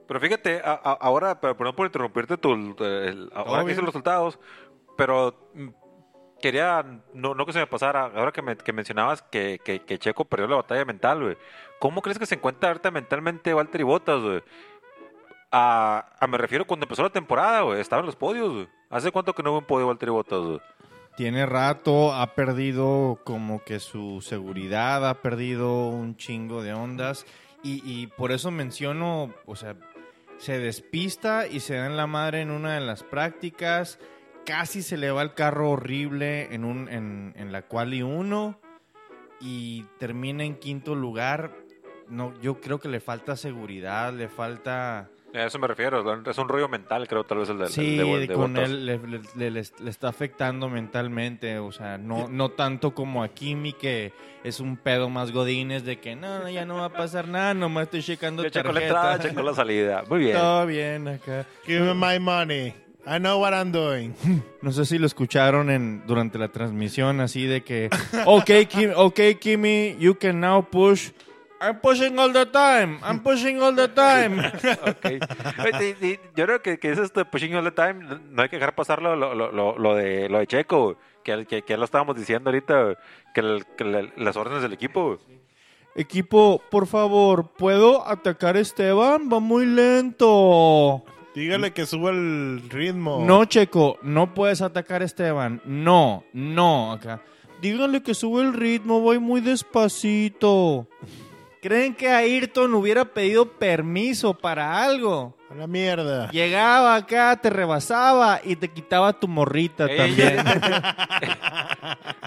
Pero 0.08 0.18
fíjate, 0.20 0.60
a- 0.64 0.72
a- 0.72 0.98
ahora, 1.00 1.40
perdón 1.40 1.74
por 1.76 1.86
interrumpirte, 1.86 2.36
tu, 2.38 2.52
el- 2.54 3.30
ahora 3.34 3.64
que 3.64 3.72
hice 3.72 3.80
los 3.82 3.90
resultados, 3.90 4.38
pero 4.96 5.50
mm, 5.54 5.68
quería, 6.40 6.84
no, 7.14 7.34
no 7.34 7.46
que 7.46 7.52
se 7.52 7.58
me 7.60 7.66
pasara, 7.66 8.04
ahora 8.14 8.32
que, 8.32 8.42
me- 8.42 8.56
que 8.56 8.72
mencionabas 8.72 9.22
que, 9.22 9.60
que, 9.64 9.80
que 9.80 9.98
Checo 9.98 10.24
perdió 10.24 10.48
la 10.48 10.56
batalla 10.56 10.84
mental, 10.84 11.22
güey. 11.22 11.36
¿Cómo 11.78 12.02
crees 12.02 12.18
que 12.18 12.26
se 12.26 12.34
encuentra 12.34 12.70
ahorita 12.70 12.90
mentalmente 12.90 13.54
Valtteri 13.54 13.84
Bottas, 13.84 14.20
güey? 14.20 14.42
A, 15.52 16.12
a 16.20 16.26
me 16.26 16.38
refiero 16.38 16.66
cuando 16.66 16.84
empezó 16.84 17.02
la 17.02 17.10
temporada, 17.10 17.62
güey. 17.62 17.80
Estaba 17.80 18.00
en 18.00 18.06
los 18.06 18.16
podios, 18.16 18.52
güey. 18.52 18.68
¿Hace 18.88 19.10
cuánto 19.10 19.34
que 19.34 19.42
no 19.42 19.50
hubo 19.50 19.58
un 19.58 19.64
podio 19.64 19.86
Valtteri 19.86 20.12
Bottas, 20.12 20.40
güey? 20.40 20.60
Tiene 21.16 21.44
rato, 21.44 22.14
ha 22.14 22.34
perdido 22.34 23.18
como 23.24 23.62
que 23.64 23.80
su 23.80 24.20
seguridad, 24.22 25.08
ha 25.08 25.20
perdido 25.22 25.88
un 25.88 26.16
chingo 26.16 26.62
de 26.62 26.72
ondas. 26.72 27.26
Y, 27.62 27.82
y 27.84 28.06
por 28.06 28.32
eso 28.32 28.50
menciono, 28.50 29.34
o 29.44 29.56
sea, 29.56 29.74
se 30.38 30.58
despista 30.58 31.46
y 31.46 31.60
se 31.60 31.74
da 31.74 31.86
en 31.86 31.96
la 31.96 32.06
madre 32.06 32.40
en 32.40 32.50
una 32.50 32.74
de 32.74 32.80
las 32.80 33.02
prácticas. 33.02 33.98
Casi 34.46 34.82
se 34.82 34.96
le 34.96 35.10
va 35.10 35.22
el 35.22 35.34
carro 35.34 35.70
horrible 35.70 36.52
en, 36.54 36.64
un, 36.64 36.88
en, 36.88 37.34
en 37.36 37.52
la 37.52 37.62
quali 37.62 38.02
1 38.02 38.58
y 39.40 39.84
termina 39.98 40.44
en 40.44 40.56
quinto 40.56 40.94
lugar. 40.94 41.52
No, 42.08 42.32
yo 42.40 42.60
creo 42.60 42.80
que 42.80 42.88
le 42.88 43.00
falta 43.00 43.36
seguridad, 43.36 44.12
le 44.12 44.28
falta... 44.28 45.08
A 45.32 45.44
eso 45.44 45.60
me 45.60 45.68
refiero. 45.68 46.02
Es 46.28 46.38
un 46.38 46.48
rollo 46.48 46.68
mental, 46.68 47.06
creo, 47.06 47.22
tal 47.22 47.38
vez 47.38 47.48
el 47.50 47.58
de, 47.58 47.68
Sí, 47.68 48.00
el 48.00 48.20
de, 48.22 48.26
de 48.26 48.34
con 48.34 48.56
él 48.56 48.84
le, 48.84 48.98
le- 48.98 49.20
le- 49.36 49.50
le- 49.52 49.60
está 49.90 50.08
afectando 50.08 50.68
mentalmente, 50.68 51.60
o 51.60 51.70
sea, 51.70 51.98
no, 51.98 52.26
no 52.26 52.48
tanto 52.48 52.92
como 52.94 53.22
a 53.22 53.28
Kimi, 53.28 53.72
que 53.72 54.12
es 54.42 54.58
un 54.58 54.76
pedo 54.76 55.08
más 55.08 55.30
godines 55.30 55.84
de 55.84 56.00
que 56.00 56.16
no, 56.16 56.48
ya 56.48 56.64
no 56.64 56.78
va 56.78 56.86
a 56.86 56.92
pasar 56.92 57.28
nada, 57.28 57.54
nomás 57.54 57.84
estoy 57.84 58.02
checando 58.02 58.42
Yo 58.42 58.50
checo 58.50 58.72
la 58.72 58.80
entrada, 58.82 59.10
tarjeta. 59.12 59.28
checo 59.28 59.42
la 59.42 59.54
salida. 59.54 60.02
Muy 60.08 60.18
bien. 60.18 60.36
Todo 60.36 60.66
bien 60.66 61.06
acá. 61.06 61.46
Give 61.64 61.80
me 61.80 61.94
my 61.94 62.18
money. 62.18 62.74
I 63.06 63.18
know 63.18 63.40
what 63.40 63.52
I'm 63.54 63.72
doing. 63.72 64.14
No 64.62 64.72
sé 64.72 64.84
si 64.84 64.98
lo 64.98 65.06
escucharon 65.06 65.70
en, 65.70 66.02
durante 66.06 66.38
la 66.38 66.48
transmisión, 66.48 67.20
así 67.20 67.46
de 67.46 67.62
que, 67.62 67.88
ok, 68.26 68.50
Kim, 68.68 68.90
okay, 68.94 69.34
Kimi, 69.36 69.96
you 69.98 70.14
can 70.18 70.38
now 70.40 70.62
push. 70.62 71.10
I'm 71.62 71.80
pushing 71.80 72.18
all 72.18 72.30
the 72.32 72.44
time, 72.46 72.98
I'm 73.02 73.20
pushing 73.22 73.60
all 73.62 73.74
the 73.74 73.88
time. 73.88 74.40
Ok. 74.86 75.06
Oye, 75.74 75.96
y- 76.00 76.06
y 76.06 76.20
Yo 76.36 76.44
creo 76.46 76.60
que, 76.62 76.78
que 76.78 76.90
es 76.90 76.98
esto 76.98 77.20
de 77.20 77.24
pushing 77.26 77.54
all 77.54 77.64
the 77.64 77.70
time. 77.70 78.04
No 78.30 78.42
hay 78.42 78.48
que 78.50 78.56
dejar 78.56 78.74
pasar 78.74 79.00
lo, 79.00 79.16
lo, 79.16 79.34
lo, 79.34 79.78
lo- 79.78 79.94
de, 79.94 80.28
lo 80.28 80.38
de 80.38 80.46
Checo, 80.46 80.96
que, 81.24 81.46
que, 81.46 81.62
que 81.62 81.72
ya 81.72 81.76
lo 81.78 81.84
estábamos 81.86 82.16
diciendo 82.16 82.50
ahorita, 82.50 82.98
que, 83.34 83.40
el- 83.40 83.64
que 83.78 83.84
le- 83.84 84.12
las 84.16 84.36
órdenes 84.36 84.60
del 84.62 84.72
equipo. 84.74 85.18
Equipo, 85.94 86.62
por 86.70 86.86
favor, 86.86 87.48
¿puedo 87.56 88.06
atacar 88.06 88.56
a 88.56 88.60
Esteban? 88.60 89.28
Va 89.32 89.40
muy 89.40 89.64
lento. 89.66 91.02
Dígale 91.34 91.72
que 91.72 91.86
suba 91.86 92.10
el 92.10 92.62
ritmo. 92.68 93.24
No, 93.24 93.44
Checo, 93.44 93.98
no 94.02 94.34
puedes 94.34 94.62
atacar 94.62 95.02
a 95.02 95.04
Esteban. 95.04 95.62
No, 95.64 96.24
no, 96.32 96.92
acá. 96.92 97.22
Díganle 97.60 98.02
que 98.02 98.14
sube 98.14 98.42
el 98.42 98.52
ritmo, 98.52 99.00
voy 99.00 99.18
muy 99.18 99.40
despacito. 99.40 100.88
¿Creen 101.62 101.94
que 101.94 102.08
Ayrton 102.08 102.74
hubiera 102.74 103.04
pedido 103.04 103.46
permiso 103.46 104.34
para 104.34 104.82
algo? 104.82 105.36
A 105.50 105.54
la 105.54 105.66
mierda. 105.66 106.30
Llegaba 106.30 106.94
acá, 106.94 107.34
te 107.36 107.50
rebasaba 107.50 108.40
y 108.44 108.54
te 108.54 108.68
quitaba 108.68 109.12
tu 109.12 109.26
morrita 109.26 109.86
Ey, 109.86 109.96
también. 109.96 110.38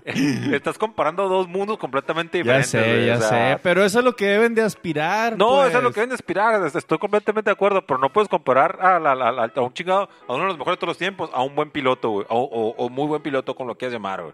Estás 0.53 0.77
comparando 0.77 1.29
dos 1.29 1.47
mundos 1.47 1.77
completamente 1.77 2.39
ya 2.43 2.57
diferentes. 2.57 2.69
sé, 2.69 3.05
ya 3.05 3.15
o 3.15 3.21
sea, 3.21 3.53
sé. 3.55 3.59
Pero 3.63 3.85
eso 3.85 3.99
es 3.99 4.05
lo 4.05 4.15
que 4.15 4.25
deben 4.25 4.53
de 4.53 4.61
aspirar. 4.61 5.37
No, 5.37 5.55
pues. 5.55 5.69
eso 5.69 5.77
es 5.77 5.83
lo 5.83 5.91
que 5.91 6.01
deben 6.01 6.09
de 6.09 6.15
aspirar. 6.15 6.65
es- 6.65 6.75
Estoy 6.75 6.97
completamente 6.97 7.49
de 7.49 7.53
acuerdo, 7.53 7.81
pero 7.85 7.97
no 7.99 8.11
puedes 8.11 8.27
comparar 8.27 8.77
a, 8.81 8.99
la- 8.99 9.15
la- 9.15 9.31
la- 9.31 9.51
a 9.55 9.61
un 9.61 9.73
chingado, 9.73 10.09
a 10.27 10.33
uno 10.33 10.43
de 10.43 10.49
los 10.49 10.57
mejores 10.57 10.75
de 10.77 10.79
todos 10.81 10.89
los 10.89 10.97
tiempos, 10.97 11.29
a 11.33 11.41
un 11.43 11.55
buen 11.55 11.71
piloto, 11.71 12.09
güey. 12.09 12.25
O, 12.29 12.41
o- 12.41 12.75
o 12.85 12.89
muy 12.89 13.07
buen 13.07 13.21
piloto, 13.21 13.55
con 13.55 13.67
lo 13.67 13.75
quieras 13.75 13.93
llamar, 13.93 14.21
güey. 14.21 14.33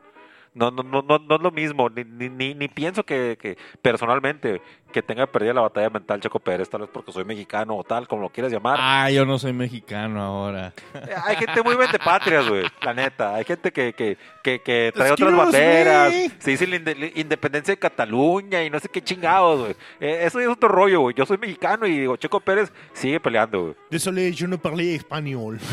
No, 0.54 0.72
no, 0.72 0.84
no, 0.84 1.02
no, 1.02 1.20
no 1.20 1.36
es 1.36 1.42
lo 1.42 1.52
mismo. 1.52 1.90
Ni, 1.90 2.04
ni, 2.04 2.30
ni, 2.30 2.54
ni 2.54 2.68
pienso 2.68 3.04
que, 3.06 3.38
que 3.40 3.58
personalmente 3.82 4.62
que 4.92 5.02
tenga 5.04 5.28
perdida 5.28 5.54
la 5.54 5.62
batalla 5.62 5.90
mental 5.90 6.20
Checo 6.20 6.40
Pérez, 6.40 6.70
tal 6.70 6.82
vez 6.82 6.90
porque 6.92 7.12
soy 7.12 7.24
mexicano 7.24 7.78
o 7.78 7.84
tal, 7.84 8.08
como 8.08 8.24
lo 8.24 8.30
quieras 8.30 8.52
llamar. 8.52 8.78
Ah, 8.82 9.10
yo 9.12 9.26
no 9.26 9.38
soy 9.38 9.54
mexicano 9.54 10.22
ahora. 10.22 10.74
Eh, 10.96 11.14
Hay 11.26 11.36
gente 11.36 11.62
muy 11.62 11.76
patrias, 12.04 12.48
güey, 12.48 12.66
la 12.82 12.94
neta. 12.94 13.36
Hay 13.36 13.44
gente 13.46 13.72
que, 13.72 13.94
que, 13.94 14.18
que, 14.44 14.62
que 14.62 14.92
trae 14.94 15.12
otras 15.12 15.36
banderas. 15.36 16.12
me. 16.12 16.30
Se 16.40 16.52
dice 16.52 16.66
la 16.68 16.76
independencia 17.16 17.74
de 17.74 17.80
Cataluña 17.80 18.64
y 18.64 18.70
no 18.70 18.80
sé 18.80 18.90
qué 18.90 19.02
chingados, 19.02 19.60
güey. 19.60 19.76
Eh, 20.00 20.22
eso 20.24 20.40
es 20.40 20.48
otro 20.48 20.70
rollo, 20.70 21.02
güey. 21.02 21.16
Yo 21.16 21.26
soy 21.26 21.38
mexicano 21.38 21.86
y 21.86 22.00
digo, 22.00 22.18
Checo 22.18 22.40
Pérez 22.40 22.72
sigue 22.94 23.20
peleando, 23.20 23.62
güey. 23.62 23.76
Désolé, 23.92 24.32
yo 24.32 24.48
no 24.48 24.58
parlé 24.58 24.96
español. 24.96 25.60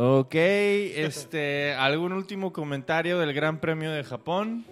Ok, 0.00 0.32
este, 0.36 1.74
¿algún 1.74 2.12
último 2.12 2.52
comentario 2.52 3.18
del 3.18 3.32
Gran 3.32 3.58
Premio 3.58 3.90
de 3.90 4.04
Japón? 4.04 4.64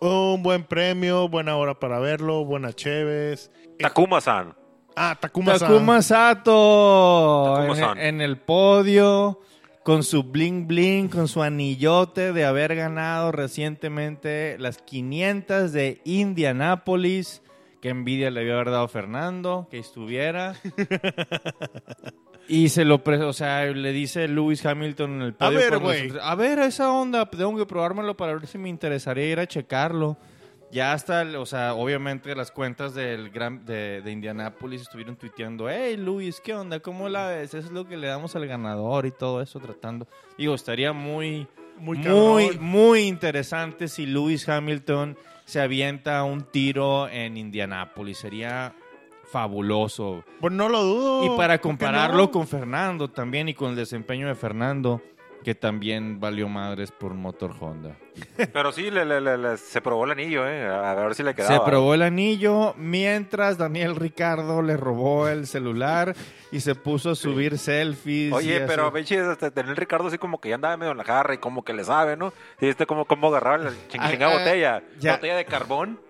Un 0.00 0.42
buen 0.42 0.64
premio, 0.64 1.28
buena 1.28 1.56
hora 1.56 1.78
para 1.78 1.98
verlo, 1.98 2.42
buena 2.46 2.72
cheves. 2.72 3.50
Takuma-san. 3.78 4.54
Ah, 4.96 5.14
Takuma, 5.20 5.58
Takuma 5.58 6.00
Sato 6.00 7.52
Takuma-san. 7.54 7.98
en, 7.98 8.14
en 8.14 8.20
el 8.22 8.38
podio 8.38 9.40
con 9.82 10.02
su 10.02 10.22
bling 10.22 10.66
bling, 10.66 11.08
con 11.08 11.28
su 11.28 11.42
anillote 11.42 12.32
de 12.32 12.46
haber 12.46 12.74
ganado 12.74 13.32
recientemente 13.32 14.56
las 14.58 14.78
500 14.78 15.70
de 15.70 16.00
Indianápolis. 16.04 17.42
Que 17.82 17.90
envidia 17.90 18.30
le 18.30 18.40
había 18.40 18.54
haber 18.54 18.70
dado 18.70 18.84
a 18.84 18.88
Fernando, 18.88 19.68
que 19.70 19.78
estuviera. 19.78 20.54
Y 22.48 22.68
se 22.68 22.84
lo, 22.84 23.02
o 23.04 23.32
sea, 23.32 23.64
le 23.66 23.92
dice 23.92 24.28
Lewis 24.28 24.64
Hamilton 24.64 25.14
en 25.16 25.22
el 25.22 25.34
podio. 25.34 25.58
ver, 25.58 25.72
los- 25.74 25.82
güey. 25.82 26.12
A 26.22 26.34
ver, 26.34 26.58
esa 26.60 26.92
onda, 26.92 27.28
tengo 27.28 27.56
que 27.56 27.66
probármelo 27.66 28.16
para 28.16 28.34
ver 28.34 28.46
si 28.46 28.56
me 28.58 28.68
interesaría 28.68 29.26
ir 29.30 29.40
a 29.40 29.46
checarlo. 29.46 30.16
Ya 30.72 30.92
hasta, 30.92 31.22
o 31.38 31.46
sea, 31.46 31.74
obviamente 31.74 32.34
las 32.34 32.50
cuentas 32.50 32.92
del 32.92 33.30
gran, 33.30 33.64
de, 33.64 34.02
de 34.02 34.10
Indianapolis 34.12 34.82
estuvieron 34.82 35.14
tuiteando, 35.16 35.70
hey 35.70 35.96
Luis, 35.96 36.40
¿qué 36.40 36.54
onda? 36.54 36.80
¿Cómo 36.80 37.08
la 37.08 37.28
ves? 37.28 37.54
Eso 37.54 37.58
es 37.66 37.70
lo 37.72 37.86
que 37.86 37.96
le 37.96 38.08
damos 38.08 38.34
al 38.34 38.46
ganador 38.46 39.06
y 39.06 39.12
todo 39.12 39.40
eso 39.40 39.60
tratando. 39.60 40.08
Digo, 40.36 40.54
estaría 40.56 40.92
muy, 40.92 41.46
Muy 41.78 41.98
muy, 41.98 42.58
muy 42.58 43.00
interesante 43.02 43.86
si 43.86 44.06
Lewis 44.06 44.48
Hamilton 44.48 45.16
se 45.44 45.60
avienta 45.60 46.24
un 46.24 46.42
tiro 46.42 47.08
en 47.08 47.36
Indianapolis. 47.36 48.18
Sería 48.18 48.74
fabuloso. 49.30 50.24
Pues 50.40 50.52
no 50.52 50.68
lo 50.68 50.82
dudo. 50.82 51.24
Y 51.24 51.36
para 51.36 51.54
¿por 51.54 51.60
qué 51.60 51.62
compararlo 51.62 52.22
no? 52.24 52.30
con 52.30 52.46
Fernando 52.46 53.08
también 53.08 53.48
y 53.48 53.54
con 53.54 53.70
el 53.70 53.76
desempeño 53.76 54.28
de 54.28 54.34
Fernando, 54.34 55.00
que 55.44 55.54
también 55.54 56.18
valió 56.18 56.48
madres 56.48 56.90
por 56.90 57.14
motor 57.14 57.54
Honda. 57.60 57.96
Pero 58.52 58.72
sí, 58.72 58.90
le, 58.90 59.04
le- 59.04 59.20
le- 59.20 59.38
le- 59.38 59.56
se 59.58 59.80
probó 59.80 60.04
el 60.06 60.10
anillo, 60.12 60.48
¿eh? 60.48 60.66
A 60.66 60.94
ver 60.94 61.14
si 61.14 61.22
le 61.22 61.34
quedaba. 61.34 61.54
Se 61.54 61.60
probó 61.70 61.94
el 61.94 62.02
anillo 62.02 62.74
mientras 62.76 63.56
Daniel 63.58 63.94
Ricardo 63.94 64.62
le 64.62 64.76
robó 64.76 65.28
el 65.28 65.46
celular 65.46 66.16
y 66.50 66.60
se 66.60 66.74
puso 66.74 67.10
a 67.10 67.14
subir 67.14 67.58
selfies. 67.58 68.30
y 68.30 68.34
Oye, 68.34 68.60
pero 68.62 68.90
Benchi, 68.90 69.14
este, 69.16 69.50
Daniel 69.50 69.76
Ricardo 69.76 70.08
así 70.08 70.18
como 70.18 70.40
que 70.40 70.48
ya 70.48 70.54
andaba 70.56 70.76
medio 70.76 70.92
en 70.92 70.98
la 70.98 71.04
jarra 71.04 71.34
y 71.34 71.38
como 71.38 71.62
que 71.64 71.74
le 71.74 71.84
sabe, 71.84 72.16
¿no? 72.16 72.32
Sí, 72.58 72.66
este 72.68 72.86
como, 72.86 73.04
como 73.04 73.28
agarraba 73.28 73.58
la 73.58 73.70
Ah, 73.70 74.08
chingada 74.10 74.32
ah, 74.34 74.38
botella. 74.38 74.82
ya. 74.98 75.12
Botella 75.16 75.36
de 75.36 75.44
carbón. 75.44 76.00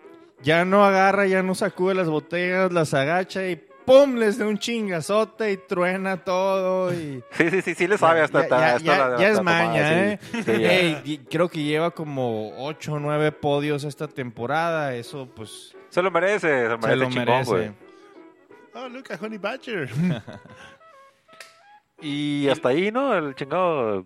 Ya 0.43 0.65
no 0.65 0.85
agarra, 0.85 1.27
ya 1.27 1.43
no 1.43 1.55
sacude 1.55 1.95
las 1.95 2.09
botellas, 2.09 2.73
las 2.73 2.93
agacha 2.95 3.47
y 3.49 3.57
¡pum! 3.85 4.17
les 4.17 4.39
da 4.39 4.47
un 4.47 4.59
chingazote 4.59 5.53
y 5.53 5.57
truena 5.57 6.19
todo 6.25 6.93
y... 6.93 7.23
Sí, 7.33 7.51
sí, 7.51 7.63
sí, 7.63 7.75
sí 7.75 7.87
le 7.89 7.99
sabe 7.99 8.21
hasta... 8.21 8.43
ya, 8.43 8.49
ya- 8.49 8.75
hasta 8.77 8.85
ya- 8.85 9.09
la- 9.09 9.19
ya 9.19 9.29
es 9.31 9.37
tomada, 9.37 9.67
maña, 9.69 9.89
sí. 9.89 9.95
¿eh? 10.49 11.01
Sí, 11.05 11.21
creo 11.31 11.49
que 11.49 11.63
lleva 11.63 11.91
como 11.93 12.53
8 12.67 12.95
o 12.95 12.99
9 13.01 13.33
podios 13.33 13.85
esta 13.85 14.09
temporada. 14.09 14.95
Eso, 14.95 15.29
pues, 15.35 15.75
Se 15.91 16.03
lo 16.03 16.11
merece, 16.11 16.49
se 16.49 16.69
lo 16.69 16.79
merece 16.79 16.89
se 16.91 16.97
lo 16.97 17.09
chingón, 17.11 17.27
merece. 17.27 17.51
güey. 17.51 17.73
Oh, 18.75 18.89
look 18.89 19.05
at 19.11 19.23
Honey 19.23 19.39
Badger. 19.39 19.89
Y 22.01 22.47
hasta 22.49 22.69
ahí, 22.69 22.91
¿no? 22.93 23.15
El 23.17 23.35
chingado... 23.35 24.05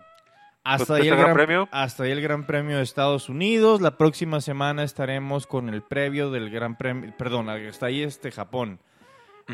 Hasta 0.75 0.95
ahí, 0.95 1.03
el 1.03 1.07
¿este 1.09 1.17
gran 1.17 1.25
gran, 1.35 1.37
premio? 1.37 1.69
hasta 1.73 2.03
ahí 2.05 2.11
el 2.11 2.21
Gran 2.21 2.47
Premio 2.47 2.77
de 2.79 2.83
Estados 2.83 3.29
Unidos. 3.29 3.81
La 3.81 3.97
próxima 3.97 4.41
semana 4.41 4.83
estaremos 4.85 5.47
con 5.47 5.69
el 5.69 5.83
previo 5.83 6.31
del 6.31 6.51
Gran 6.51 6.77
Premio. 6.77 7.13
Perdón, 7.17 7.49
hasta 7.49 7.87
ahí 7.87 8.03
este 8.03 8.31
Japón. 8.31 8.79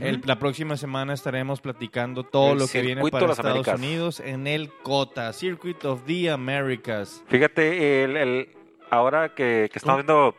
El- 0.00 0.20
la 0.26 0.38
próxima 0.38 0.76
semana 0.76 1.14
estaremos 1.14 1.60
platicando 1.62 2.22
todo 2.24 2.52
El 2.52 2.58
lo 2.58 2.68
que 2.68 2.82
viene 2.82 3.00
para 3.10 3.26
Estados 3.30 3.38
Américas. 3.38 3.78
Unidos 3.78 4.20
en 4.20 4.46
el 4.46 4.70
COTA, 4.82 5.32
Circuit 5.32 5.82
of 5.86 6.02
the 6.06 6.30
Americas. 6.30 7.24
Fíjate, 7.28 8.04
el, 8.04 8.16
el- 8.16 8.48
ahora 8.90 9.30
que, 9.34 9.68
que 9.72 9.78
estamos 9.78 9.98
viendo... 9.98 10.34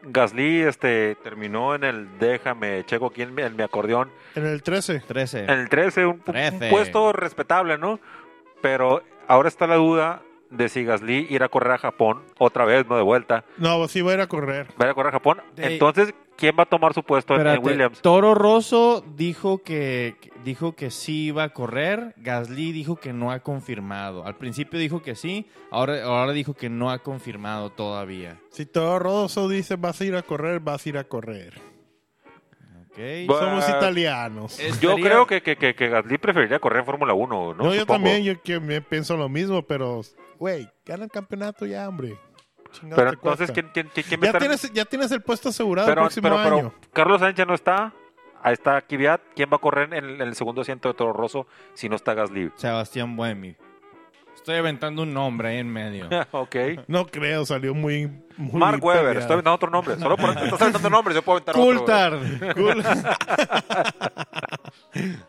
Gasly 0.00 0.60
este, 0.60 1.16
terminó 1.24 1.74
en 1.74 1.82
el 1.82 2.18
déjame, 2.20 2.84
checo 2.86 3.06
aquí 3.06 3.22
en, 3.22 3.34
mi- 3.34 3.42
en 3.42 3.56
mi 3.56 3.64
acordeón, 3.64 4.10
en 4.36 4.46
el 4.46 4.62
13. 4.62 5.00
13. 5.00 5.40
en 5.44 5.50
el 5.50 5.68
13, 5.68 6.06
un, 6.06 6.12
un 6.12 6.20
13. 6.22 6.70
puesto 6.70 7.12
respetable, 7.12 7.78
¿no? 7.78 7.98
Pero 8.62 9.02
ahora 9.28 9.48
está 9.48 9.66
la 9.66 9.76
duda 9.76 10.22
de 10.50 10.68
si 10.70 10.82
Gasly 10.82 11.26
irá 11.28 11.46
a 11.46 11.48
correr 11.50 11.72
a 11.72 11.78
Japón 11.78 12.22
otra 12.38 12.64
vez, 12.64 12.86
no 12.88 12.96
de 12.96 13.02
vuelta. 13.02 13.44
No, 13.58 13.86
sí 13.86 14.00
va 14.00 14.12
a 14.12 14.14
ir 14.14 14.20
a 14.20 14.26
correr. 14.28 14.66
Va 14.80 14.84
a 14.84 14.86
ir 14.86 14.90
a 14.90 14.94
correr 14.94 15.10
a 15.10 15.12
Japón. 15.12 15.42
De- 15.54 15.74
Entonces, 15.74 16.14
¿quién 16.36 16.56
va 16.58 16.62
a 16.62 16.66
tomar 16.66 16.94
su 16.94 17.02
puesto 17.02 17.34
en- 17.34 17.42
en 17.42 17.46
Espérate, 17.48 17.68
Williams? 17.68 18.00
Toro 18.00 18.34
Rosso 18.34 19.04
dijo 19.14 19.58
que, 19.62 20.16
dijo 20.44 20.74
que 20.74 20.90
sí 20.90 21.26
iba 21.26 21.42
a 21.42 21.50
correr. 21.50 22.14
Gasly 22.16 22.72
dijo 22.72 22.96
que 22.96 23.12
no 23.12 23.30
ha 23.30 23.40
confirmado. 23.40 24.24
Al 24.24 24.36
principio 24.36 24.78
dijo 24.80 25.02
que 25.02 25.16
sí, 25.16 25.46
ahora, 25.70 26.02
ahora 26.02 26.32
dijo 26.32 26.54
que 26.54 26.70
no 26.70 26.90
ha 26.90 27.00
confirmado 27.00 27.68
todavía. 27.68 28.40
Si 28.50 28.64
todo 28.64 28.98
Rosso 28.98 29.48
dice 29.50 29.76
vas 29.76 30.00
a 30.00 30.04
ir 30.06 30.16
a 30.16 30.22
correr, 30.22 30.60
vas 30.60 30.86
a 30.86 30.88
ir 30.88 30.96
a 30.96 31.04
correr. 31.04 31.67
Somos 33.26 33.68
italianos. 33.68 34.58
Yo 34.80 34.96
creo 34.96 35.26
que, 35.26 35.42
que, 35.42 35.56
que, 35.56 35.74
que 35.74 35.88
Gasly 35.88 36.18
preferiría 36.18 36.58
correr 36.58 36.80
en 36.80 36.86
Fórmula 36.86 37.14
1, 37.14 37.54
¿no? 37.54 37.54
No, 37.54 37.64
yo 37.74 37.80
Supongo. 37.80 37.94
también, 38.04 38.24
yo 38.24 38.40
que 38.42 38.60
me 38.60 38.80
pienso 38.80 39.16
lo 39.16 39.28
mismo, 39.28 39.62
pero, 39.62 40.00
güey, 40.38 40.68
gana 40.84 41.04
el 41.04 41.10
campeonato 41.10 41.66
ya, 41.66 41.88
hombre. 41.88 42.18
Pero 42.94 43.10
entonces. 43.10 43.50
¿quién, 43.50 43.70
quién, 43.72 43.88
quién, 43.94 44.20
ya, 44.20 44.28
estar- 44.28 44.38
tienes, 44.40 44.72
ya 44.72 44.84
tienes 44.84 45.10
el 45.12 45.22
puesto 45.22 45.48
asegurado 45.48 45.88
pero, 45.88 46.02
el 46.02 46.04
próximo 46.06 46.28
pero, 46.28 46.42
pero 46.42 46.56
año. 46.56 46.74
Carlos 46.92 47.20
Sánchez 47.20 47.46
no 47.46 47.54
está. 47.54 47.92
Ahí 48.42 48.52
está 48.52 48.80
Kvyat. 48.82 49.20
¿Quién 49.34 49.48
va 49.50 49.56
a 49.56 49.60
correr 49.60 49.92
en, 49.94 50.04
en 50.14 50.20
el 50.20 50.34
segundo 50.34 50.60
asiento 50.60 50.88
de 50.88 50.94
Toro 50.94 51.12
Rosso 51.12 51.46
si 51.74 51.88
no 51.88 51.96
está 51.96 52.14
Gasly? 52.14 52.52
Sebastián 52.56 53.16
Buemi. 53.16 53.56
Estoy 54.48 54.60
aventando 54.60 55.02
un 55.02 55.12
nombre 55.12 55.50
ahí 55.50 55.58
en 55.58 55.70
medio. 55.70 56.08
ok. 56.30 56.56
No 56.86 57.06
creo, 57.06 57.44
salió 57.44 57.74
muy. 57.74 58.06
muy 58.38 58.58
Mark 58.58 58.82
Webber. 58.82 59.02
peleado. 59.02 59.20
Estoy 59.20 59.34
inventando 59.34 59.54
otro 59.56 59.70
nombre. 59.70 59.96
Solo 59.98 60.16
por 60.16 60.30
estás 60.30 60.52
inventando 60.52 60.88
nombres, 60.88 61.16
yo 61.16 61.22
puedo 61.22 61.38
inventar 61.38 61.54
otro. 61.60 61.64
güey. 61.66 61.76
Coulthard. 61.76 62.54
Cool. 62.54 62.84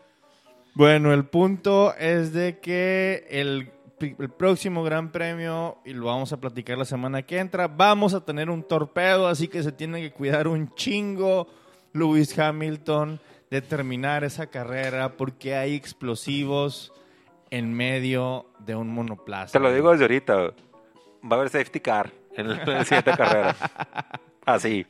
Bueno, 0.74 1.12
el 1.12 1.26
punto 1.26 1.94
es 1.96 2.32
de 2.32 2.60
que 2.60 3.26
el, 3.28 3.70
el 4.00 4.30
próximo 4.30 4.82
Gran 4.82 5.12
Premio, 5.12 5.76
y 5.84 5.92
lo 5.92 6.06
vamos 6.06 6.32
a 6.32 6.40
platicar 6.40 6.78
la 6.78 6.86
semana 6.86 7.20
que 7.22 7.38
entra, 7.38 7.68
vamos 7.68 8.14
a 8.14 8.24
tener 8.24 8.48
un 8.48 8.62
torpedo, 8.62 9.28
así 9.28 9.48
que 9.48 9.62
se 9.62 9.72
tiene 9.72 10.00
que 10.00 10.12
cuidar 10.12 10.48
un 10.48 10.72
chingo 10.76 11.48
Lewis 11.92 12.38
Hamilton 12.38 13.20
de 13.50 13.60
terminar 13.60 14.24
esa 14.24 14.46
carrera 14.46 15.16
porque 15.18 15.56
hay 15.56 15.74
explosivos 15.74 16.94
en 17.50 17.74
medio 17.74 18.46
de 18.58 18.74
un 18.74 18.88
monoplaza. 18.88 19.52
Te 19.52 19.60
lo 19.60 19.72
digo 19.72 19.90
desde 19.90 20.04
ahorita. 20.04 20.34
Va 20.36 20.52
a 21.30 21.34
haber 21.34 21.50
safety 21.50 21.80
car 21.80 22.10
en 22.36 22.48
la, 22.48 22.62
en 22.62 22.68
la 22.70 22.84
siguiente 22.84 23.12
carrera. 23.16 23.56
Así. 24.46 24.86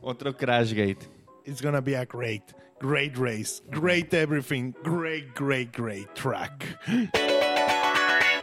Otro 0.00 0.36
Crashgate. 0.36 1.08
It's 1.44 1.62
gonna 1.62 1.80
be 1.80 1.96
a 1.96 2.04
great, 2.04 2.42
great 2.80 3.16
race. 3.16 3.62
Great 3.70 4.12
everything. 4.14 4.72
Great, 4.82 5.34
great, 5.34 5.76
great 5.76 6.12
track. 6.14 6.78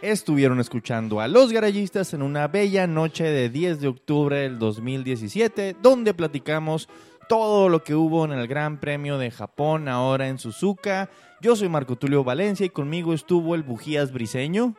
Estuvieron 0.01 0.59
escuchando 0.59 1.21
a 1.21 1.29
los 1.29 1.53
garayistas 1.53 2.13
en 2.13 2.21
una 2.21 2.49
bella 2.49 2.87
noche 2.87 3.23
de 3.23 3.49
10 3.49 3.79
de 3.79 3.87
octubre 3.87 4.37
del 4.37 4.59
2017, 4.59 5.77
donde 5.81 6.13
platicamos 6.13 6.89
todo 7.33 7.67
lo 7.67 7.83
que 7.83 7.95
hubo 7.95 8.25
en 8.25 8.31
el 8.31 8.47
Gran 8.47 8.79
Premio 8.79 9.17
de 9.17 9.31
Japón 9.31 9.87
ahora 9.87 10.27
en 10.27 10.37
Suzuka. 10.37 11.09
Yo 11.41 11.55
soy 11.55 11.67
Marco 11.67 11.95
Tulio 11.95 12.23
Valencia 12.23 12.63
y 12.63 12.69
conmigo 12.69 13.11
estuvo 13.11 13.55
el 13.55 13.63
Bujías 13.63 14.13
Briseño. 14.13 14.75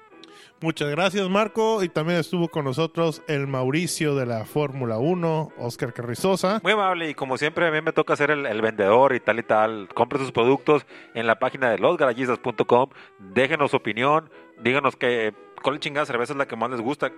Muchas 0.60 0.88
gracias, 0.88 1.28
Marco. 1.28 1.82
Y 1.82 1.88
también 1.88 2.20
estuvo 2.20 2.46
con 2.46 2.64
nosotros 2.64 3.22
el 3.26 3.48
Mauricio 3.48 4.14
de 4.14 4.26
la 4.26 4.44
Fórmula 4.44 4.98
1, 4.98 5.50
Oscar 5.58 5.92
Carrizosa. 5.92 6.60
Muy 6.62 6.74
amable 6.74 7.10
y 7.10 7.14
como 7.14 7.38
siempre 7.38 7.66
a 7.66 7.72
mí 7.72 7.80
me 7.80 7.92
toca 7.92 8.14
ser 8.14 8.30
el, 8.30 8.46
el 8.46 8.62
vendedor 8.62 9.16
y 9.16 9.18
tal 9.18 9.40
y 9.40 9.42
tal. 9.42 9.88
Compre 9.92 10.20
sus 10.20 10.30
productos 10.30 10.86
en 11.14 11.26
la 11.26 11.40
página 11.40 11.70
de 11.70 11.78
losgarallistas.com. 11.78 12.90
Déjenos 13.18 13.72
su 13.72 13.78
opinión. 13.78 14.30
Díganos 14.62 14.94
que, 14.94 15.34
cuál 15.64 15.80
chingada 15.80 16.06
cerveza 16.06 16.32
es 16.34 16.36
la 16.36 16.46
que 16.46 16.54
más 16.54 16.70
les 16.70 16.80
gusta. 16.80 17.10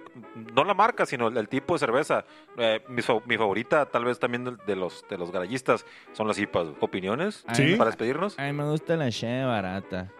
No 0.54 0.64
la 0.64 0.72
marca, 0.72 1.04
sino 1.04 1.28
el, 1.28 1.36
el 1.36 1.48
tipo 1.48 1.74
de 1.74 1.80
cerveza. 1.80 2.24
Eh, 2.56 2.80
mi, 2.88 3.02
fa- 3.02 3.20
mi 3.26 3.36
favorita, 3.36 3.84
tal 3.86 4.04
vez 4.06 4.18
también 4.18 4.44
de, 4.44 4.56
de 4.66 4.76
los, 4.76 5.04
de 5.10 5.18
los 5.18 5.30
garallistas, 5.32 5.84
son 6.12 6.26
las 6.28 6.38
IPAs. 6.38 6.68
¿Opiniones? 6.80 7.44
Sí. 7.52 7.74
Para 7.74 7.90
despedirnos. 7.90 8.38
A 8.38 8.44
mí 8.44 8.52
me 8.54 8.64
gusta 8.64 8.96
la 8.96 9.10
cheve 9.10 9.44
barata. 9.44 10.10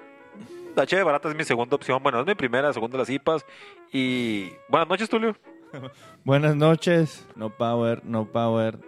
La 0.75 0.85
Cheve 0.85 1.05
Barata 1.05 1.31
es 1.31 1.35
mi 1.35 1.45
segunda 1.45 1.75
opción. 1.75 2.03
Bueno, 2.03 2.21
es 2.21 2.27
mi 2.27 2.35
primera, 2.35 2.71
segunda 2.75 2.99
las 2.99 3.09
IPAs. 3.09 3.47
Y 3.93 4.51
buenas 4.69 4.87
noches, 4.91 5.09
Tulio. 5.09 5.35
Buenas 6.25 6.55
noches. 6.55 7.27
No 7.35 7.49
power, 7.49 8.03
no 8.05 8.27
power. 8.31 8.79